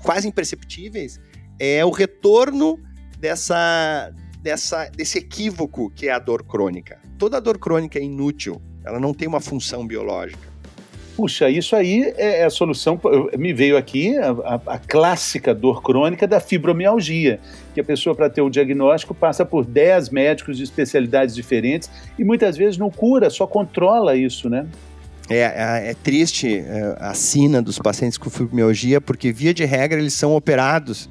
quase 0.02 0.28
imperceptíveis, 0.28 1.20
é 1.60 1.84
o 1.84 1.90
retorno 1.90 2.80
dessa, 3.24 4.12
dessa, 4.42 4.90
desse 4.90 5.18
equívoco 5.18 5.90
que 5.96 6.10
é 6.10 6.12
a 6.12 6.20
dor 6.20 6.44
crônica. 6.44 7.00
Toda 7.18 7.40
dor 7.40 7.58
crônica 7.58 7.98
é 7.98 8.04
inútil, 8.04 8.62
ela 8.84 9.00
não 9.00 9.14
tem 9.14 9.30
uma 9.30 9.40
função 9.40 9.88
biológica. 9.88 10.52
Puxa, 11.16 11.50
isso 11.50 11.74
aí 11.74 12.14
é, 12.18 12.40
é 12.40 12.44
a 12.44 12.50
solução. 12.50 13.00
Me 13.38 13.54
veio 13.54 13.78
aqui 13.78 14.18
a, 14.18 14.32
a, 14.32 14.62
a, 14.74 14.78
clássica 14.78 15.54
dor 15.54 15.82
crônica 15.82 16.28
da 16.28 16.42
fibromialgia, 16.42 17.40
que 17.74 17.80
a 17.80 17.84
pessoa, 17.84 18.14
para 18.14 18.30
ter 18.30 18.42
o 18.42 18.50
diagnóstico, 18.50 19.14
passa 19.14 19.46
por 19.46 19.64
10 19.64 20.10
médicos 20.10 20.58
de 20.58 20.64
especialidades 20.64 21.34
diferentes 21.34 21.90
e 22.20 22.26
muitas 22.26 22.58
vezes 22.58 22.78
não 22.78 22.90
cura, 22.90 23.30
só 23.30 23.48
controla 23.48 24.18
isso, 24.18 24.50
né? 24.50 24.68
É, 25.30 25.38
é, 25.38 25.92
é 25.92 25.94
triste 25.94 26.58
é, 26.58 26.98
a 27.00 27.14
sina 27.14 27.62
dos 27.62 27.80
pacientes 27.80 28.18
com 28.18 28.30
fibromialgia, 28.30 29.00
porque, 29.00 29.32
via 29.32 29.54
de 29.54 29.64
regra, 29.64 29.98
eles 29.98 30.14
são 30.14 30.36
operados 30.36 31.10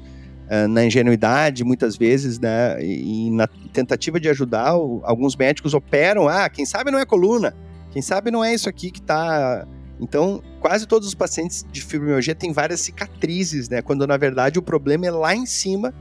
na 0.69 0.85
ingenuidade, 0.85 1.63
muitas 1.63 1.95
vezes, 1.97 2.39
né? 2.39 2.83
E, 2.83 3.29
na 3.31 3.47
tentativa 3.71 4.19
de 4.19 4.29
ajudar, 4.29 4.69
alguns 4.69 5.35
médicos 5.35 5.73
operam, 5.73 6.27
ah, 6.27 6.49
quem 6.49 6.65
sabe 6.65 6.91
não 6.91 6.99
é 6.99 7.05
coluna, 7.05 7.55
quem 7.91 8.01
sabe 8.01 8.29
não 8.29 8.43
é 8.43 8.53
isso 8.53 8.69
aqui 8.69 8.91
que 8.91 8.99
está 8.99 9.65
então, 9.99 10.41
quase 10.59 10.85
todos 10.85 11.07
os 11.07 11.13
pacientes 11.13 11.65
de 11.71 11.81
fibromialgia 11.81 12.35
têm 12.35 12.51
várias 12.51 12.81
cicatrizes, 12.81 13.69
né? 13.69 13.81
Quando 13.81 14.05
na 14.05 14.17
verdade 14.17 14.59
o 14.59 14.61
problema 14.61 15.05
é 15.05 15.11
lá 15.11 15.35
em 15.35 15.45
cima 15.45 15.93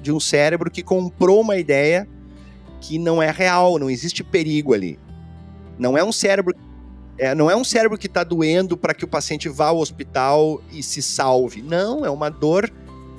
de 0.00 0.12
um 0.12 0.20
cérebro 0.20 0.70
que 0.70 0.82
comprou 0.82 1.40
uma 1.40 1.56
ideia 1.56 2.08
que 2.80 2.98
não 2.98 3.22
é 3.22 3.30
real, 3.30 3.78
não 3.78 3.90
existe 3.90 4.22
perigo 4.22 4.74
ali. 4.74 4.98
Não 5.78 5.98
é 5.98 6.04
um 6.04 6.12
cérebro, 6.12 6.54
é, 7.18 7.34
não 7.34 7.50
é 7.50 7.56
um 7.56 7.64
cérebro 7.64 7.98
que 7.98 8.06
está 8.06 8.22
doendo 8.22 8.76
para 8.76 8.94
que 8.94 9.04
o 9.04 9.08
paciente 9.08 9.48
vá 9.48 9.66
ao 9.66 9.78
hospital 9.78 10.62
e 10.70 10.82
se 10.82 11.02
salve. 11.02 11.60
Não, 11.60 12.04
é 12.04 12.10
uma 12.10 12.28
dor 12.28 12.70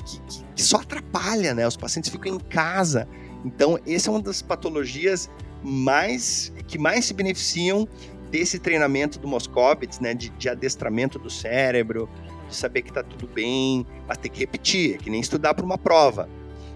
que, 0.06 0.20
que, 0.22 0.44
que 0.60 0.64
só 0.64 0.76
atrapalha, 0.76 1.54
né? 1.54 1.66
Os 1.66 1.78
pacientes 1.78 2.12
ficam 2.12 2.36
em 2.36 2.38
casa. 2.38 3.08
Então, 3.46 3.80
essa 3.88 4.10
é 4.10 4.12
uma 4.12 4.22
das 4.22 4.42
patologias 4.42 5.30
mais 5.64 6.52
que 6.68 6.78
mais 6.78 7.06
se 7.06 7.14
beneficiam 7.14 7.88
desse 8.30 8.60
treinamento 8.60 9.20
do 9.20 9.28
Moscovitz, 9.28 10.02
né, 10.02 10.14
de, 10.14 10.30
de 10.32 10.50
adestramento 10.50 11.18
do 11.18 11.30
cérebro, 11.30 12.10
de 12.50 12.56
saber 12.56 12.82
que 12.82 12.90
está 12.90 13.02
tudo 13.02 13.26
bem, 13.26 13.88
mas 14.06 14.18
tem 14.18 14.30
que 14.30 14.40
repetir, 14.40 14.96
é 14.96 14.98
que 14.98 15.10
nem 15.10 15.22
estudar 15.22 15.54
para 15.54 15.66
uma 15.66 15.78
prova. 15.78 16.30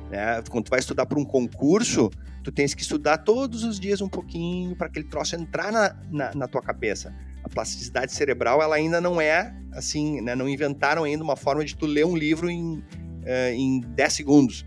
Né? 0.09 0.41
Quando 0.49 0.65
tu 0.65 0.69
vai 0.69 0.79
estudar 0.79 1.05
para 1.05 1.19
um 1.19 1.25
concurso, 1.25 2.09
tu 2.41 2.53
tens 2.53 2.73
que 2.73 2.81
estudar 2.81 3.17
todos 3.17 3.65
os 3.65 3.79
dias 3.81 3.99
um 3.99 4.09
pouquinho 4.09 4.77
para 4.77 4.87
aquele 4.87 5.05
troço 5.05 5.35
entrar 5.35 5.73
na, 5.73 5.95
na, 6.09 6.33
na, 6.33 6.47
tua 6.47 6.61
cabeça. 6.61 7.13
A 7.43 7.49
plasticidade 7.49 8.13
cerebral, 8.13 8.61
ela 8.61 8.77
ainda 8.77 9.01
não 9.01 9.19
é 9.19 9.53
assim, 9.73 10.21
né? 10.21 10.35
não 10.35 10.47
inventaram 10.47 11.03
ainda 11.03 11.21
uma 11.21 11.35
forma 11.35 11.65
de 11.65 11.75
tu 11.75 11.85
ler 11.85 12.05
um 12.05 12.15
livro 12.15 12.49
em, 12.49 12.81
uh, 13.23 13.53
em 13.53 13.79
10 13.81 14.13
segundos. 14.13 14.65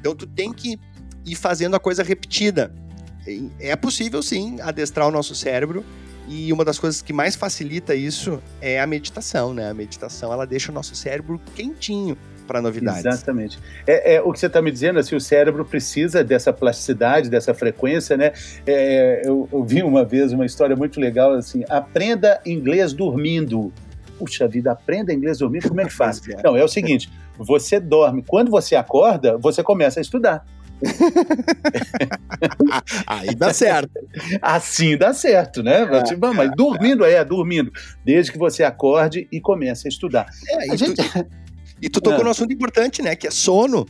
Então 0.00 0.14
tu 0.14 0.26
tem 0.26 0.52
que 0.52 0.78
ir 1.26 1.34
fazendo 1.34 1.76
a 1.76 1.80
coisa 1.80 2.02
repetida. 2.02 2.72
É 3.60 3.76
possível 3.76 4.22
sim 4.22 4.58
adestrar 4.60 5.06
o 5.06 5.10
nosso 5.10 5.34
cérebro 5.34 5.84
e 6.28 6.52
uma 6.52 6.64
das 6.64 6.78
coisas 6.78 7.00
que 7.00 7.12
mais 7.12 7.34
facilita 7.34 7.94
isso 7.94 8.42
é 8.60 8.80
a 8.80 8.86
meditação, 8.86 9.54
né? 9.54 9.70
A 9.70 9.74
meditação 9.74 10.32
ela 10.32 10.46
deixa 10.46 10.70
o 10.70 10.74
nosso 10.74 10.94
cérebro 10.94 11.40
quentinho 11.54 12.16
para 12.46 12.60
novidades. 12.62 13.04
Exatamente. 13.04 13.58
É, 13.86 14.14
é, 14.14 14.22
o 14.22 14.32
que 14.32 14.40
você 14.40 14.46
está 14.46 14.60
me 14.60 14.70
dizendo, 14.70 14.98
assim, 14.98 15.14
o 15.14 15.20
cérebro 15.20 15.64
precisa 15.64 16.24
dessa 16.24 16.52
plasticidade, 16.52 17.28
dessa 17.28 17.52
frequência, 17.54 18.16
né? 18.16 18.32
É, 18.66 19.22
eu, 19.24 19.48
eu, 19.52 19.64
vi 19.64 19.82
uma 19.82 20.04
vez 20.04 20.32
uma 20.32 20.46
história 20.46 20.74
muito 20.74 20.98
legal, 21.00 21.32
assim, 21.34 21.62
aprenda 21.68 22.40
inglês 22.44 22.92
dormindo. 22.92 23.72
Puxa 24.18 24.48
vida, 24.48 24.72
aprenda 24.72 25.12
inglês 25.12 25.38
dormindo, 25.38 25.68
como 25.68 25.80
é 25.80 25.84
que 25.84 25.92
faz? 25.92 26.20
É. 26.28 26.42
Não, 26.42 26.56
é 26.56 26.64
o 26.64 26.68
seguinte, 26.68 27.10
você 27.38 27.78
dorme, 27.78 28.24
quando 28.26 28.50
você 28.50 28.76
acorda, 28.76 29.36
você 29.38 29.62
começa 29.62 30.00
a 30.00 30.02
estudar. 30.02 30.44
Aí 33.06 33.34
dá 33.34 33.52
certo. 33.52 33.90
Assim 34.40 34.96
dá 34.96 35.12
certo, 35.12 35.62
né? 35.62 35.82
É, 35.82 36.02
tipo, 36.02 36.34
mas 36.34 36.50
dormindo, 36.56 37.04
é, 37.04 37.22
dormindo. 37.24 37.72
Desde 38.04 38.32
que 38.32 38.38
você 38.38 38.62
acorde 38.62 39.28
e 39.30 39.40
comece 39.40 39.88
a 39.88 39.90
estudar. 39.90 40.26
É, 40.48 40.70
a 40.70 40.74
e, 40.74 40.76
gente... 40.76 40.96
tu, 40.96 41.26
e 41.82 41.88
tu 41.88 42.00
tocou 42.00 42.20
é. 42.20 42.24
num 42.24 42.30
assunto 42.30 42.52
importante, 42.52 43.02
né? 43.02 43.16
Que 43.16 43.26
é 43.26 43.30
sono, 43.30 43.86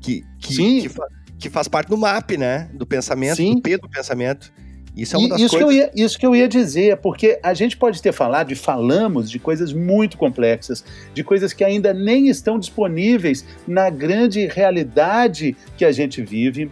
que, 0.00 0.24
que, 0.38 0.54
Sim. 0.54 0.82
que, 0.82 0.90
que 1.38 1.50
faz 1.50 1.68
parte 1.68 1.88
do 1.88 1.96
MAP, 1.96 2.36
né? 2.36 2.68
Do 2.72 2.86
pensamento, 2.86 3.36
Sim. 3.36 3.56
do 3.56 3.62
P 3.62 3.78
do 3.78 3.88
pensamento. 3.88 4.52
Isso 4.98 5.14
é 5.14 5.18
uma 5.20 5.28
das 5.28 5.40
isso 5.40 5.50
coisas... 5.56 5.68
Que 5.68 5.74
eu 5.74 5.80
ia, 5.80 5.90
isso 5.94 6.18
que 6.18 6.26
eu 6.26 6.34
ia 6.34 6.48
dizer, 6.48 6.96
porque 6.96 7.38
a 7.40 7.54
gente 7.54 7.76
pode 7.76 8.02
ter 8.02 8.12
falado 8.12 8.52
e 8.52 8.56
falamos 8.56 9.30
de 9.30 9.38
coisas 9.38 9.72
muito 9.72 10.18
complexas, 10.18 10.84
de 11.14 11.22
coisas 11.22 11.52
que 11.52 11.62
ainda 11.62 11.94
nem 11.94 12.28
estão 12.28 12.58
disponíveis 12.58 13.44
na 13.66 13.88
grande 13.90 14.46
realidade 14.46 15.56
que 15.76 15.84
a 15.84 15.92
gente 15.92 16.20
vive. 16.20 16.68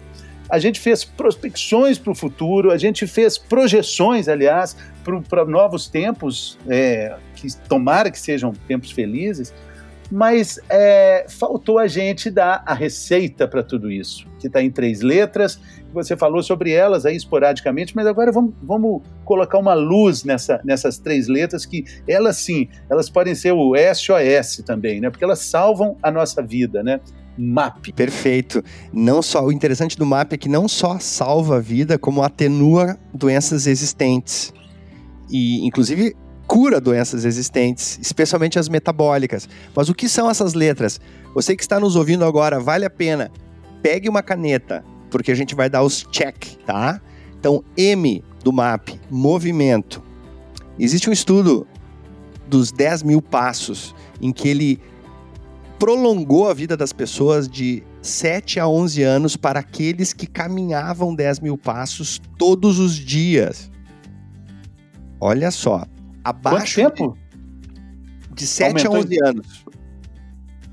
A 0.51 0.59
gente 0.59 0.81
fez 0.81 1.05
prospecções 1.05 1.99
para 1.99 2.11
o 2.11 2.14
futuro, 2.14 2.72
a 2.72 2.77
gente 2.77 3.07
fez 3.07 3.39
projeções, 3.39 4.29
aliás, 4.29 4.77
para 5.29 5.45
novos 5.45 5.89
tempos, 5.89 6.59
é, 6.68 7.14
que 7.37 7.47
tomara 7.68 8.11
que 8.11 8.18
sejam 8.18 8.53
tempos 8.66 8.91
felizes, 8.91 9.55
mas 10.11 10.59
é, 10.69 11.27
faltou 11.29 11.79
a 11.79 11.87
gente 11.87 12.31
dar 12.31 12.63
a 12.67 12.75
receita 12.75 13.49
para 13.49 13.63
tudo 13.63 13.91
isso, 13.91 14.27
que 14.39 14.47
está 14.47 14.63
em 14.63 14.71
três 14.71 15.01
letras. 15.01 15.59
Você 15.93 16.17
falou 16.17 16.43
sobre 16.43 16.73
elas 16.73 17.07
aí 17.07 17.17
esporadicamente, 17.17 17.95
mas 17.97 18.07
agora 18.07 18.31
vamos, 18.31 18.55
vamos 18.63 19.03
colocar 19.25 19.59
uma 19.59 19.75
luz 19.75 20.25
nessa, 20.25 20.61
nessas 20.65 20.99
três 20.99 21.27
letras 21.27 21.65
que 21.65 21.85
elas 22.07 22.37
sim, 22.37 22.69
elas 22.89 23.09
podem 23.09 23.35
ser 23.35 23.53
o 23.53 23.73
SOS 23.75 24.63
também, 24.65 25.01
né? 25.01 25.11
Porque 25.11 25.25
elas 25.25 25.41
salvam 25.41 25.97
a 26.03 26.11
nossa 26.11 26.43
vida, 26.43 26.83
né? 26.83 27.01
MAP. 27.39 27.93
Perfeito. 27.93 28.63
Não 28.93 29.21
só 29.21 29.45
o 29.45 29.53
interessante 29.53 29.97
do 29.97 30.07
MAP 30.07 30.33
é 30.33 30.37
que 30.37 30.49
não 30.49 30.69
só 30.69 30.99
salva 30.99 31.57
a 31.57 31.61
vida, 31.61 31.99
como 31.99 32.23
atenua 32.23 32.97
doenças 33.13 33.67
existentes. 33.67 34.53
E 35.31 35.67
inclusive 35.67 36.15
cura 36.47 36.80
doenças 36.80 37.24
existentes, 37.24 37.99
especialmente 38.01 38.59
as 38.59 38.68
metabólicas. 38.68 39.49
Mas 39.74 39.88
o 39.88 39.94
que 39.94 40.09
são 40.09 40.30
essas 40.30 40.55
letras? 40.55 41.01
Você 41.34 41.57
que 41.57 41.62
está 41.62 41.78
nos 41.78 41.97
ouvindo 41.97 42.24
agora, 42.24 42.61
vale 42.61 42.84
a 42.84 42.90
pena. 42.90 43.30
Pegue 43.82 44.09
uma 44.09 44.22
caneta, 44.22 44.84
porque 45.11 45.30
a 45.30 45.34
gente 45.34 45.55
vai 45.55 45.68
dar 45.68 45.82
os 45.82 46.07
check, 46.11 46.57
tá? 46.64 47.01
Então, 47.38 47.62
M 47.76 48.24
do 48.42 48.53
MAP, 48.53 48.99
movimento. 49.11 50.03
Existe 50.78 51.11
um 51.11 51.12
estudo 51.12 51.66
dos 52.47 52.70
10 52.70 53.03
mil 53.03 53.20
passos 53.20 53.94
em 54.20 54.32
que 54.32 54.49
ele 54.49 54.80
prolongou 55.78 56.49
a 56.49 56.55
vida 56.55 56.76
das 56.76 56.92
pessoas 56.92 57.49
de 57.49 57.82
7 58.01 58.61
a 58.61 58.68
11 58.68 59.03
anos 59.03 59.36
para 59.36 59.61
aqueles 59.61 60.12
que 60.12 60.26
caminhavam 60.26 61.14
10 61.14 61.40
mil 61.40 61.59
passos 61.59 62.20
todos 62.38 62.78
os 62.78 62.94
dias. 62.94 63.70
Olha 65.20 65.51
só, 65.51 65.84
abaixo 66.31 66.81
Quanto 66.81 66.95
tempo? 66.95 67.18
De, 68.29 68.35
de 68.35 68.47
7 68.47 68.87
a 68.87 68.91
11 68.91 69.24
anos. 69.24 69.64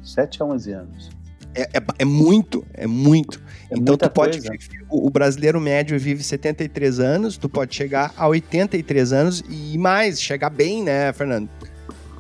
7 0.04 0.42
a 0.42 0.46
11 0.46 0.72
anos. 0.72 1.10
É, 1.56 1.62
é, 1.62 1.84
é 2.00 2.06
muito, 2.06 2.66
é 2.74 2.88
muito. 2.88 3.42
É 3.70 3.78
então 3.78 3.96
tu 3.96 4.10
pode 4.10 4.40
viver, 4.40 4.60
o, 4.90 5.08
o 5.08 5.10
brasileiro 5.10 5.62
médio 5.62 5.98
vive 6.00 6.24
73 6.24 7.00
anos, 7.00 7.38
tu 7.38 7.48
pode 7.48 7.76
chegar 7.76 8.12
a 8.18 8.28
83 8.28 9.14
anos 9.14 9.44
e 9.48 9.78
mais, 9.78 10.20
chegar 10.20 10.50
bem, 10.50 10.84
né, 10.84 11.14
Fernando? 11.14 11.48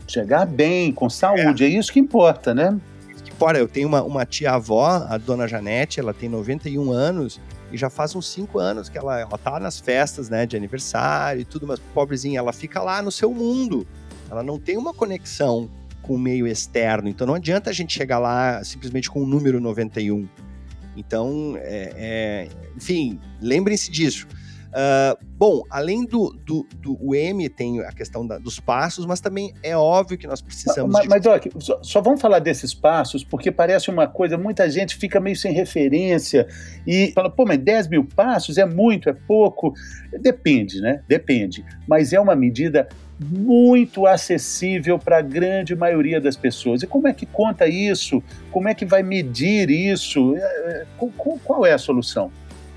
Chegar 0.07 0.45
bem, 0.45 0.91
com 0.91 1.09
saúde, 1.09 1.63
é, 1.63 1.67
é 1.67 1.69
isso 1.71 1.91
que 1.91 1.99
importa, 1.99 2.53
né? 2.53 2.77
Isso 3.09 3.23
que 3.23 3.31
importa. 3.31 3.57
Eu 3.57 3.67
tenho 3.67 3.87
uma, 3.87 4.03
uma 4.03 4.25
tia-avó, 4.25 5.07
a 5.09 5.17
dona 5.17 5.47
Janete, 5.47 5.99
ela 5.99 6.13
tem 6.13 6.29
91 6.29 6.91
anos 6.91 7.39
e 7.73 7.77
já 7.77 7.89
faz 7.89 8.15
uns 8.15 8.31
cinco 8.31 8.59
anos 8.59 8.87
que 8.87 8.97
ela, 8.97 9.19
ela 9.19 9.37
tá 9.37 9.59
nas 9.59 9.79
festas, 9.79 10.29
né, 10.29 10.45
de 10.45 10.55
aniversário 10.55 11.41
e 11.41 11.45
tudo, 11.45 11.65
mas 11.65 11.79
pobrezinha, 11.93 12.37
ela 12.37 12.53
fica 12.53 12.79
lá 12.81 13.01
no 13.01 13.11
seu 13.11 13.33
mundo. 13.33 13.85
Ela 14.29 14.43
não 14.43 14.59
tem 14.59 14.77
uma 14.77 14.93
conexão 14.93 15.69
com 16.03 16.13
o 16.13 16.19
meio 16.19 16.45
externo. 16.45 17.09
Então 17.09 17.25
não 17.25 17.33
adianta 17.33 17.71
a 17.71 17.73
gente 17.73 17.91
chegar 17.91 18.19
lá 18.19 18.63
simplesmente 18.63 19.09
com 19.09 19.23
o 19.23 19.25
número 19.25 19.59
91. 19.59 20.27
Então, 20.95 21.55
é, 21.57 21.93
é, 21.95 22.49
enfim, 22.77 23.19
lembrem-se 23.41 23.89
disso. 23.89 24.27
Uh, 24.73 25.23
bom, 25.37 25.61
além 25.69 26.03
do, 26.03 26.35
do, 26.43 26.67
do 26.81 27.13
M, 27.13 27.47
tem 27.47 27.79
a 27.81 27.91
questão 27.91 28.25
da, 28.25 28.39
dos 28.39 28.59
passos, 28.59 29.05
mas 29.05 29.21
também 29.21 29.53
é 29.61 29.77
óbvio 29.77 30.17
que 30.17 30.25
nós 30.25 30.41
precisamos. 30.41 30.91
Mas, 30.91 31.03
de... 31.03 31.09
mas 31.09 31.21
Doc, 31.21 31.45
só, 31.59 31.79
só, 31.83 32.01
vamos 32.01 32.19
falar 32.19 32.39
desses 32.39 32.73
passos, 32.73 33.23
porque 33.23 33.51
parece 33.51 33.91
uma 33.91 34.07
coisa, 34.07 34.35
muita 34.35 34.67
gente 34.71 34.95
fica 34.95 35.19
meio 35.19 35.35
sem 35.35 35.53
referência 35.53 36.47
e 36.87 37.11
fala, 37.13 37.29
pô, 37.29 37.45
mas 37.45 37.59
10 37.59 37.87
mil 37.87 38.03
passos 38.03 38.57
é 38.57 38.65
muito, 38.65 39.09
é 39.09 39.13
pouco? 39.13 39.73
Depende, 40.19 40.81
né? 40.81 41.03
Depende. 41.07 41.63
Mas 41.87 42.11
é 42.11 42.19
uma 42.19 42.35
medida 42.35 42.89
muito 43.19 44.07
acessível 44.07 44.97
para 44.97 45.19
a 45.19 45.21
grande 45.21 45.75
maioria 45.75 46.19
das 46.19 46.35
pessoas. 46.35 46.81
E 46.81 46.87
como 46.87 47.07
é 47.07 47.13
que 47.13 47.25
conta 47.25 47.67
isso? 47.67 48.23
Como 48.51 48.67
é 48.67 48.73
que 48.73 48.85
vai 48.85 49.03
medir 49.03 49.69
isso? 49.69 50.35
É, 50.35 50.39
é, 50.41 50.85
qual 51.45 51.65
é 51.65 51.73
a 51.73 51.77
solução? 51.77 52.31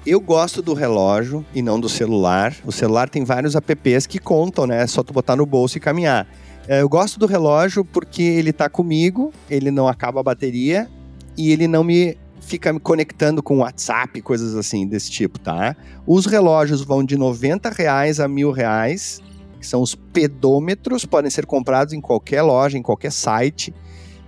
Eu 0.06 0.20
gosto 0.20 0.62
do 0.62 0.72
relógio 0.72 1.44
e 1.52 1.60
não 1.60 1.80
do 1.80 1.88
celular. 1.88 2.54
O 2.64 2.70
celular 2.70 3.08
tem 3.08 3.24
vários 3.24 3.56
apps 3.56 4.06
que 4.06 4.20
contam, 4.20 4.64
né? 4.64 4.84
É 4.84 4.86
só 4.86 5.02
tu 5.02 5.12
botar 5.12 5.34
no 5.34 5.44
bolso 5.44 5.78
e 5.78 5.80
caminhar. 5.80 6.28
É, 6.68 6.80
eu 6.80 6.88
gosto 6.88 7.18
do 7.18 7.26
relógio 7.26 7.84
porque 7.84 8.22
ele 8.22 8.52
tá 8.52 8.68
comigo, 8.68 9.32
ele 9.50 9.68
não 9.72 9.88
acaba 9.88 10.20
a 10.20 10.22
bateria 10.22 10.88
e 11.36 11.50
ele 11.50 11.66
não 11.66 11.82
me 11.82 12.16
fica 12.40 12.72
me 12.72 12.78
conectando 12.78 13.42
com 13.42 13.58
WhatsApp, 13.58 14.22
coisas 14.22 14.54
assim 14.54 14.86
desse 14.86 15.10
tipo, 15.10 15.40
tá? 15.40 15.74
Os 16.06 16.24
relógios 16.24 16.82
vão 16.82 17.02
de 17.02 17.16
90 17.16 17.68
reais 17.70 18.20
a 18.20 18.28
mil 18.28 18.52
reais, 18.52 19.20
que 19.58 19.66
são 19.66 19.82
os 19.82 19.96
pedômetros, 19.96 21.04
podem 21.04 21.32
ser 21.32 21.46
comprados 21.46 21.92
em 21.92 22.00
qualquer 22.00 22.42
loja, 22.42 22.78
em 22.78 22.82
qualquer 22.82 23.10
site 23.10 23.74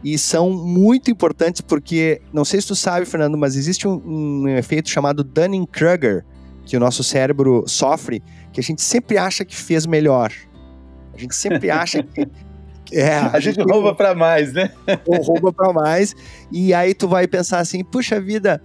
e 0.03 0.17
são 0.17 0.51
muito 0.51 1.11
importantes 1.11 1.61
porque, 1.61 2.21
não 2.33 2.45
sei 2.45 2.61
se 2.61 2.69
tu 2.69 2.77
sabe, 2.77 3.05
Fernando, 3.05 3.37
mas 3.37 3.57
existe 3.57 3.89
um, 3.89 4.01
um 4.05 4.49
efeito 4.49 4.89
chamado 4.89 5.25
Dunning-Kruger, 5.25 6.25
que 6.65 6.77
o 6.77 6.81
nosso 6.81 7.03
cérebro 7.03 7.65
sofre, 7.67 8.23
que 8.53 8.61
a 8.61 8.63
gente 8.63 8.83
sempre 8.83 9.19
acha 9.19 9.45
que 9.45 9.57
fez 9.57 9.87
melhor. 9.87 10.33
A 11.15 11.19
gente 11.19 11.35
sempre 11.35 11.71
acha 11.71 12.03
que. 12.03 12.29
É, 12.91 13.13
a, 13.13 13.33
a 13.33 13.39
gente, 13.39 13.57
gente 13.57 13.71
rouba 13.71 13.95
para 13.95 14.15
mais, 14.15 14.55
né? 14.55 14.73
Ou 15.05 15.21
rouba 15.21 15.53
para 15.53 15.75
mais. 15.75 16.17
E 16.51 16.73
aí 16.73 16.95
tu 16.95 17.07
vai 17.07 17.29
pensar 17.29 17.59
assim, 17.59 17.85
puxa 17.85 18.19
vida, 18.19 18.63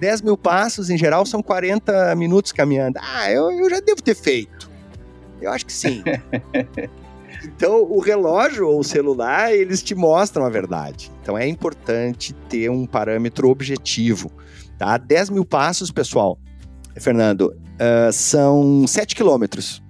10 0.00 0.22
mil 0.22 0.34
passos 0.34 0.88
em 0.88 0.96
geral 0.96 1.26
são 1.26 1.42
40 1.42 2.14
minutos 2.16 2.52
caminhando. 2.52 2.98
Ah, 2.98 3.30
eu, 3.30 3.50
eu 3.50 3.68
já 3.68 3.78
devo 3.80 4.02
ter 4.02 4.14
feito. 4.14 4.70
Eu 5.42 5.50
acho 5.50 5.66
que 5.66 5.72
sim. 5.74 6.02
Então, 7.46 7.82
o 7.82 8.00
relógio 8.00 8.68
ou 8.68 8.80
o 8.80 8.84
celular, 8.84 9.52
eles 9.54 9.82
te 9.82 9.94
mostram 9.94 10.44
a 10.44 10.48
verdade. 10.48 11.10
Então, 11.22 11.38
é 11.38 11.46
importante 11.46 12.32
ter 12.48 12.70
um 12.70 12.86
parâmetro 12.86 13.48
objetivo. 13.48 14.30
Tá? 14.78 14.98
10 14.98 15.30
mil 15.30 15.44
passos, 15.44 15.90
pessoal, 15.90 16.38
Fernando, 16.96 17.54
uh, 17.74 18.12
são 18.12 18.86
7 18.86 19.14
quilômetros. 19.14 19.82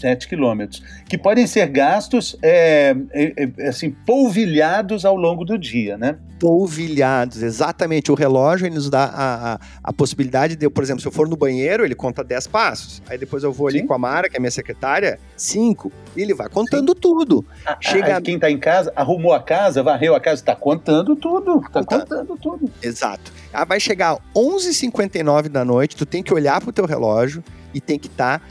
7 0.00 0.28
quilômetros, 0.28 0.82
que 1.08 1.18
podem 1.18 1.46
ser 1.46 1.66
gastos 1.68 2.36
é, 2.42 2.96
é, 3.12 3.50
é, 3.58 3.68
assim, 3.68 3.90
polvilhados 3.90 5.04
ao 5.04 5.16
longo 5.16 5.44
do 5.44 5.58
dia, 5.58 5.98
né? 5.98 6.16
Polvilhados, 6.38 7.42
exatamente. 7.42 8.10
O 8.10 8.14
relógio 8.14 8.66
ele 8.66 8.74
nos 8.74 8.88
dá 8.88 9.04
a, 9.04 9.52
a, 9.54 9.60
a, 9.84 9.92
possibilidade 9.92 10.56
de, 10.56 10.70
por 10.70 10.82
exemplo, 10.82 11.02
se 11.02 11.06
eu 11.06 11.12
for 11.12 11.28
no 11.28 11.36
banheiro, 11.36 11.84
ele 11.84 11.94
conta 11.94 12.24
10 12.24 12.46
passos. 12.46 13.02
Aí 13.10 13.18
depois 13.18 13.44
eu 13.44 13.52
vou 13.52 13.68
ali 13.68 13.80
Sim. 13.80 13.86
com 13.86 13.92
a 13.92 13.98
Mara, 13.98 14.28
que 14.28 14.36
é 14.36 14.40
minha 14.40 14.50
secretária, 14.50 15.20
5. 15.36 15.92
E 16.16 16.22
ele 16.22 16.32
vai 16.32 16.48
contando 16.48 16.92
Sim. 16.94 17.00
tudo. 17.00 17.44
A, 17.66 17.76
Chega... 17.78 18.18
quem 18.22 18.36
está 18.36 18.50
em 18.50 18.58
casa, 18.58 18.90
arrumou 18.96 19.34
a 19.34 19.42
casa, 19.42 19.82
varreu 19.82 20.14
a 20.14 20.20
casa, 20.20 20.40
está 20.40 20.56
contando 20.56 21.14
tudo. 21.14 21.58
Está 21.58 21.84
contando 21.84 22.38
tudo. 22.38 22.70
Exato. 22.82 23.30
Aí 23.52 23.66
vai 23.66 23.78
chegar 23.78 24.16
11h59 24.34 25.48
da 25.48 25.62
noite, 25.62 25.94
tu 25.94 26.06
tem 26.06 26.22
que 26.22 26.32
olhar 26.32 26.58
pro 26.62 26.72
teu 26.72 26.86
relógio 26.86 27.44
e 27.74 27.80
tem 27.80 27.98
que 27.98 28.06
estar 28.06 28.38
tá 28.38 28.46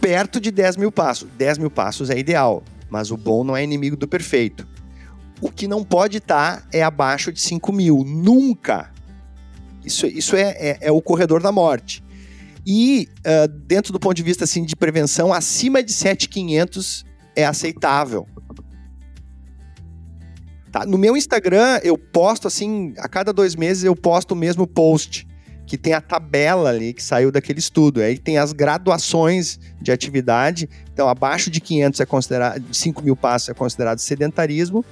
perto 0.00 0.40
de 0.40 0.50
10 0.50 0.76
mil 0.76 0.90
passos. 0.90 1.28
10 1.36 1.58
mil 1.58 1.70
passos 1.70 2.10
é 2.10 2.18
ideal, 2.18 2.62
mas 2.88 3.10
o 3.10 3.16
bom 3.16 3.44
não 3.44 3.56
é 3.56 3.62
inimigo 3.62 3.96
do 3.96 4.08
perfeito. 4.08 4.66
O 5.40 5.50
que 5.50 5.66
não 5.66 5.84
pode 5.84 6.18
estar 6.18 6.62
tá 6.62 6.68
é 6.72 6.82
abaixo 6.82 7.32
de 7.32 7.40
5 7.40 7.72
mil. 7.72 8.04
Nunca! 8.04 8.90
Isso, 9.84 10.06
isso 10.06 10.36
é, 10.36 10.50
é, 10.50 10.78
é 10.82 10.92
o 10.92 11.00
corredor 11.00 11.42
da 11.42 11.50
morte. 11.50 12.02
E 12.66 13.08
uh, 13.20 13.48
dentro 13.48 13.92
do 13.92 13.98
ponto 13.98 14.14
de 14.14 14.22
vista 14.22 14.44
assim, 14.44 14.64
de 14.64 14.76
prevenção, 14.76 15.32
acima 15.32 15.82
de 15.82 15.92
7,500 15.92 17.06
é 17.34 17.46
aceitável. 17.46 18.26
Tá? 20.70 20.84
No 20.84 20.98
meu 20.98 21.16
Instagram, 21.16 21.80
eu 21.82 21.96
posto 21.96 22.46
assim, 22.46 22.94
a 22.98 23.08
cada 23.08 23.32
dois 23.32 23.56
meses 23.56 23.82
eu 23.82 23.96
posto 23.96 24.32
o 24.32 24.36
mesmo 24.36 24.66
post 24.66 25.26
que 25.70 25.78
tem 25.78 25.92
a 25.92 26.00
tabela 26.00 26.68
ali 26.68 26.92
que 26.92 27.00
saiu 27.00 27.30
daquele 27.30 27.60
estudo. 27.60 28.02
Aí 28.02 28.18
tem 28.18 28.38
as 28.38 28.52
graduações 28.52 29.60
de 29.80 29.92
atividade. 29.92 30.68
Então, 30.92 31.08
abaixo 31.08 31.48
de 31.48 31.60
500 31.60 32.00
é 32.00 32.06
considerado, 32.06 32.74
5 32.74 33.00
mil 33.00 33.14
passos 33.14 33.50
é 33.50 33.54
considerado 33.54 34.00
sedentarismo. 34.00 34.84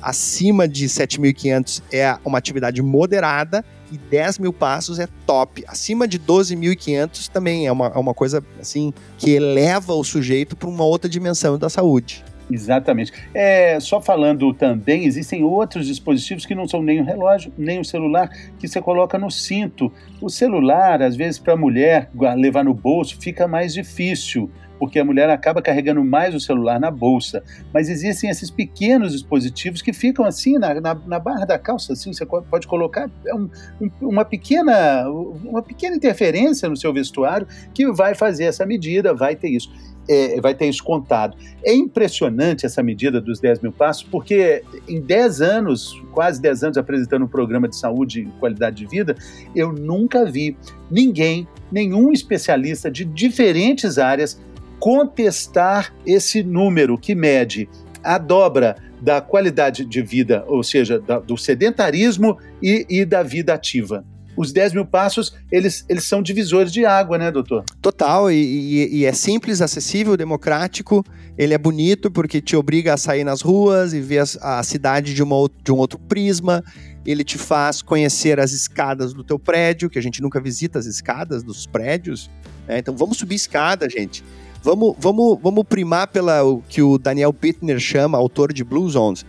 Acima 0.00 0.68
de 0.68 0.86
7.500 0.86 1.82
é 1.90 2.16
uma 2.24 2.38
atividade 2.38 2.80
moderada 2.80 3.64
e 3.90 3.98
10 3.98 4.38
mil 4.38 4.52
passos 4.52 5.00
é 5.00 5.08
top. 5.26 5.64
Acima 5.66 6.06
de 6.06 6.16
12.500 6.20 7.26
também 7.26 7.66
é 7.66 7.72
uma, 7.72 7.88
é 7.88 7.98
uma 7.98 8.14
coisa 8.14 8.40
assim 8.60 8.94
que 9.18 9.32
eleva 9.32 9.94
o 9.94 10.04
sujeito 10.04 10.54
para 10.54 10.68
uma 10.68 10.84
outra 10.84 11.10
dimensão 11.10 11.58
da 11.58 11.68
saúde. 11.68 12.24
Exatamente. 12.50 13.12
É, 13.32 13.78
só 13.80 14.00
falando 14.00 14.52
também, 14.52 15.04
existem 15.04 15.44
outros 15.44 15.86
dispositivos 15.86 16.44
que 16.44 16.54
não 16.54 16.66
são 16.66 16.82
nem 16.82 17.00
o 17.00 17.04
relógio, 17.04 17.52
nem 17.56 17.80
o 17.80 17.84
celular, 17.84 18.28
que 18.58 18.66
você 18.66 18.80
coloca 18.80 19.18
no 19.18 19.30
cinto. 19.30 19.92
O 20.20 20.28
celular, 20.28 21.02
às 21.02 21.16
vezes, 21.16 21.38
para 21.38 21.54
a 21.54 21.56
mulher 21.56 22.10
levar 22.36 22.64
no 22.64 22.74
bolso, 22.74 23.16
fica 23.20 23.46
mais 23.46 23.72
difícil, 23.72 24.50
porque 24.78 24.98
a 24.98 25.04
mulher 25.04 25.28
acaba 25.28 25.60
carregando 25.60 26.02
mais 26.02 26.34
o 26.34 26.40
celular 26.40 26.80
na 26.80 26.90
bolsa. 26.90 27.44
Mas 27.72 27.88
existem 27.88 28.30
esses 28.30 28.50
pequenos 28.50 29.12
dispositivos 29.12 29.82
que 29.82 29.92
ficam 29.92 30.24
assim 30.24 30.58
na, 30.58 30.80
na, 30.80 30.94
na 30.94 31.18
barra 31.18 31.44
da 31.44 31.58
calça, 31.58 31.92
assim, 31.92 32.12
você 32.12 32.24
pode 32.24 32.66
colocar 32.66 33.10
é 33.26 33.34
um, 33.34 33.50
um, 33.80 33.90
uma, 34.00 34.24
pequena, 34.24 35.06
uma 35.08 35.62
pequena 35.62 35.94
interferência 35.94 36.68
no 36.68 36.76
seu 36.76 36.92
vestuário 36.92 37.46
que 37.74 37.92
vai 37.92 38.14
fazer 38.14 38.44
essa 38.44 38.64
medida, 38.64 39.14
vai 39.14 39.36
ter 39.36 39.50
isso 39.50 39.70
é, 40.10 40.40
vai 40.40 40.54
ter 40.54 40.66
isso 40.66 40.82
contado. 40.82 41.36
É 41.64 41.72
impressionante 41.72 42.66
essa 42.66 42.82
medida 42.82 43.20
dos 43.20 43.38
10 43.38 43.60
mil 43.60 43.70
passos, 43.70 44.02
porque 44.02 44.64
em 44.88 45.00
10 45.00 45.40
anos, 45.40 46.02
quase 46.10 46.42
10 46.42 46.64
anos 46.64 46.78
apresentando 46.78 47.24
um 47.24 47.28
programa 47.28 47.68
de 47.68 47.76
saúde 47.76 48.22
e 48.22 48.40
qualidade 48.40 48.78
de 48.78 48.86
vida, 48.86 49.16
eu 49.54 49.72
nunca 49.72 50.24
vi 50.24 50.56
ninguém, 50.90 51.46
nenhum 51.70 52.10
especialista 52.10 52.90
de 52.90 53.04
diferentes 53.04 53.98
áreas 53.98 54.40
contestar 54.80 55.94
esse 56.04 56.42
número 56.42 56.98
que 56.98 57.14
mede 57.14 57.68
a 58.02 58.18
dobra 58.18 58.76
da 59.00 59.20
qualidade 59.20 59.84
de 59.84 60.02
vida, 60.02 60.44
ou 60.48 60.62
seja, 60.62 60.98
da, 60.98 61.20
do 61.20 61.36
sedentarismo 61.36 62.36
e, 62.60 62.84
e 62.88 63.04
da 63.04 63.22
vida 63.22 63.54
ativa 63.54 64.04
os 64.40 64.52
10 64.52 64.72
mil 64.72 64.86
passos, 64.86 65.34
eles, 65.52 65.84
eles 65.86 66.04
são 66.04 66.22
divisores 66.22 66.72
de 66.72 66.86
água, 66.86 67.18
né, 67.18 67.30
doutor? 67.30 67.62
Total, 67.82 68.30
e, 68.30 68.36
e, 68.36 68.96
e, 69.00 69.04
é 69.04 69.12
simples, 69.12 69.60
acessível, 69.60 70.16
democrático, 70.16 71.04
ele 71.36 71.52
é 71.52 71.58
bonito 71.58 72.10
porque 72.10 72.40
te 72.40 72.56
obriga 72.56 72.94
a 72.94 72.96
sair 72.96 73.22
nas 73.22 73.42
ruas 73.42 73.92
e 73.92 74.00
ver 74.00 74.24
a, 74.40 74.58
a 74.58 74.62
cidade 74.62 75.12
de, 75.12 75.22
uma, 75.22 75.36
de 75.62 75.70
um 75.70 75.76
outro 75.76 75.98
prisma, 75.98 76.64
ele 77.04 77.22
te 77.22 77.36
faz 77.36 77.82
conhecer 77.82 78.40
as 78.40 78.52
escadas 78.52 79.12
do 79.12 79.22
teu 79.22 79.38
prédio, 79.38 79.90
que 79.90 79.98
a 79.98 80.02
gente 80.02 80.22
nunca 80.22 80.40
visita 80.40 80.78
as 80.78 80.86
escadas 80.86 81.42
dos 81.42 81.66
prédios, 81.66 82.30
né? 82.66 82.78
então 82.78 82.96
vamos 82.96 83.18
subir 83.18 83.34
escada, 83.34 83.90
gente. 83.90 84.24
Vamos, 84.62 84.94
vamos, 84.98 85.38
vamos 85.42 85.64
primar 85.64 86.06
pela 86.06 86.42
o 86.44 86.62
que 86.62 86.80
o 86.80 86.96
Daniel 86.96 87.32
Bittner 87.32 87.78
chama, 87.78 88.16
autor 88.16 88.54
de 88.54 88.64
Blue 88.64 88.88
Zones, 88.88 89.24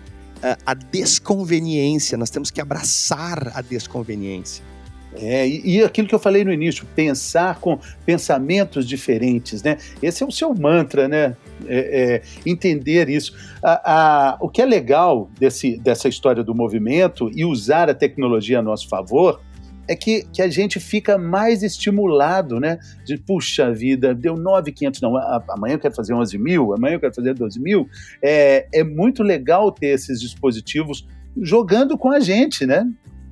a 0.66 0.74
desconveniência. 0.74 2.18
Nós 2.18 2.30
temos 2.30 2.50
que 2.50 2.60
abraçar 2.60 3.52
a 3.54 3.62
desconveniência. 3.62 4.71
É, 5.16 5.48
e, 5.48 5.78
e, 5.78 5.84
aquilo 5.84 6.08
que 6.08 6.16
eu 6.16 6.20
falei 6.20 6.44
no 6.44 6.54
início, 6.54 6.86
pensar 6.96 7.60
com 7.60 7.78
pensamentos 8.06 8.88
diferentes, 8.88 9.62
né? 9.62 9.78
Esse 10.02 10.24
é 10.24 10.26
o 10.26 10.32
seu 10.32 10.54
mantra, 10.54 11.08
né? 11.08 11.36
É, 11.68 12.02
é, 12.04 12.22
entender 12.46 13.10
isso. 13.10 13.34
A, 13.62 14.32
a, 14.32 14.38
o 14.40 14.50
que 14.50 14.62
é 14.62 14.66
legal 14.66 15.30
desse, 15.38 15.78
dessa 15.78 16.08
história 16.08 16.44
do 16.44 16.56
movimento 16.56 17.30
e 17.36 17.44
usar 17.44 17.90
a 17.90 17.94
tecnologia 17.94 18.60
a 18.60 18.62
nosso 18.62 18.88
favor 18.88 19.42
é 19.88 19.96
que, 19.96 20.26
que 20.32 20.42
a 20.42 20.48
gente 20.48 20.80
fica 20.80 21.18
mais 21.18 21.64
estimulado, 21.64 22.60
né? 22.60 22.80
De, 23.06 23.18
puxa 23.18 23.72
vida, 23.72 24.16
deu 24.16 24.38
9,500, 24.38 25.02
não, 25.02 25.18
amanhã 25.50 25.74
eu 25.74 25.80
quero 25.80 25.94
fazer 25.94 26.14
11 26.14 26.38
mil, 26.38 26.74
amanhã 26.74 26.96
eu 26.96 27.00
quero 27.00 27.14
fazer 27.14 27.34
12 27.34 27.60
mil. 27.60 27.90
É, 28.22 28.68
é 28.74 28.84
muito 28.84 29.22
legal 29.22 29.72
ter 29.72 29.88
esses 29.88 30.22
dispositivos 30.22 31.06
jogando 31.42 31.98
com 31.98 32.12
a 32.12 32.20
gente, 32.20 32.66
né? 32.66 32.88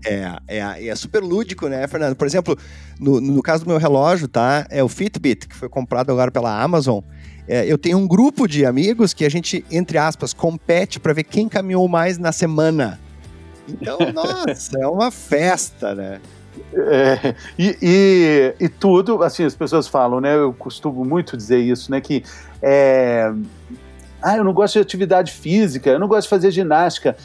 É, 0.06 0.38
é, 0.48 0.88
é 0.88 0.96
super 0.96 1.22
lúdico, 1.22 1.68
né, 1.68 1.88
Fernando? 1.88 2.16
Por 2.16 2.26
exemplo, 2.26 2.58
no, 3.00 3.20
no 3.20 3.42
caso 3.42 3.66
do 3.66 3.70
meu 3.70 3.78
relógio, 3.78 4.28
tá? 4.28 4.66
É 4.70 4.84
o 4.84 4.88
Fitbit, 4.88 5.48
que 5.48 5.56
foi 5.56 5.68
comprado 5.68 6.12
agora 6.12 6.32
pela 6.32 6.62
Amazon. 6.62 7.02
É, 7.48 7.66
eu 7.66 7.78
tenho 7.78 7.98
um 7.98 8.08
grupo 8.08 8.48
de 8.48 8.66
amigos 8.66 9.14
que 9.14 9.26
a 9.26 9.30
gente, 9.30 9.66
entre 9.72 9.98
aspas, 9.98 10.34
compete 10.34 11.00
para 11.00 11.14
ver 11.14 11.24
quem 11.24 11.50
caminhou 11.50 11.88
mais 11.88 12.18
na 12.18 12.32
semana. 12.32 13.00
Então, 13.68 13.98
nossa, 14.14 14.80
é 14.80 14.88
uma 14.88 15.12
festa, 15.12 15.96
né? 15.96 16.22
É, 16.74 17.36
e, 17.58 17.78
e, 17.82 18.56
e, 18.60 18.70
tudo, 18.70 19.24
assim, 19.24 19.44
as 19.44 19.56
pessoas 19.56 19.88
falam, 19.88 20.22
né? 20.22 20.36
Eu 20.36 20.54
costumo 20.54 21.04
muito 21.04 21.36
dizer 21.36 21.60
isso, 21.60 21.90
né? 21.92 22.00
Que 22.00 22.24
é, 22.62 23.32
ah, 24.22 24.38
eu 24.38 24.44
não 24.44 24.54
gosto 24.54 24.74
de 24.74 24.80
atividade 24.80 25.32
física, 25.32 25.90
eu 25.90 26.00
não 26.00 26.08
gosto 26.08 26.24
de 26.24 26.30
fazer 26.30 26.52
ginástica. 26.52 27.16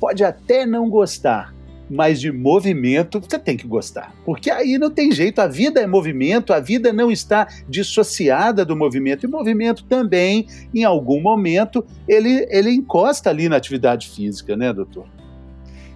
Pode 0.00 0.24
até 0.24 0.66
não 0.66 0.90
gostar, 0.90 1.54
mas 1.92 2.18
de 2.18 2.32
movimento 2.32 3.20
você 3.20 3.38
tem 3.38 3.54
que 3.54 3.66
gostar. 3.66 4.14
Porque 4.24 4.50
aí 4.50 4.78
não 4.78 4.90
tem 4.90 5.12
jeito, 5.12 5.40
a 5.40 5.46
vida 5.46 5.78
é 5.78 5.86
movimento, 5.86 6.54
a 6.54 6.58
vida 6.58 6.90
não 6.90 7.10
está 7.10 7.46
dissociada 7.68 8.64
do 8.64 8.74
movimento. 8.74 9.26
E 9.26 9.28
movimento 9.28 9.84
também, 9.84 10.46
em 10.74 10.84
algum 10.84 11.20
momento, 11.20 11.84
ele, 12.08 12.46
ele 12.50 12.70
encosta 12.70 13.28
ali 13.28 13.46
na 13.46 13.56
atividade 13.56 14.08
física, 14.08 14.56
né, 14.56 14.72
doutor? 14.72 15.06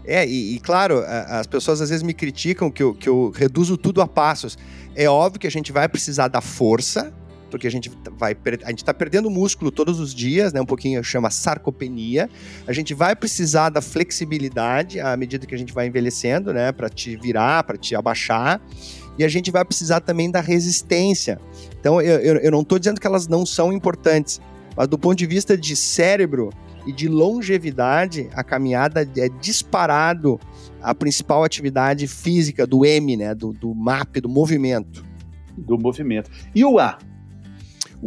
É, 0.05 0.27
e, 0.27 0.55
e, 0.55 0.61
claro, 0.61 0.99
as 1.01 1.47
pessoas 1.47 1.81
às 1.81 1.89
vezes 1.89 2.03
me 2.03 2.13
criticam 2.13 2.71
que 2.71 2.83
eu, 2.83 2.95
que 2.95 3.09
eu 3.09 3.33
reduzo 3.35 3.77
tudo 3.79 4.03
a 4.03 4.07
passos. 4.07 4.57
É 4.95 5.09
óbvio 5.09 5.41
que 5.41 5.47
a 5.47 5.51
gente 5.51 5.73
vai 5.73 5.89
precisar 5.89 6.29
da 6.29 6.43
força, 6.43 7.13
porque 7.51 7.67
a 7.67 7.71
gente 7.71 7.91
vai 8.13 8.37
a 8.65 8.71
gente 8.71 8.79
está 8.79 8.93
perdendo 8.93 9.31
músculo 9.31 9.71
todos 9.71 10.01
os 10.01 10.15
dias, 10.15 10.53
né? 10.53 10.61
Um 10.61 10.67
pouquinho 10.67 11.03
chama 11.03 11.31
sarcopenia. 11.31 12.29
A 12.67 12.73
gente 12.73 12.95
vai 12.95 13.15
precisar 13.15 13.71
da 13.71 13.81
flexibilidade 13.81 15.01
à 15.01 15.17
medida 15.17 15.47
que 15.47 15.55
a 15.55 15.59
gente 15.59 15.73
vai 15.73 15.87
envelhecendo, 15.87 16.53
né? 16.53 16.73
Para 16.73 16.89
te 16.89 17.17
virar, 17.17 17.65
para 17.65 17.77
te 17.77 17.95
abaixar. 17.95 18.61
E 19.19 19.25
a 19.25 19.29
gente 19.29 19.51
vai 19.51 19.65
precisar 19.65 20.01
também 20.01 20.31
da 20.31 20.41
resistência. 20.41 21.41
Então, 21.81 22.01
eu, 22.01 22.19
eu, 22.21 22.37
eu 22.37 22.51
não 22.51 22.61
estou 22.61 22.79
dizendo 22.79 23.01
que 23.01 23.07
elas 23.07 23.27
não 23.27 23.47
são 23.47 23.73
importantes, 23.73 24.41
mas 24.77 24.89
do 24.89 24.99
ponto 24.99 25.17
de 25.17 25.27
vista 25.27 25.57
de 25.57 25.75
cérebro 25.75 26.51
e 26.87 26.93
de 26.93 27.09
longevidade, 27.09 28.29
a 28.35 28.45
caminhada 28.45 29.09
é 29.17 29.29
disparado 29.41 30.39
a 30.83 30.95
principal 30.95 31.43
atividade 31.43 32.07
física 32.07 32.67
do 32.67 32.85
M, 32.85 33.17
né? 33.17 33.35
Do, 33.35 33.53
do 33.53 33.75
MAP, 33.75 34.21
do 34.21 34.29
movimento. 34.29 35.05
Do 35.57 35.79
movimento. 35.79 36.31
E 36.55 36.65
o 36.65 36.79
A? 36.79 36.99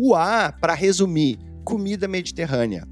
O 0.01 0.15
A, 0.15 0.53
para 0.53 0.73
resumir, 0.73 1.37
comida 1.65 2.07
mediterrânea. 2.07 2.87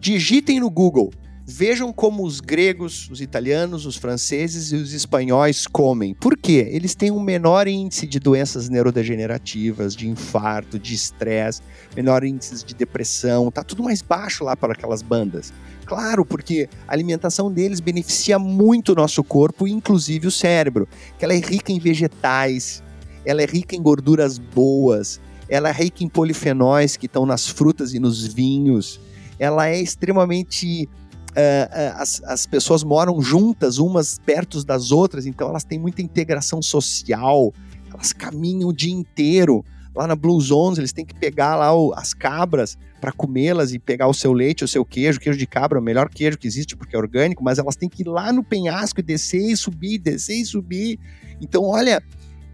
Digitem 0.00 0.58
no 0.58 0.68
Google. 0.68 1.12
Vejam 1.46 1.92
como 1.92 2.24
os 2.24 2.40
gregos, 2.40 3.08
os 3.08 3.20
italianos, 3.20 3.86
os 3.86 3.96
franceses 3.96 4.72
e 4.72 4.74
os 4.74 4.92
espanhóis 4.92 5.68
comem. 5.68 6.14
Por 6.14 6.36
quê? 6.36 6.70
Eles 6.72 6.96
têm 6.96 7.12
um 7.12 7.22
menor 7.22 7.68
índice 7.68 8.04
de 8.04 8.18
doenças 8.18 8.68
neurodegenerativas, 8.68 9.94
de 9.94 10.08
infarto, 10.08 10.76
de 10.76 10.92
estresse, 10.92 11.62
menor 11.94 12.24
índice 12.24 12.64
de 12.64 12.74
depressão, 12.74 13.48
tá 13.48 13.62
tudo 13.62 13.84
mais 13.84 14.02
baixo 14.02 14.42
lá 14.42 14.56
para 14.56 14.72
aquelas 14.72 15.02
bandas. 15.02 15.52
Claro, 15.86 16.26
porque 16.26 16.68
a 16.88 16.94
alimentação 16.94 17.48
deles 17.48 17.78
beneficia 17.78 18.40
muito 18.40 18.90
o 18.90 18.96
nosso 18.96 19.22
corpo, 19.22 19.68
inclusive 19.68 20.26
o 20.26 20.32
cérebro, 20.32 20.88
que 21.16 21.24
ela 21.24 21.32
é 21.32 21.38
rica 21.38 21.70
em 21.70 21.78
vegetais, 21.78 22.82
ela 23.24 23.40
é 23.40 23.46
rica 23.46 23.76
em 23.76 23.80
gorduras 23.80 24.36
boas, 24.36 25.20
ela 25.48 25.68
é 25.68 25.72
rica 25.72 26.04
em 26.04 26.08
polifenóis 26.08 26.96
que 26.96 27.06
estão 27.06 27.24
nas 27.24 27.48
frutas 27.48 27.94
e 27.94 27.98
nos 27.98 28.26
vinhos. 28.26 29.00
Ela 29.38 29.68
é 29.68 29.80
extremamente. 29.80 30.88
Uh, 31.30 31.36
uh, 31.36 32.02
as, 32.02 32.22
as 32.24 32.46
pessoas 32.46 32.82
moram 32.82 33.20
juntas, 33.20 33.78
umas 33.78 34.18
perto 34.18 34.64
das 34.64 34.90
outras, 34.90 35.24
então 35.24 35.48
elas 35.48 35.62
têm 35.62 35.78
muita 35.78 36.02
integração 36.02 36.60
social, 36.60 37.52
elas 37.92 38.12
caminham 38.12 38.70
o 38.70 38.72
dia 38.72 38.92
inteiro. 38.92 39.64
Lá 39.94 40.06
na 40.06 40.16
Blue 40.16 40.40
Zones, 40.40 40.78
eles 40.78 40.92
têm 40.92 41.04
que 41.04 41.14
pegar 41.14 41.56
lá 41.56 41.74
o, 41.74 41.92
as 41.94 42.12
cabras 42.14 42.76
para 43.00 43.12
comê-las 43.12 43.72
e 43.72 43.78
pegar 43.78 44.06
o 44.06 44.14
seu 44.14 44.32
leite, 44.32 44.64
o 44.64 44.68
seu 44.68 44.84
queijo. 44.84 45.18
Queijo 45.18 45.38
de 45.38 45.46
cabra 45.46 45.78
é 45.78 45.80
o 45.80 45.84
melhor 45.84 46.08
queijo 46.08 46.38
que 46.38 46.46
existe 46.46 46.76
porque 46.76 46.94
é 46.94 46.98
orgânico, 46.98 47.42
mas 47.42 47.58
elas 47.58 47.76
têm 47.76 47.88
que 47.88 48.02
ir 48.02 48.08
lá 48.08 48.32
no 48.32 48.44
penhasco 48.44 49.00
e 49.00 49.02
descer 49.02 49.50
e 49.50 49.56
subir, 49.56 49.98
descer 49.98 50.36
e 50.36 50.44
subir. 50.44 50.98
Então, 51.40 51.64
olha, 51.64 52.02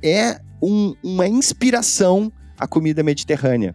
é 0.03 0.41
um, 0.63 0.95
uma 1.03 1.27
inspiração 1.27 2.33
a 2.59 2.67
comida 2.67 3.03
mediterrânea. 3.03 3.75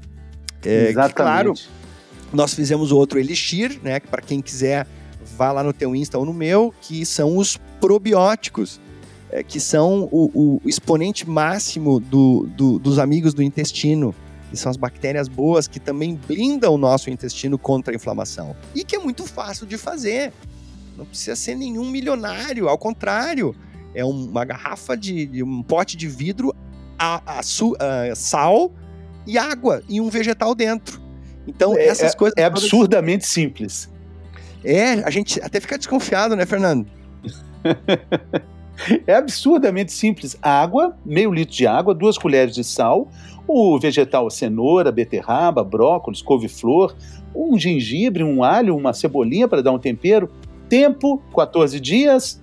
É, 0.63 0.89
Exatamente. 0.89 1.09
Que, 1.09 1.15
claro, 1.15 1.53
nós 2.33 2.53
fizemos 2.53 2.91
outro 2.91 3.19
Elixir, 3.19 3.79
né? 3.81 3.99
Que 3.99 4.07
para 4.07 4.21
quem 4.21 4.41
quiser, 4.41 4.87
vá 5.37 5.51
lá 5.51 5.63
no 5.63 5.73
teu 5.73 5.95
Insta 5.95 6.17
ou 6.17 6.25
no 6.25 6.33
meu, 6.33 6.73
que 6.81 7.05
são 7.05 7.37
os 7.37 7.57
probióticos, 7.79 8.79
é, 9.31 9.43
que 9.43 9.59
são 9.59 10.09
o, 10.11 10.59
o 10.63 10.69
exponente 10.69 11.29
máximo 11.29 11.99
do, 11.99 12.47
do, 12.55 12.79
dos 12.79 12.99
amigos 12.99 13.33
do 13.33 13.43
intestino. 13.43 14.13
Que 14.49 14.57
são 14.57 14.71
as 14.71 14.77
bactérias 14.77 15.27
boas 15.27 15.67
que 15.67 15.79
também 15.79 16.15
blindam 16.27 16.73
o 16.73 16.77
nosso 16.77 17.11
intestino 17.11 17.55
contra 17.55 17.93
a 17.93 17.95
inflamação. 17.95 18.55
E 18.73 18.83
que 18.83 18.95
é 18.95 18.99
muito 18.99 19.27
fácil 19.27 19.67
de 19.67 19.77
fazer. 19.77 20.33
Não 20.97 21.05
precisa 21.05 21.35
ser 21.35 21.53
nenhum 21.53 21.87
milionário, 21.89 22.67
ao 22.67 22.77
contrário. 22.77 23.55
É 23.93 24.03
uma 24.03 24.43
garrafa 24.43 24.97
de, 24.97 25.27
de 25.27 25.43
um 25.43 25.61
pote 25.61 25.95
de 25.95 26.07
vidro 26.07 26.53
a, 26.99 27.21
a, 27.25 27.39
a, 27.39 28.15
sal 28.15 28.71
e 29.25 29.37
água 29.37 29.81
e 29.87 30.01
um 30.01 30.09
vegetal 30.09 30.53
dentro. 30.53 31.01
Então, 31.47 31.75
é, 31.75 31.87
essas 31.87 32.13
é, 32.13 32.17
coisas. 32.17 32.35
É 32.37 32.43
absurdamente 32.43 33.25
simples. 33.25 33.89
É, 34.63 34.93
a 35.05 35.09
gente 35.09 35.41
até 35.41 35.59
fica 35.59 35.77
desconfiado, 35.77 36.35
né, 36.35 36.45
Fernando? 36.45 36.85
é 39.07 39.15
absurdamente 39.15 39.93
simples. 39.93 40.37
Água, 40.41 40.97
meio 41.05 41.31
litro 41.33 41.55
de 41.55 41.65
água, 41.65 41.95
duas 41.95 42.17
colheres 42.17 42.53
de 42.53 42.63
sal, 42.63 43.07
o 43.47 43.79
vegetal 43.79 44.29
cenoura, 44.29 44.91
beterraba, 44.91 45.63
brócolis, 45.63 46.21
couve-flor, 46.21 46.95
um 47.33 47.57
gengibre, 47.57 48.23
um 48.23 48.43
alho, 48.43 48.75
uma 48.75 48.93
cebolinha 48.93 49.47
para 49.47 49.63
dar 49.63 49.71
um 49.71 49.79
tempero. 49.79 50.29
Tempo, 50.67 51.21
14 51.35 51.79
dias 51.79 52.41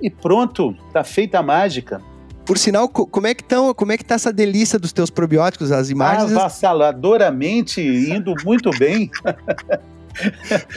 e 0.00 0.08
pronto, 0.08 0.74
tá 0.92 1.04
feita 1.04 1.38
a 1.38 1.42
mágica. 1.42 2.00
Por 2.46 2.58
sinal, 2.58 2.88
como 2.88 3.26
é 3.26 3.34
que 3.34 3.42
estão, 3.42 3.74
como 3.74 3.90
é 3.90 3.96
que 3.96 4.04
tá 4.04 4.14
essa 4.14 4.32
delícia 4.32 4.78
dos 4.78 4.92
teus 4.92 5.10
probióticos, 5.10 5.72
as 5.72 5.90
imagens? 5.90 6.30
Avassaladoramente, 6.32 7.80
indo 7.82 8.34
muito 8.44 8.70
bem. 8.78 9.10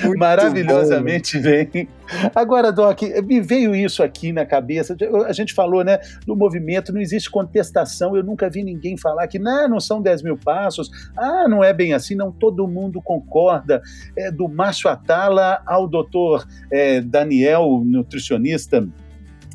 Muito 0.04 0.20
Maravilhosamente 0.20 1.38
bom. 1.38 1.44
bem. 1.44 1.88
Agora, 2.36 2.72
Doc, 2.72 3.02
me 3.24 3.40
veio 3.40 3.74
isso 3.74 4.04
aqui 4.04 4.34
na 4.34 4.46
cabeça. 4.46 4.96
A 5.26 5.32
gente 5.32 5.54
falou, 5.54 5.84
né, 5.84 6.00
no 6.28 6.36
movimento, 6.36 6.92
não 6.92 7.00
existe 7.00 7.30
contestação. 7.30 8.18
Eu 8.18 8.24
nunca 8.24 8.50
vi 8.50 8.64
ninguém 8.64 8.98
falar 8.98 9.28
que 9.28 9.40
não, 9.40 9.70
não 9.70 9.80
são 9.80 10.02
10 10.02 10.24
mil 10.24 10.38
passos. 10.38 10.90
Ah, 11.16 11.48
não 11.48 11.64
é 11.64 11.72
bem 11.72 11.94
assim. 11.94 12.16
Não, 12.16 12.32
todo 12.32 12.68
mundo 12.68 13.02
concorda. 13.02 13.82
É, 14.18 14.32
do 14.32 14.48
Márcio 14.50 14.90
Atala 14.90 15.62
ao 15.66 15.88
doutor 15.88 16.46
é, 16.72 17.00
Daniel, 17.00 17.82
nutricionista. 17.86 18.86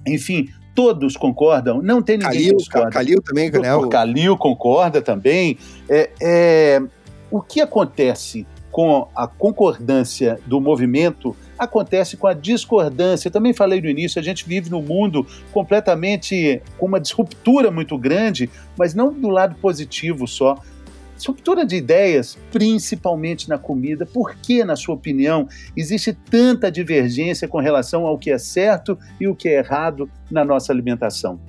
Enfim, 0.07 0.49
todos 0.75 1.16
concordam, 1.16 1.81
não 1.81 2.03
tem 2.03 2.18
ninguém 2.18 2.33
Calil, 2.33 2.51
que 2.51 2.57
discorda. 2.57 2.91
Calil 2.91 3.22
também, 3.22 3.51
né? 3.51 3.75
O 3.75 3.89
Calil 3.89 4.37
concorda 4.37 5.01
também. 5.01 5.57
É, 5.89 6.11
é, 6.20 6.83
o 7.31 7.41
que 7.41 7.61
acontece 7.61 8.47
com 8.70 9.07
a 9.14 9.29
concordância 9.29 10.39
do 10.47 10.61
movimento 10.61 11.37
acontece 11.57 12.16
com 12.16 12.27
a 12.27 12.35
discordância. 12.35 13.31
também 13.31 13.55
falei 13.55 13.81
no 13.81 13.89
início, 13.89 14.20
a 14.20 14.22
gente 14.22 14.45
vive 14.47 14.68
num 14.68 14.83
mundo 14.83 15.25
completamente 15.53 16.61
com 16.77 16.87
uma 16.87 16.99
disruptura 16.99 17.70
muito 17.70 17.97
grande, 17.97 18.51
mas 18.77 18.93
não 18.93 19.12
do 19.12 19.29
lado 19.29 19.55
positivo 19.57 20.27
só. 20.27 20.59
Ruptura 21.27 21.65
de 21.65 21.77
ideias, 21.77 22.37
principalmente 22.51 23.49
na 23.49 23.57
comida. 23.59 24.05
Por 24.05 24.35
que, 24.37 24.65
na 24.65 24.77
sua 24.77 24.95
opinião, 24.95 25.49
existe 25.77 26.12
tanta 26.12 26.71
divergência 26.71 27.49
com 27.49 27.59
relação 27.59 28.07
ao 28.07 28.19
que 28.19 28.31
é 28.31 28.39
certo 28.39 28.99
e 29.21 29.29
o 29.29 29.35
que 29.35 29.49
é 29.49 29.59
errado 29.59 30.11
na 30.31 30.45
nossa 30.45 30.73
alimentação? 30.73 31.41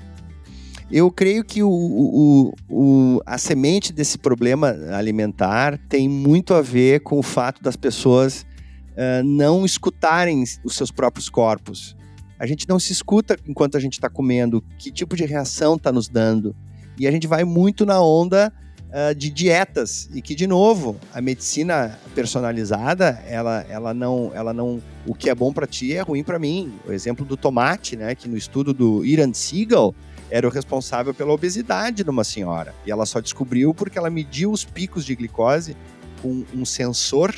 Eu 0.91 1.11
creio 1.11 1.43
que 1.43 1.63
o, 1.63 1.69
o, 1.69 2.53
o, 2.69 3.21
a 3.25 3.37
semente 3.37 3.91
desse 3.91 4.19
problema 4.19 4.75
alimentar 4.93 5.79
tem 5.89 6.07
muito 6.07 6.53
a 6.53 6.61
ver 6.61 6.99
com 7.01 7.17
o 7.17 7.23
fato 7.23 7.61
das 7.61 7.75
pessoas 7.75 8.45
uh, 8.91 9.23
não 9.23 9.65
escutarem 9.65 10.43
os 10.63 10.75
seus 10.75 10.91
próprios 10.91 11.27
corpos. 11.27 11.97
A 12.37 12.45
gente 12.45 12.69
não 12.69 12.79
se 12.79 12.91
escuta 12.91 13.35
enquanto 13.47 13.77
a 13.77 13.79
gente 13.79 13.93
está 13.93 14.09
comendo, 14.09 14.63
que 14.77 14.91
tipo 14.91 15.15
de 15.15 15.25
reação 15.25 15.75
está 15.75 15.91
nos 15.91 16.07
dando. 16.07 16.55
E 16.97 17.07
a 17.07 17.11
gente 17.11 17.25
vai 17.27 17.43
muito 17.43 17.85
na 17.85 17.99
onda 18.01 18.53
uh, 18.95 19.13
de 19.13 19.29
dietas. 19.29 20.09
E 20.13 20.21
que 20.21 20.33
de 20.33 20.47
novo 20.47 20.97
a 21.13 21.21
medicina 21.21 21.99
personalizada 22.15 23.21
ela, 23.27 23.65
ela 23.69 23.93
não 23.93 24.31
ela 24.33 24.53
não 24.53 24.81
o 25.05 25.13
que 25.13 25.29
é 25.29 25.35
bom 25.35 25.51
para 25.51 25.67
ti 25.67 25.93
é 25.93 26.01
ruim 26.01 26.23
para 26.23 26.39
mim. 26.39 26.73
O 26.87 26.93
exemplo 26.93 27.25
do 27.25 27.35
tomate 27.35 27.97
né 27.97 28.15
que 28.15 28.29
no 28.29 28.37
estudo 28.37 28.73
do 28.73 29.03
Iran 29.03 29.33
Siegel 29.33 29.93
era 30.31 30.47
o 30.47 30.49
responsável 30.49 31.13
pela 31.13 31.33
obesidade 31.33 32.03
de 32.03 32.09
uma 32.09 32.23
senhora. 32.23 32.73
E 32.85 32.91
ela 32.91 33.05
só 33.05 33.19
descobriu 33.19 33.73
porque 33.73 33.97
ela 33.97 34.09
mediu 34.09 34.51
os 34.51 34.63
picos 34.63 35.05
de 35.05 35.15
glicose 35.15 35.75
com 36.21 36.43
um 36.53 36.65
sensor 36.65 37.35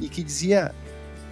e 0.00 0.08
que 0.08 0.22
dizia 0.22 0.74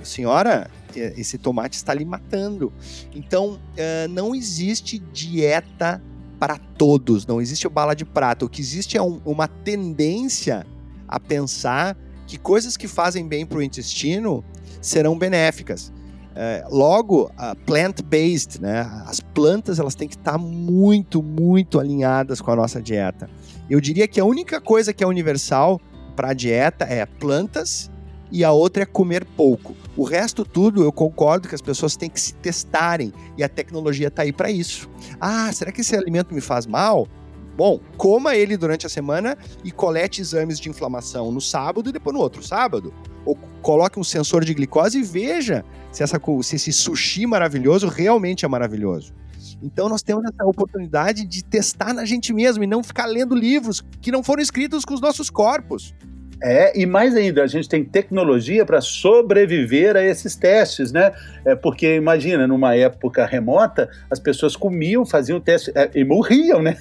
senhora 0.03 0.69
esse 0.95 1.39
tomate 1.39 1.77
está 1.77 1.95
lhe 1.95 2.05
matando. 2.05 2.71
Então 3.15 3.53
uh, 3.53 4.09
não 4.11 4.35
existe 4.35 4.99
dieta 4.99 6.03
para 6.43 6.59
todos, 6.59 7.25
não 7.25 7.41
existe 7.41 7.69
o 7.69 7.71
bala 7.71 7.95
de 7.95 8.05
prata. 8.05 8.45
O 8.45 8.49
que 8.49 8.61
existe 8.61 8.97
é 8.97 9.03
um, 9.03 9.21
uma 9.25 9.47
tendência 9.47 10.67
a 11.07 11.21
pensar 11.21 11.97
que 12.27 12.37
coisas 12.37 12.77
que 12.77 12.89
fazem 12.89 13.29
bem 13.29 13.47
para 13.47 13.59
o 13.59 13.63
intestino 13.63 14.45
serão 14.81 15.17
benéficas. 15.17 15.93
É, 16.35 16.67
logo, 16.69 17.31
plant-based, 17.65 18.61
né? 18.61 18.81
As 19.07 19.21
plantas 19.21 19.79
elas 19.79 19.95
têm 19.95 20.09
que 20.09 20.17
estar 20.17 20.37
muito, 20.37 21.23
muito 21.23 21.79
alinhadas 21.79 22.41
com 22.41 22.51
a 22.51 22.57
nossa 22.57 22.83
dieta. 22.83 23.31
Eu 23.71 23.81
diria 23.81 24.09
que 24.09 24.19
a 24.19 24.25
única 24.25 24.61
coisa 24.61 24.93
que 24.93 25.05
é 25.05 25.07
universal 25.07 25.81
para 26.17 26.31
a 26.31 26.35
dieta 26.35 26.85
é 26.87 27.07
plantas 27.07 27.89
e 28.33 28.43
a 28.43 28.51
outra 28.51 28.83
é 28.83 28.87
comer 28.87 29.25
pouco. 29.25 29.77
O 29.95 30.05
resto 30.05 30.45
tudo 30.45 30.83
eu 30.83 30.91
concordo 30.91 31.49
que 31.49 31.55
as 31.55 31.61
pessoas 31.61 31.95
têm 31.95 32.09
que 32.09 32.21
se 32.21 32.35
testarem 32.35 33.13
e 33.37 33.45
a 33.45 33.49
tecnologia 33.49 34.09
está 34.09 34.23
aí 34.23 34.33
para 34.33 34.51
isso. 34.51 34.89
Ah, 35.21 35.53
será 35.53 35.71
que 35.71 35.83
esse 35.83 35.95
alimento 35.95 36.35
me 36.35 36.41
faz 36.41 36.67
mal? 36.67 37.07
Bom, 37.55 37.79
coma 37.99 38.35
ele 38.35 38.57
durante 38.57 38.87
a 38.87 38.89
semana 38.89 39.37
e 39.63 39.71
colete 39.71 40.23
exames 40.23 40.59
de 40.59 40.71
inflamação 40.71 41.31
no 41.31 41.41
sábado 41.41 41.91
e 41.91 41.93
depois 41.93 42.15
no 42.15 42.21
outro 42.21 42.43
sábado. 42.43 42.93
ou 43.27 43.37
coloque 43.61 44.01
um 44.01 44.05
sensor 44.05 44.45
de 44.45 44.55
glicose 44.55 44.99
e 44.99 45.03
veja 45.03 45.65
se, 45.93 46.03
essa, 46.03 46.21
se 46.43 46.57
esse 46.57 46.73
sushi 46.73 47.27
maravilhoso 47.27 47.87
realmente 47.87 48.45
é 48.45 48.49
maravilhoso. 48.49 49.15
Então 49.63 49.89
nós 49.89 50.03
temos 50.03 50.25
essa 50.25 50.45
oportunidade 50.45 51.25
de 51.25 51.45
testar 51.45 51.93
na 51.93 52.05
gente 52.05 52.33
mesmo 52.33 52.65
e 52.65 52.67
não 52.67 52.83
ficar 52.83 53.07
lendo 53.07 53.35
livros 53.35 53.83
que 54.01 54.11
não 54.11 54.23
foram 54.23 54.43
escritos 54.43 54.85
com 54.85 54.95
os 54.95 55.01
nossos 55.01 55.31
corpos. 55.31 55.95
É, 56.41 56.79
e 56.79 56.87
mais 56.87 57.15
ainda, 57.15 57.43
a 57.43 57.47
gente 57.47 57.69
tem 57.69 57.85
tecnologia 57.85 58.65
para 58.65 58.81
sobreviver 58.81 59.97
a 59.97 60.03
esses 60.03 60.35
testes, 60.35 60.91
né? 60.93 61.13
É, 61.45 61.55
porque 61.55 61.95
imagina, 61.95 62.47
numa 62.47 62.75
época 62.75 63.25
remota, 63.27 63.89
as 64.11 64.19
pessoas 64.19 64.57
comiam, 64.57 65.07
faziam 65.07 65.41
teste 65.41 65.71
é, 65.75 65.91
e 65.95 66.05
morriam, 66.05 66.61
né? 66.61 66.77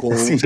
Com 0.00 0.12
assim, 0.14 0.36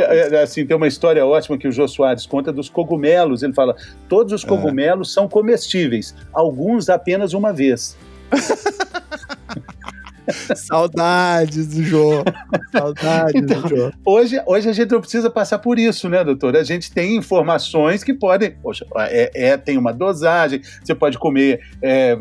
é, 0.00 0.42
assim, 0.42 0.64
tem 0.64 0.76
uma 0.76 0.88
história 0.88 1.24
ótima 1.24 1.58
que 1.58 1.68
o 1.68 1.72
Jô 1.72 1.86
Soares 1.86 2.24
conta 2.26 2.52
dos 2.52 2.68
cogumelos. 2.68 3.42
Ele 3.42 3.52
fala: 3.52 3.76
todos 4.08 4.32
os 4.32 4.44
é. 4.44 4.46
cogumelos 4.46 5.12
são 5.12 5.28
comestíveis, 5.28 6.14
alguns 6.32 6.88
apenas 6.88 7.34
uma 7.34 7.52
vez. 7.52 7.96
Saudades 10.32 11.66
do 11.68 11.82
Jô. 11.82 12.24
Saudades 12.72 13.42
então, 13.42 13.62
do 13.62 13.68
Jô. 13.68 13.92
Hoje, 14.04 14.40
hoje 14.46 14.68
a 14.68 14.72
gente 14.72 14.90
não 14.90 15.00
precisa 15.00 15.30
passar 15.30 15.58
por 15.58 15.78
isso, 15.78 16.08
né, 16.08 16.22
doutor? 16.24 16.56
A 16.56 16.62
gente 16.62 16.92
tem 16.92 17.16
informações 17.16 18.02
que 18.04 18.14
podem. 18.14 18.50
Poxa, 18.50 18.86
é, 19.08 19.50
é 19.50 19.56
tem 19.56 19.78
uma 19.78 19.92
dosagem, 19.92 20.60
você 20.82 20.94
pode 20.94 21.18
comer 21.18 21.60
é, 21.82 22.16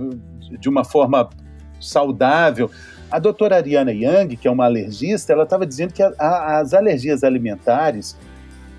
de 0.59 0.69
uma 0.69 0.83
forma 0.83 1.29
saudável. 1.79 2.69
A 3.11 3.17
doutora 3.17 3.55
Ariana 3.55 3.91
Young, 3.91 4.35
que 4.35 4.47
é 4.47 4.51
uma 4.51 4.65
alergista, 4.65 5.33
ela 5.33 5.43
estava 5.43 5.65
dizendo 5.65 5.93
que 5.93 6.03
a, 6.03 6.13
a, 6.19 6.59
as 6.59 6.73
alergias 6.73 7.23
alimentares 7.23 8.15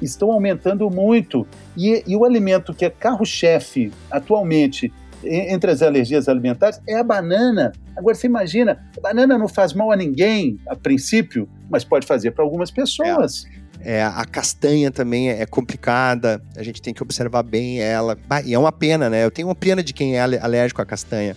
estão 0.00 0.30
aumentando 0.30 0.88
muito. 0.90 1.46
E, 1.76 2.02
e 2.06 2.16
o 2.16 2.24
alimento 2.24 2.72
que 2.72 2.84
é 2.84 2.90
carro-chefe 2.90 3.92
atualmente 4.10 4.92
entre 5.24 5.70
as 5.70 5.82
alergias 5.82 6.28
alimentares 6.28 6.80
é 6.88 6.98
a 6.98 7.04
banana. 7.04 7.72
Agora 7.96 8.14
você 8.14 8.26
imagina, 8.26 8.78
a 8.96 9.00
banana 9.00 9.36
não 9.36 9.48
faz 9.48 9.72
mal 9.72 9.92
a 9.92 9.96
ninguém, 9.96 10.58
a 10.66 10.74
princípio, 10.74 11.48
mas 11.70 11.84
pode 11.84 12.06
fazer 12.06 12.30
para 12.32 12.44
algumas 12.44 12.70
pessoas. 12.70 13.44
É. 13.80 13.98
é. 13.98 14.04
a 14.04 14.24
castanha 14.24 14.90
também 14.90 15.30
é 15.30 15.44
complicada, 15.46 16.42
a 16.56 16.62
gente 16.62 16.80
tem 16.80 16.94
que 16.94 17.02
observar 17.02 17.42
bem 17.42 17.80
ela. 17.80 18.16
e 18.44 18.54
é 18.54 18.58
uma 18.58 18.72
pena, 18.72 19.10
né? 19.10 19.24
Eu 19.24 19.30
tenho 19.30 19.48
uma 19.48 19.54
pena 19.54 19.82
de 19.82 19.92
quem 19.92 20.16
é 20.16 20.20
alérgico 20.20 20.80
à 20.80 20.86
castanha. 20.86 21.36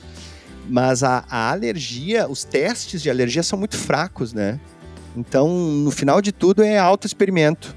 Mas 0.70 1.04
a, 1.04 1.26
a 1.30 1.52
alergia, 1.52 2.28
os 2.30 2.44
testes 2.44 3.02
de 3.02 3.10
alergia 3.10 3.44
são 3.44 3.60
muito 3.60 3.78
fracos, 3.78 4.34
né? 4.34 4.60
Então, 5.16 5.48
no 5.50 5.92
final 5.92 6.22
de 6.22 6.32
tudo, 6.32 6.64
é 6.64 6.78
auto-experimento. 6.78 7.76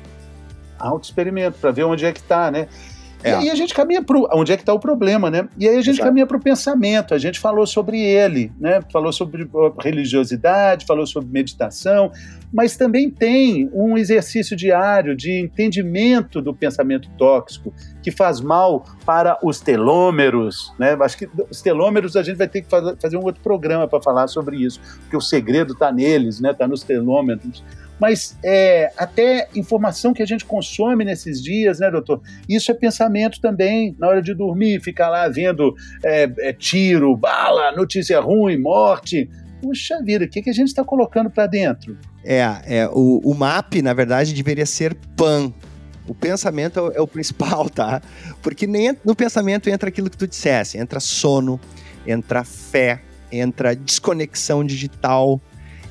Auto-experimento, 0.78 1.58
para 1.58 1.70
ver 1.70 1.84
onde 1.84 2.04
é 2.04 2.12
que 2.12 2.20
está, 2.20 2.50
né? 2.50 2.68
É. 3.26 3.30
E 3.30 3.34
aí 3.34 3.50
a 3.50 3.54
gente 3.56 3.74
caminha 3.74 4.00
para 4.02 4.16
onde 4.34 4.52
é 4.52 4.56
que 4.56 4.62
está 4.62 4.72
o 4.72 4.78
problema, 4.78 5.28
né? 5.28 5.48
E 5.58 5.68
aí 5.68 5.76
a 5.76 5.80
gente 5.80 5.96
Exato. 5.96 6.08
caminha 6.08 6.26
para 6.26 6.36
o 6.36 6.40
pensamento. 6.40 7.12
A 7.12 7.18
gente 7.18 7.40
falou 7.40 7.66
sobre 7.66 8.00
ele, 8.00 8.52
né? 8.60 8.80
Falou 8.92 9.12
sobre 9.12 9.48
religiosidade, 9.82 10.86
falou 10.86 11.04
sobre 11.04 11.28
meditação, 11.32 12.12
mas 12.52 12.76
também 12.76 13.10
tem 13.10 13.68
um 13.72 13.98
exercício 13.98 14.56
diário 14.56 15.16
de 15.16 15.40
entendimento 15.40 16.40
do 16.40 16.54
pensamento 16.54 17.10
tóxico 17.18 17.74
que 18.00 18.12
faz 18.12 18.40
mal 18.40 18.84
para 19.04 19.36
os 19.42 19.60
telômeros, 19.60 20.72
né? 20.78 20.96
Acho 21.00 21.18
que 21.18 21.28
os 21.50 21.60
telômeros 21.60 22.14
a 22.14 22.22
gente 22.22 22.36
vai 22.36 22.46
ter 22.46 22.62
que 22.62 22.68
fazer 22.70 23.16
um 23.16 23.24
outro 23.24 23.42
programa 23.42 23.88
para 23.88 24.00
falar 24.00 24.28
sobre 24.28 24.56
isso, 24.58 24.80
porque 25.00 25.16
o 25.16 25.20
segredo 25.20 25.72
está 25.72 25.90
neles, 25.90 26.40
né? 26.40 26.52
Está 26.52 26.68
nos 26.68 26.84
telômetros 26.84 27.64
mas 28.00 28.36
é, 28.44 28.92
até 28.96 29.48
informação 29.54 30.12
que 30.12 30.22
a 30.22 30.26
gente 30.26 30.44
consome 30.44 31.04
nesses 31.04 31.42
dias, 31.42 31.80
né, 31.80 31.90
doutor? 31.90 32.20
Isso 32.48 32.70
é 32.70 32.74
pensamento 32.74 33.40
também, 33.40 33.96
na 33.98 34.08
hora 34.08 34.22
de 34.22 34.34
dormir, 34.34 34.80
ficar 34.80 35.08
lá 35.08 35.28
vendo 35.28 35.74
é, 36.04 36.30
é, 36.40 36.52
tiro, 36.52 37.16
bala, 37.16 37.72
notícia 37.72 38.20
ruim, 38.20 38.58
morte. 38.58 39.28
Puxa 39.60 40.02
vida, 40.02 40.24
o 40.24 40.28
que, 40.28 40.42
que 40.42 40.50
a 40.50 40.52
gente 40.52 40.68
está 40.68 40.84
colocando 40.84 41.30
para 41.30 41.46
dentro? 41.46 41.96
É, 42.22 42.40
é 42.66 42.88
o, 42.92 43.20
o 43.24 43.34
MAP, 43.34 43.80
na 43.82 43.94
verdade, 43.94 44.34
deveria 44.34 44.66
ser 44.66 44.94
PAN, 45.16 45.52
o 46.06 46.14
pensamento 46.14 46.92
é 46.94 47.00
o 47.00 47.06
principal, 47.06 47.68
tá? 47.70 48.00
Porque 48.42 48.66
nem 48.66 48.96
no 49.04 49.14
pensamento 49.14 49.68
entra 49.68 49.88
aquilo 49.88 50.10
que 50.10 50.16
tu 50.16 50.26
dissesse, 50.26 50.78
entra 50.78 51.00
sono, 51.00 51.60
entra 52.06 52.44
fé, 52.44 53.00
entra 53.30 53.74
desconexão 53.74 54.64
digital, 54.64 55.40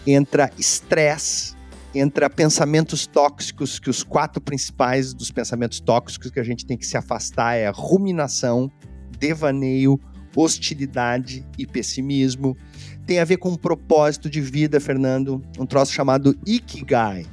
entra 0.06 0.52
estresse, 0.58 1.55
entra 1.96 2.30
pensamentos 2.30 3.08
tóxicos, 3.08 3.80
que 3.80 3.90
os 3.90 4.04
quatro 4.04 4.42
principais 4.42 5.14
dos 5.14 5.32
pensamentos 5.32 5.80
tóxicos 5.80 6.30
que 6.30 6.40
a 6.40 6.44
gente 6.44 6.66
tem 6.66 6.78
que 6.78 6.86
se 6.86 6.98
afastar 6.98 7.56
é 7.56 7.70
ruminação, 7.74 8.70
devaneio, 9.18 10.00
hostilidade 10.36 11.46
e 11.58 11.66
pessimismo. 11.66 12.58
Tem 13.06 13.20
a 13.20 13.24
ver 13.24 13.38
com 13.38 13.50
um 13.50 13.56
propósito 13.56 14.30
de 14.30 14.42
vida, 14.42 14.80
Fernando, 14.80 15.42
um 15.58 15.66
troço 15.66 15.94
chamado 15.94 16.38
Ikigai. 16.46 17.26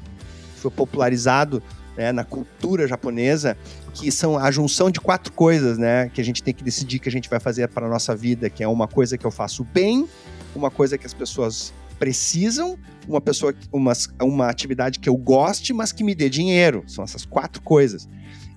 Foi 0.57 0.71
popularizado 0.71 1.63
né, 1.97 2.13
na 2.13 2.25
cultura 2.25 2.87
japonesa, 2.87 3.57
que 3.93 4.11
são 4.13 4.39
a 4.39 4.51
junção 4.51 4.91
de 4.91 5.01
quatro 5.01 5.33
coisas, 5.33 5.77
né, 5.77 6.09
que 6.09 6.21
a 6.21 6.25
gente 6.25 6.43
tem 6.43 6.55
que 6.55 6.63
decidir 6.63 6.99
que 6.99 7.09
a 7.09 7.13
gente 7.13 7.29
vai 7.29 7.41
fazer 7.41 7.69
para 7.69 7.87
a 7.87 7.91
nossa 7.91 8.15
vida, 8.15 8.49
que 8.49 8.63
é 8.63 8.69
uma 8.69 8.87
coisa 8.87 9.19
que 9.19 9.27
eu 9.27 9.31
faço 9.31 9.65
bem, 9.65 10.09
uma 10.55 10.71
coisa 10.71 10.97
que 10.97 11.07
as 11.07 11.15
pessoas 11.15 11.73
precisam, 12.03 12.77
uma 13.07 13.21
pessoa, 13.21 13.55
uma, 13.73 13.93
uma 14.21 14.49
atividade 14.49 14.99
que 14.99 15.09
eu 15.09 15.17
goste, 15.17 15.73
mas 15.73 15.93
que 15.93 16.03
me 16.03 16.17
dê 16.17 16.29
dinheiro. 16.29 16.83
São 16.89 17.05
essas 17.05 17.25
quatro 17.25 17.63
coisas. 17.63 18.09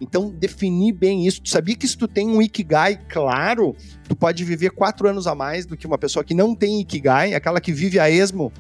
Então, 0.01 0.31
definir 0.31 0.93
bem 0.93 1.27
isso. 1.27 1.43
Tu 1.43 1.49
sabia 1.49 1.75
que 1.75 1.87
se 1.87 1.95
tu 1.95 2.07
tem 2.07 2.27
um 2.27 2.41
Ikigai 2.41 2.99
claro, 3.07 3.75
tu 4.09 4.15
pode 4.15 4.43
viver 4.43 4.71
quatro 4.71 5.07
anos 5.07 5.27
a 5.27 5.35
mais 5.35 5.63
do 5.67 5.77
que 5.77 5.85
uma 5.85 5.95
pessoa 5.95 6.23
que 6.23 6.33
não 6.33 6.55
tem 6.55 6.81
Ikigai, 6.81 7.35
aquela 7.35 7.61
que 7.61 7.71
vive 7.71 7.99
a 7.99 8.09
esmo. 8.09 8.51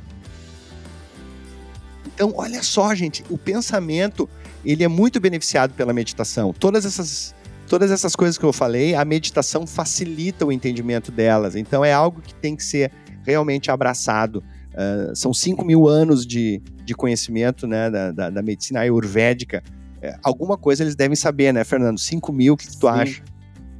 Então, 2.05 2.31
olha 2.37 2.61
só, 2.61 2.93
gente, 2.93 3.25
o 3.27 3.39
pensamento, 3.39 4.29
ele 4.63 4.83
é 4.83 4.87
muito 4.87 5.19
beneficiado 5.19 5.73
pela 5.73 5.93
meditação. 5.93 6.53
Todas 6.53 6.85
essas 6.85 7.33
todas 7.67 7.89
essas 7.89 8.15
coisas 8.15 8.37
que 8.37 8.43
eu 8.43 8.53
falei, 8.53 8.93
a 8.93 9.03
meditação 9.03 9.65
facilita 9.65 10.45
o 10.45 10.51
entendimento 10.51 11.11
delas. 11.11 11.55
Então, 11.55 11.83
é 11.83 11.91
algo 11.91 12.21
que 12.21 12.35
tem 12.35 12.55
que 12.55 12.63
ser 12.63 12.91
realmente 13.25 13.71
abraçado. 13.71 14.43
Uh, 14.75 15.15
são 15.15 15.33
5 15.33 15.63
mil 15.63 15.87
anos 15.87 16.27
de, 16.27 16.61
de 16.83 16.93
conhecimento 16.93 17.65
né, 17.65 17.89
da, 17.89 18.11
da, 18.11 18.29
da 18.29 18.41
medicina 18.41 18.81
ayurvédica. 18.81 19.63
É, 20.01 20.17
alguma 20.21 20.57
coisa 20.57 20.83
eles 20.83 20.95
devem 20.95 21.15
saber, 21.15 21.53
né, 21.53 21.63
Fernando? 21.63 21.97
5 21.97 22.33
mil, 22.33 22.53
o 22.53 22.57
que, 22.57 22.67
que 22.67 22.77
tu 22.77 22.87
acha? 22.87 23.23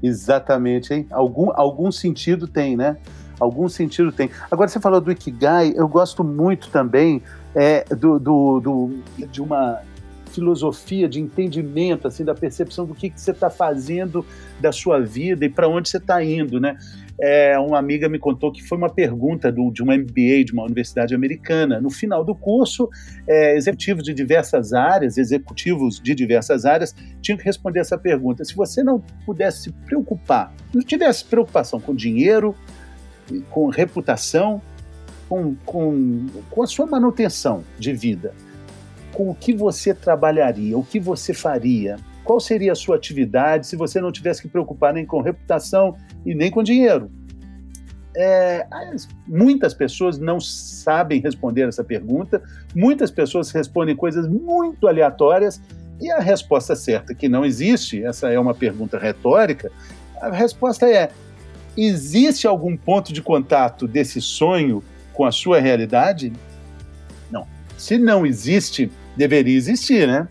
Exatamente, 0.02 0.94
hein? 0.94 1.06
Algum, 1.12 1.52
algum 1.54 1.92
sentido 1.92 2.48
tem, 2.48 2.78
né? 2.78 2.98
Algum 3.40 3.68
sentido 3.68 4.12
tem. 4.12 4.30
Agora, 4.50 4.70
você 4.70 4.80
falou 4.80 5.02
do 5.02 5.12
Ikigai, 5.12 5.74
eu 5.76 5.88
gosto 5.88 6.24
muito 6.24 6.70
também 6.70 7.22
é, 7.54 7.84
do, 7.94 8.18
do, 8.18 8.60
do, 8.60 9.04
de 9.28 9.42
uma 9.42 9.82
filosofia 10.32 11.08
de 11.08 11.20
entendimento, 11.20 12.08
assim, 12.08 12.24
da 12.24 12.36
percepção 12.36 12.86
do 12.86 12.94
que, 12.94 13.10
que 13.10 13.20
você 13.20 13.32
está 13.32 13.50
fazendo 13.50 14.26
da 14.60 14.72
sua 14.72 15.00
vida 15.00 15.46
e 15.46 15.50
para 15.50 15.68
onde 15.68 15.90
você 15.90 15.98
está 15.98 16.24
indo, 16.24 16.60
né? 16.60 16.78
É, 17.20 17.58
uma 17.58 17.80
amiga 17.80 18.10
me 18.10 18.20
contou 18.20 18.52
que 18.52 18.62
foi 18.62 18.78
uma 18.78 18.90
pergunta 18.90 19.52
do, 19.52 19.72
de 19.72 19.82
um 19.82 19.86
MBA 19.86 20.44
de 20.46 20.52
uma 20.52 20.64
universidade 20.64 21.16
americana. 21.16 21.80
No 21.80 21.90
final 21.90 22.24
do 22.26 22.36
curso, 22.36 22.90
é, 23.28 23.56
executivos 23.56 24.04
de 24.04 24.14
diversas 24.14 24.74
áreas, 24.74 25.18
executivos 25.18 26.00
de 26.02 26.14
diversas 26.14 26.66
áreas, 26.66 26.94
tinham 27.22 27.38
que 27.38 27.46
responder 27.46 27.80
essa 27.80 27.98
pergunta. 27.98 28.44
Se 28.44 28.56
você 28.56 28.84
não 28.84 29.00
pudesse 29.26 29.64
se 29.64 29.72
preocupar, 29.72 30.54
não 30.74 30.82
tivesse 30.82 31.24
preocupação 31.24 31.80
com 31.80 31.96
dinheiro, 31.96 32.54
com 33.50 33.70
reputação, 33.70 34.62
com, 35.28 35.56
com, 35.66 36.28
com 36.50 36.64
a 36.64 36.68
sua 36.68 36.86
manutenção 36.86 37.64
de 37.80 37.94
vida, 37.94 38.34
com 39.14 39.30
o 39.30 39.36
que 39.36 39.54
você 39.54 39.94
trabalharia, 39.94 40.78
o 40.78 40.84
que 40.84 41.00
você 41.00 41.34
faria, 41.34 41.96
qual 42.24 42.40
seria 42.40 42.72
a 42.72 42.76
sua 42.76 42.96
atividade 42.96 43.68
se 43.68 43.76
você 43.76 44.02
não 44.02 44.12
tivesse 44.12 44.42
que 44.42 44.48
preocupar 44.48 44.94
nem 44.94 45.06
com 45.06 45.22
reputação 45.22 45.96
e 46.26 46.34
nem 46.34 46.50
com 46.50 46.64
dinheiro. 46.64 47.12
É, 48.18 48.66
muitas 49.28 49.74
pessoas 49.74 50.18
não 50.18 50.40
sabem 50.40 51.20
responder 51.20 51.68
essa 51.68 51.84
pergunta, 51.84 52.42
muitas 52.74 53.12
pessoas 53.12 53.52
respondem 53.52 53.96
coisas 53.96 54.26
muito 54.28 54.88
aleatórias 54.88 55.62
e 56.00 56.10
a 56.10 56.20
resposta 56.20 56.76
certa, 56.76 57.14
que 57.14 57.28
não 57.28 57.44
existe, 57.44 58.04
essa 58.04 58.30
é 58.30 58.40
uma 58.40 58.54
pergunta 58.54 58.98
retórica, 58.98 59.70
a 60.22 60.30
resposta 60.30 60.90
é: 60.90 61.10
existe 61.78 62.48
algum 62.48 62.76
ponto 62.76 63.12
de 63.12 63.22
contato 63.22 63.88
desse 63.88 64.22
sonho 64.22 64.84
com 65.14 65.26
a 65.26 65.32
sua 65.32 65.60
realidade? 65.60 66.32
Não. 67.32 67.48
Se 67.78 67.98
não 67.98 68.26
existe, 68.26 68.92
deveria 69.16 69.56
existir, 69.56 70.08
né? 70.08 70.28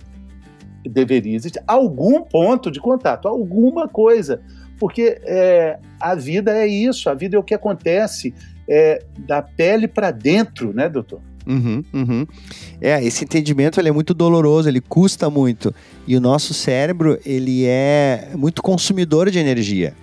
Deveria 0.86 1.34
existir 1.34 1.62
algum 1.66 2.22
ponto 2.22 2.70
de 2.70 2.80
contato, 2.80 3.28
alguma 3.28 3.88
coisa. 3.88 4.42
Porque 4.84 5.18
é, 5.24 5.78
a 5.98 6.14
vida 6.14 6.54
é 6.54 6.66
isso, 6.66 7.08
a 7.08 7.14
vida 7.14 7.36
é 7.36 7.38
o 7.38 7.42
que 7.42 7.54
acontece 7.54 8.34
é, 8.68 9.02
da 9.16 9.40
pele 9.40 9.88
para 9.88 10.10
dentro, 10.10 10.74
né, 10.74 10.90
doutor? 10.90 11.22
Uhum, 11.46 11.82
uhum. 11.90 12.26
É, 12.82 13.02
esse 13.02 13.24
entendimento 13.24 13.80
ele 13.80 13.88
é 13.88 13.92
muito 13.92 14.12
doloroso, 14.12 14.68
ele 14.68 14.82
custa 14.82 15.30
muito. 15.30 15.74
E 16.06 16.14
o 16.14 16.20
nosso 16.20 16.52
cérebro, 16.52 17.18
ele 17.24 17.64
é 17.64 18.28
muito 18.34 18.60
consumidor 18.60 19.30
de 19.30 19.38
energia. 19.38 19.94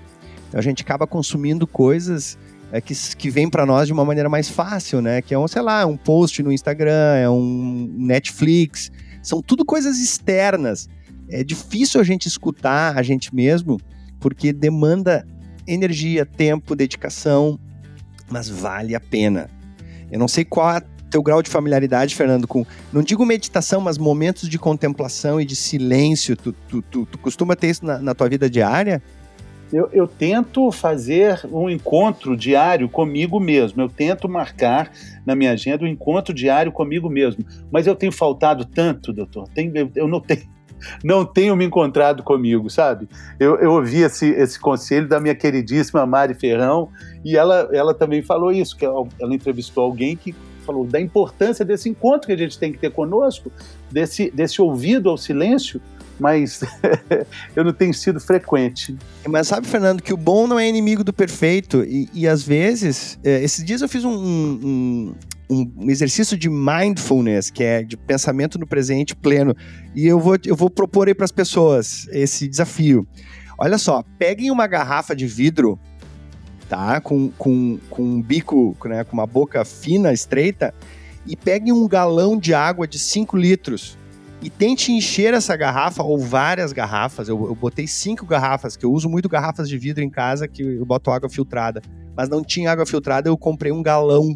Então 0.47 0.59
a 0.59 0.63
gente 0.63 0.81
acaba 0.81 1.05
consumindo 1.05 1.67
coisas 1.67 2.35
é, 2.71 2.81
que, 2.81 2.95
que 3.15 3.29
vêm 3.29 3.47
para 3.47 3.67
nós 3.67 3.85
de 3.85 3.93
uma 3.93 4.03
maneira 4.03 4.29
mais 4.29 4.49
fácil, 4.49 4.99
né? 4.99 5.21
Que 5.21 5.35
é 5.35 5.37
um, 5.37 5.47
sei 5.47 5.61
lá, 5.61 5.85
um 5.85 5.95
post 5.95 6.41
no 6.41 6.51
Instagram, 6.51 7.17
é 7.17 7.29
um 7.29 7.87
Netflix. 7.99 8.91
São 9.21 9.43
tudo 9.43 9.63
coisas 9.63 9.99
externas. 9.99 10.89
É 11.29 11.43
difícil 11.43 12.01
a 12.01 12.03
gente 12.03 12.25
escutar 12.25 12.97
a 12.97 13.03
gente 13.03 13.35
mesmo, 13.35 13.79
porque 14.21 14.53
demanda 14.53 15.27
energia, 15.67 16.25
tempo, 16.25 16.75
dedicação, 16.75 17.59
mas 18.29 18.47
vale 18.47 18.95
a 18.95 18.99
pena. 19.01 19.49
Eu 20.09 20.19
não 20.19 20.27
sei 20.27 20.45
qual 20.45 20.77
é 20.77 20.81
teu 21.11 21.21
grau 21.21 21.43
de 21.43 21.49
familiaridade, 21.49 22.15
Fernando, 22.15 22.47
com, 22.47 22.65
não 22.93 23.03
digo 23.03 23.25
meditação, 23.25 23.81
mas 23.81 23.97
momentos 23.97 24.47
de 24.47 24.57
contemplação 24.57 25.41
e 25.41 25.45
de 25.45 25.55
silêncio. 25.55 26.37
Tu, 26.37 26.53
tu, 26.69 26.81
tu, 26.81 27.05
tu 27.05 27.17
costuma 27.17 27.55
ter 27.55 27.67
isso 27.67 27.85
na, 27.85 27.99
na 27.99 28.15
tua 28.15 28.29
vida 28.29 28.49
diária? 28.49 29.03
Eu, 29.73 29.89
eu, 29.93 30.07
tento 30.07 30.69
fazer 30.71 31.41
um 31.49 31.69
encontro 31.69 32.35
diário 32.35 32.89
comigo 32.89 33.39
mesmo. 33.39 33.81
Eu 33.81 33.89
tento 33.89 34.27
marcar 34.27 34.91
na 35.25 35.35
minha 35.35 35.51
agenda 35.51 35.85
um 35.85 35.87
encontro 35.87 36.33
diário 36.33 36.71
comigo 36.71 37.09
mesmo. 37.09 37.45
Mas 37.71 37.87
eu 37.87 37.95
tenho 37.95 38.11
faltado 38.11 38.65
tanto, 38.65 39.13
doutor. 39.13 39.47
Tem, 39.49 39.71
eu, 39.95 40.07
não 40.07 40.19
tenho. 40.19 40.41
Não 41.03 41.25
tenho 41.25 41.55
me 41.55 41.65
encontrado 41.65 42.23
comigo, 42.23 42.69
sabe? 42.69 43.07
Eu, 43.39 43.57
eu 43.57 43.71
ouvi 43.71 44.01
esse, 44.01 44.29
esse 44.29 44.59
conselho 44.59 45.07
da 45.07 45.19
minha 45.19 45.35
queridíssima 45.35 46.05
Mari 46.05 46.33
Ferrão 46.33 46.89
e 47.23 47.35
ela, 47.35 47.69
ela 47.71 47.93
também 47.93 48.21
falou 48.21 48.51
isso, 48.51 48.75
que 48.75 48.85
ela, 48.85 49.07
ela 49.19 49.33
entrevistou 49.33 49.83
alguém 49.83 50.15
que 50.15 50.35
falou 50.65 50.85
da 50.85 50.99
importância 50.99 51.65
desse 51.65 51.89
encontro 51.89 52.27
que 52.27 52.33
a 52.33 52.37
gente 52.37 52.57
tem 52.57 52.71
que 52.71 52.77
ter 52.77 52.91
conosco, 52.91 53.51
desse, 53.91 54.31
desse 54.31 54.61
ouvido 54.61 55.09
ao 55.09 55.17
silêncio, 55.17 55.81
mas 56.19 56.61
eu 57.55 57.63
não 57.63 57.73
tenho 57.73 57.93
sido 57.93 58.19
frequente. 58.19 58.95
Mas 59.27 59.47
sabe, 59.47 59.67
Fernando, 59.67 60.03
que 60.03 60.13
o 60.13 60.17
bom 60.17 60.45
não 60.45 60.59
é 60.59 60.67
inimigo 60.69 61.03
do 61.03 61.11
perfeito. 61.11 61.83
E, 61.83 62.07
e 62.13 62.27
às 62.27 62.43
vezes, 62.43 63.19
é, 63.23 63.43
esses 63.43 63.65
dias 63.65 63.81
eu 63.81 63.89
fiz 63.89 64.05
um, 64.05 64.13
um, 64.13 65.15
um, 65.51 65.89
exercício 65.89 66.37
de 66.37 66.49
mindfulness, 66.49 67.49
que 67.49 67.63
é 67.63 67.83
de 67.83 67.97
pensamento 67.97 68.57
no 68.57 68.65
presente 68.65 69.15
pleno. 69.15 69.53
E 69.93 70.07
eu 70.07 70.19
vou, 70.19 70.37
eu 70.45 70.55
vou 70.55 70.69
propor 70.69 71.07
aí 71.07 71.13
para 71.13 71.25
as 71.25 71.31
pessoas 71.31 72.07
esse 72.11 72.47
desafio. 72.47 73.05
Olha 73.57 73.77
só, 73.77 74.03
peguem 74.17 74.49
uma 74.49 74.65
garrafa 74.65 75.15
de 75.15 75.27
vidro, 75.27 75.77
tá? 76.69 77.01
Com, 77.01 77.29
com, 77.37 77.77
com 77.89 78.01
um 78.01 78.21
bico, 78.21 78.75
né? 78.85 79.03
com 79.03 79.13
uma 79.13 79.27
boca 79.27 79.65
fina, 79.65 80.13
estreita, 80.13 80.73
e 81.27 81.35
peguem 81.35 81.73
um 81.73 81.87
galão 81.87 82.37
de 82.37 82.53
água 82.53 82.87
de 82.87 82.97
5 82.97 83.37
litros 83.37 83.97
e 84.41 84.49
tente 84.49 84.91
encher 84.91 85.33
essa 85.35 85.55
garrafa 85.55 86.01
ou 86.01 86.17
várias 86.17 86.73
garrafas. 86.73 87.29
Eu, 87.29 87.45
eu, 87.45 87.53
botei 87.53 87.85
cinco 87.85 88.25
garrafas, 88.25 88.75
que 88.75 88.83
eu 88.83 88.91
uso 88.91 89.07
muito 89.07 89.29
garrafas 89.29 89.69
de 89.69 89.77
vidro 89.77 90.03
em 90.03 90.09
casa, 90.09 90.47
que 90.47 90.63
eu 90.63 90.83
boto 90.83 91.11
água 91.11 91.29
filtrada. 91.29 91.81
Mas 92.17 92.27
não 92.27 92.43
tinha 92.43 92.71
água 92.71 92.85
filtrada, 92.85 93.29
eu 93.29 93.37
comprei 93.37 93.71
um 93.71 93.83
galão 93.83 94.35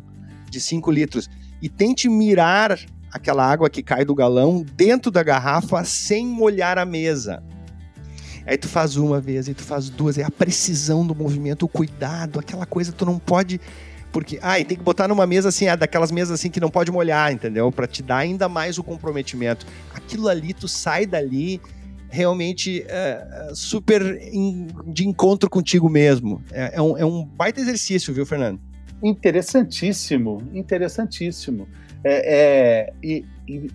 de 0.55 0.61
5 0.61 0.89
litros. 0.91 1.29
E 1.61 1.69
tente 1.69 2.07
mirar 2.09 2.79
aquela 3.11 3.49
água 3.49 3.69
que 3.69 3.83
cai 3.83 4.03
do 4.03 4.15
galão 4.15 4.65
dentro 4.75 5.11
da 5.11 5.21
garrafa 5.21 5.83
sem 5.83 6.25
molhar 6.25 6.77
a 6.77 6.85
mesa. 6.85 7.43
Aí 8.45 8.57
tu 8.57 8.67
faz 8.67 8.95
uma 8.95 9.19
vez, 9.19 9.47
aí 9.47 9.53
tu 9.53 9.63
faz 9.63 9.89
duas, 9.89 10.17
é 10.17 10.23
a 10.23 10.31
precisão 10.31 11.05
do 11.05 11.15
movimento, 11.15 11.65
o 11.65 11.67
cuidado, 11.67 12.39
aquela 12.39 12.65
coisa 12.65 12.91
tu 12.91 13.05
não 13.05 13.17
pode 13.17 13.59
porque, 14.11 14.39
ah, 14.41 14.55
tem 14.63 14.77
que 14.77 14.83
botar 14.83 15.09
numa 15.09 15.27
mesa 15.27 15.49
assim, 15.49 15.67
ah, 15.67 15.75
daquelas 15.75 16.09
mesas 16.09 16.39
assim 16.39 16.49
que 16.49 16.61
não 16.61 16.69
pode 16.69 16.89
molhar, 16.89 17.33
entendeu? 17.33 17.69
Para 17.69 17.85
te 17.85 18.01
dar 18.01 18.19
ainda 18.19 18.47
mais 18.47 18.77
o 18.77 18.83
comprometimento. 18.83 19.65
Aquilo 19.93 20.29
ali, 20.29 20.53
tu 20.53 20.69
sai 20.69 21.05
dali 21.05 21.59
realmente 22.07 22.85
é, 22.87 23.51
super 23.53 24.01
in, 24.33 24.67
de 24.87 25.05
encontro 25.05 25.49
contigo 25.49 25.89
mesmo. 25.89 26.41
É, 26.53 26.75
é, 26.75 26.81
um, 26.81 26.97
é 26.97 27.03
um 27.03 27.25
baita 27.25 27.59
exercício, 27.59 28.13
viu, 28.13 28.25
Fernando? 28.25 28.61
Interessantíssimo, 29.03 30.41
interessantíssimo. 30.53 31.67
É, 32.03 32.35
é, 32.35 32.93
e, 33.01 33.25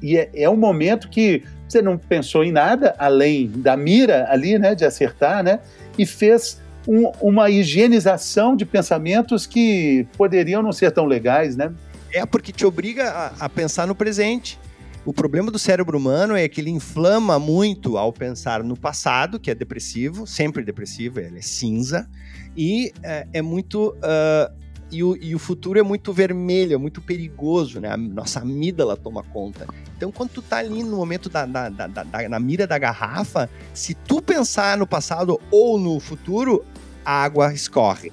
e 0.01 0.17
é, 0.17 0.31
é, 0.35 0.49
um 0.49 0.57
momento 0.57 1.09
que 1.09 1.43
você 1.69 1.83
não 1.83 1.99
pensou 1.99 2.45
em 2.45 2.53
nada 2.53 2.95
além 2.99 3.49
da 3.49 3.77
mira 3.77 4.27
ali, 4.31 4.59
né, 4.59 4.75
de 4.75 4.85
acertar, 4.85 5.43
né, 5.43 5.59
e 5.99 6.07
fez 6.07 6.61
um, 6.87 7.11
uma 7.21 7.51
higienização 7.51 8.55
de 8.55 8.65
pensamentos 8.65 9.47
que 9.47 10.07
poderiam 10.17 10.63
não 10.63 10.73
ser 10.73 10.93
tão 10.93 11.07
legais, 11.07 11.57
né? 11.57 11.73
É 12.13 12.25
porque 12.27 12.53
te 12.53 12.65
obriga 12.65 13.11
a, 13.11 13.47
a 13.47 13.49
pensar 13.49 13.87
no 13.87 13.95
presente. 13.95 14.59
O 15.05 15.13
problema 15.13 15.51
do 15.51 15.59
cérebro 15.59 15.97
humano 15.97 16.37
é 16.37 16.47
que 16.49 16.61
ele 16.61 16.71
inflama 16.71 17.39
muito 17.39 17.97
ao 17.97 18.13
pensar 18.13 18.63
no 18.63 18.77
passado, 18.77 19.41
que 19.41 19.51
é 19.51 19.55
depressivo, 19.55 20.27
sempre 20.27 20.63
depressivo, 20.63 21.21
ele 21.21 21.39
é 21.39 21.43
cinza, 21.43 22.09
e 22.57 22.93
é, 23.03 23.27
é 23.33 23.43
muito. 23.43 23.97
Uh, 23.97 24.61
e, 24.91 25.05
o, 25.05 25.17
e 25.17 25.35
o 25.35 25.39
futuro 25.39 25.79
é 25.79 25.83
muito 25.83 26.13
vermelho, 26.13 26.75
é 26.75 26.77
muito 26.77 27.01
perigoso, 27.01 27.81
né? 27.81 27.91
A 27.91 27.97
nossa 27.97 28.41
amígdala 28.41 28.97
toma 28.97 29.23
conta. 29.23 29.67
Então, 29.97 30.11
quando 30.11 30.31
tu 30.31 30.43
tá 30.43 30.59
ali 30.59 30.83
no 30.83 30.97
momento 30.97 31.29
da, 31.29 31.47
da, 31.47 31.69
da, 31.69 31.87
da, 31.87 32.29
na 32.29 32.41
mira 32.41 32.67
da 32.67 32.79
garrafa, 32.79 33.49
se 33.73 33.95
tu 33.95 34.21
pensar 34.21 34.77
no 34.77 34.87
passado 34.87 35.41
ou 35.51 35.79
no 35.79 36.01
futuro, 36.01 36.65
a 37.05 37.23
água 37.23 37.53
escorre. 37.53 38.13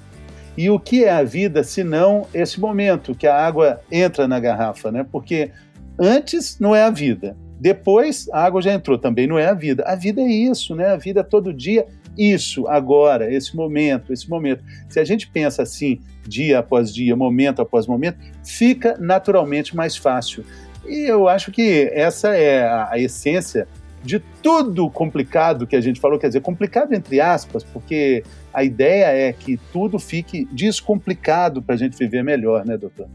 E 0.56 0.68
o 0.70 0.78
que 0.78 1.04
é 1.04 1.10
a 1.10 1.22
vida 1.22 1.62
se 1.62 1.84
não 1.84 2.26
esse 2.34 2.60
momento 2.60 3.14
que 3.14 3.26
a 3.26 3.46
água 3.46 3.80
entra 3.90 4.26
na 4.26 4.40
garrafa, 4.40 4.90
né? 4.90 5.06
Porque 5.10 5.50
antes 5.98 6.58
não 6.58 6.74
é 6.74 6.82
a 6.84 6.90
vida, 6.90 7.36
depois 7.60 8.28
a 8.32 8.44
água 8.44 8.62
já 8.62 8.72
entrou, 8.72 8.98
também 8.98 9.26
não 9.26 9.38
é 9.38 9.46
a 9.46 9.54
vida. 9.54 9.82
A 9.86 9.96
vida 9.96 10.20
é 10.20 10.26
isso, 10.26 10.74
né? 10.74 10.88
A 10.88 10.96
vida 10.96 11.20
é 11.20 11.24
todo 11.24 11.52
dia 11.52 11.86
isso, 12.18 12.66
agora, 12.66 13.32
esse 13.32 13.54
momento, 13.54 14.12
esse 14.12 14.28
momento. 14.28 14.64
Se 14.88 14.98
a 14.98 15.04
gente 15.04 15.28
pensa 15.28 15.62
assim, 15.62 16.00
dia 16.26 16.58
após 16.58 16.92
dia, 16.92 17.14
momento 17.14 17.62
após 17.62 17.86
momento, 17.86 18.18
fica 18.44 18.96
naturalmente 18.98 19.76
mais 19.76 19.96
fácil. 19.96 20.44
E 20.84 21.08
eu 21.08 21.28
acho 21.28 21.52
que 21.52 21.88
essa 21.92 22.34
é 22.36 22.66
a, 22.66 22.98
essência 22.98 23.68
de 24.02 24.18
tudo 24.42 24.88
complicado 24.90 25.66
que 25.66 25.76
a 25.76 25.80
gente 25.80 26.00
falou, 26.00 26.18
quer 26.18 26.28
dizer, 26.28 26.40
complicado 26.40 26.92
entre 26.92 27.20
aspas, 27.20 27.62
porque 27.62 28.24
a 28.52 28.64
ideia 28.64 29.06
é 29.06 29.32
que 29.32 29.56
tudo 29.72 29.98
fique 29.98 30.48
descomplicado 30.50 31.62
para 31.62 31.74
a 31.74 31.78
gente 31.78 31.96
viver 31.96 32.24
melhor, 32.24 32.64
né, 32.64 32.76
doutor? 32.76 33.08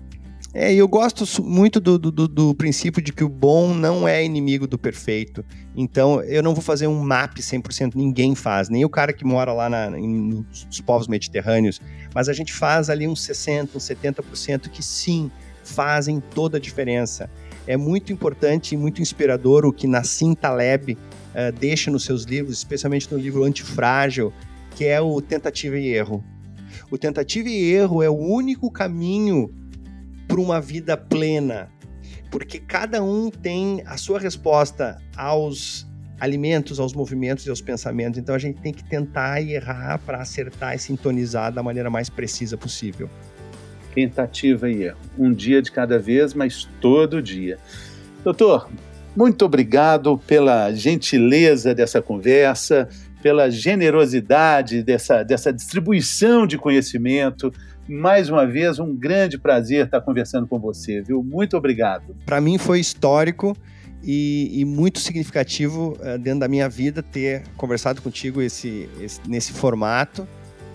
É, 0.54 0.72
eu 0.72 0.88
gosto 0.88 1.26
muito 1.42 1.80
do, 1.80 1.98
do, 1.98 2.28
do, 2.28 2.54
princípio 2.54 3.02
de 3.02 3.12
que 3.12 3.24
o 3.24 3.30
bom 3.30 3.74
não 3.74 4.08
é 4.08 4.24
inimigo 4.24 4.68
do 4.68 4.78
perfeito. 4.78 5.44
Então, 5.76 6.22
eu 6.22 6.44
não 6.44 6.54
vou 6.54 6.62
fazer 6.62 6.86
um 6.86 7.02
map 7.02 7.36
100%, 7.38 7.96
ninguém 7.96 8.36
faz, 8.36 8.70
nem 8.70 8.86
o 8.86 8.90
cara 8.90 9.12
que 9.12 9.26
mora 9.26 9.52
lá 9.52 9.68
na, 9.68 9.90
nos 9.90 10.80
povos 10.86 11.08
mediterrâneos, 11.08 11.82
mas 12.14 12.30
a 12.30 12.34
gente 12.34 12.54
faz 12.54 12.92
ali 12.92 13.08
uns 13.08 13.22
60%, 13.22 13.70
uns 13.76 13.84
70% 13.84 14.70
que 14.70 14.84
sim, 14.84 15.32
fazem 15.64 16.20
toda 16.20 16.58
a 16.58 16.62
diferença. 16.62 17.32
É 17.66 17.76
muito 17.76 18.14
importante 18.14 18.76
e 18.76 18.78
muito 18.78 19.02
inspirador 19.02 19.66
o 19.66 19.74
que 19.74 19.88
Nassim 19.88 20.36
Taleb 20.36 20.94
uh, 20.94 21.52
deixa 21.58 21.90
nos 21.90 22.04
seus 22.04 22.26
livros, 22.26 22.58
especialmente 22.58 23.12
no 23.12 23.18
livro 23.18 23.44
Antifrágil, 23.44 24.32
que 24.76 24.86
é 24.86 25.02
o 25.02 25.20
tentativa 25.20 25.80
e 25.80 25.88
erro. 25.88 26.24
O 26.92 26.98
tentativa 26.98 27.50
e 27.50 27.72
erro 27.72 28.04
é 28.04 28.10
o 28.10 28.18
único 28.18 28.70
caminho 28.70 29.63
para 30.34 30.42
uma 30.42 30.60
vida 30.60 30.98
plena, 30.98 31.70
porque 32.32 32.58
cada 32.58 33.04
um 33.04 33.30
tem 33.30 33.84
a 33.86 33.98
sua 33.98 34.18
resposta 34.18 35.00
aos 35.16 35.88
alimentos, 36.20 36.80
aos 36.80 36.92
movimentos 36.92 37.46
e 37.46 37.52
aos 37.52 37.62
pensamentos. 37.62 38.18
Então 38.18 38.34
a 38.34 38.40
gente 38.40 38.60
tem 38.60 38.74
que 38.74 38.84
tentar 38.84 39.42
e 39.42 39.54
errar 39.54 40.00
para 40.00 40.20
acertar 40.20 40.74
e 40.74 40.80
sintonizar 40.80 41.54
da 41.54 41.62
maneira 41.62 41.88
mais 41.88 42.10
precisa 42.10 42.58
possível. 42.58 43.08
Tentativa 43.94 44.68
e 44.72 44.86
erro. 44.86 44.98
Um 45.20 45.32
dia 45.32 45.62
de 45.62 45.72
cada 45.72 46.00
vez, 46.00 46.34
mas 46.34 46.68
todo 46.82 47.22
dia. 47.22 47.60
Doutor, 48.24 48.72
muito 49.16 49.46
obrigado 49.46 50.18
pela 50.18 50.74
gentileza 50.74 51.76
dessa 51.76 52.02
conversa, 52.02 52.90
pela 53.22 53.52
generosidade 53.52 54.82
dessa, 54.82 55.22
dessa 55.22 55.54
distribuição 55.54 56.48
de 56.48 56.58
conhecimento 56.58 57.54
mais 57.88 58.30
uma 58.30 58.46
vez, 58.46 58.80
um 58.80 58.96
grande 58.96 59.38
prazer 59.38 59.86
estar 59.86 60.02
conversando 60.02 60.48
com 60.48 60.60
você, 60.60 61.02
viu? 61.02 61.24
Muito 61.24 61.58
obrigado. 61.58 62.16
Para 62.26 62.40
mim 62.40 62.58
foi 62.58 62.80
histórico 62.80 63.56
e, 64.04 64.62
e 64.62 64.66
muito 64.66 65.00
significativo 65.00 65.98
uh, 66.00 66.18
dentro 66.18 66.42
da 66.42 66.48
minha 66.48 66.70
vida 66.70 67.02
ter 67.02 67.44
conversado 67.58 68.02
contigo 68.02 68.42
esse, 68.42 68.90
esse, 69.00 69.20
nesse 69.28 69.54
formato. 69.54 70.28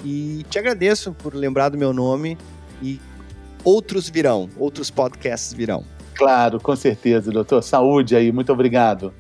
E 0.05 0.45
te 0.49 0.59
agradeço 0.59 1.13
por 1.13 1.35
lembrar 1.35 1.71
do 1.71 1.79
meu 1.79 1.93
nome 1.93 2.39
e 2.83 3.01
outros 3.65 4.09
virão, 4.09 4.49
outros 4.57 4.91
podcasts 4.91 5.53
virão. 5.53 5.85
Claro, 6.15 6.61
com 6.61 6.75
certeza, 6.75 7.31
doutor. 7.31 7.63
Saúde 7.63 8.17
aí, 8.17 8.33
muito 8.33 8.53
obrigado. 8.53 9.13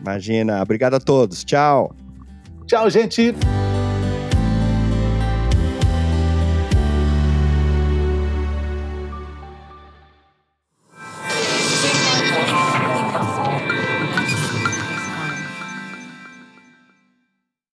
Imagina, 0.00 0.60
obrigado 0.60 0.94
a 0.94 1.00
todos. 1.00 1.44
Tchau. 1.44 1.94
Tchau, 2.66 2.90
gente. 2.90 3.34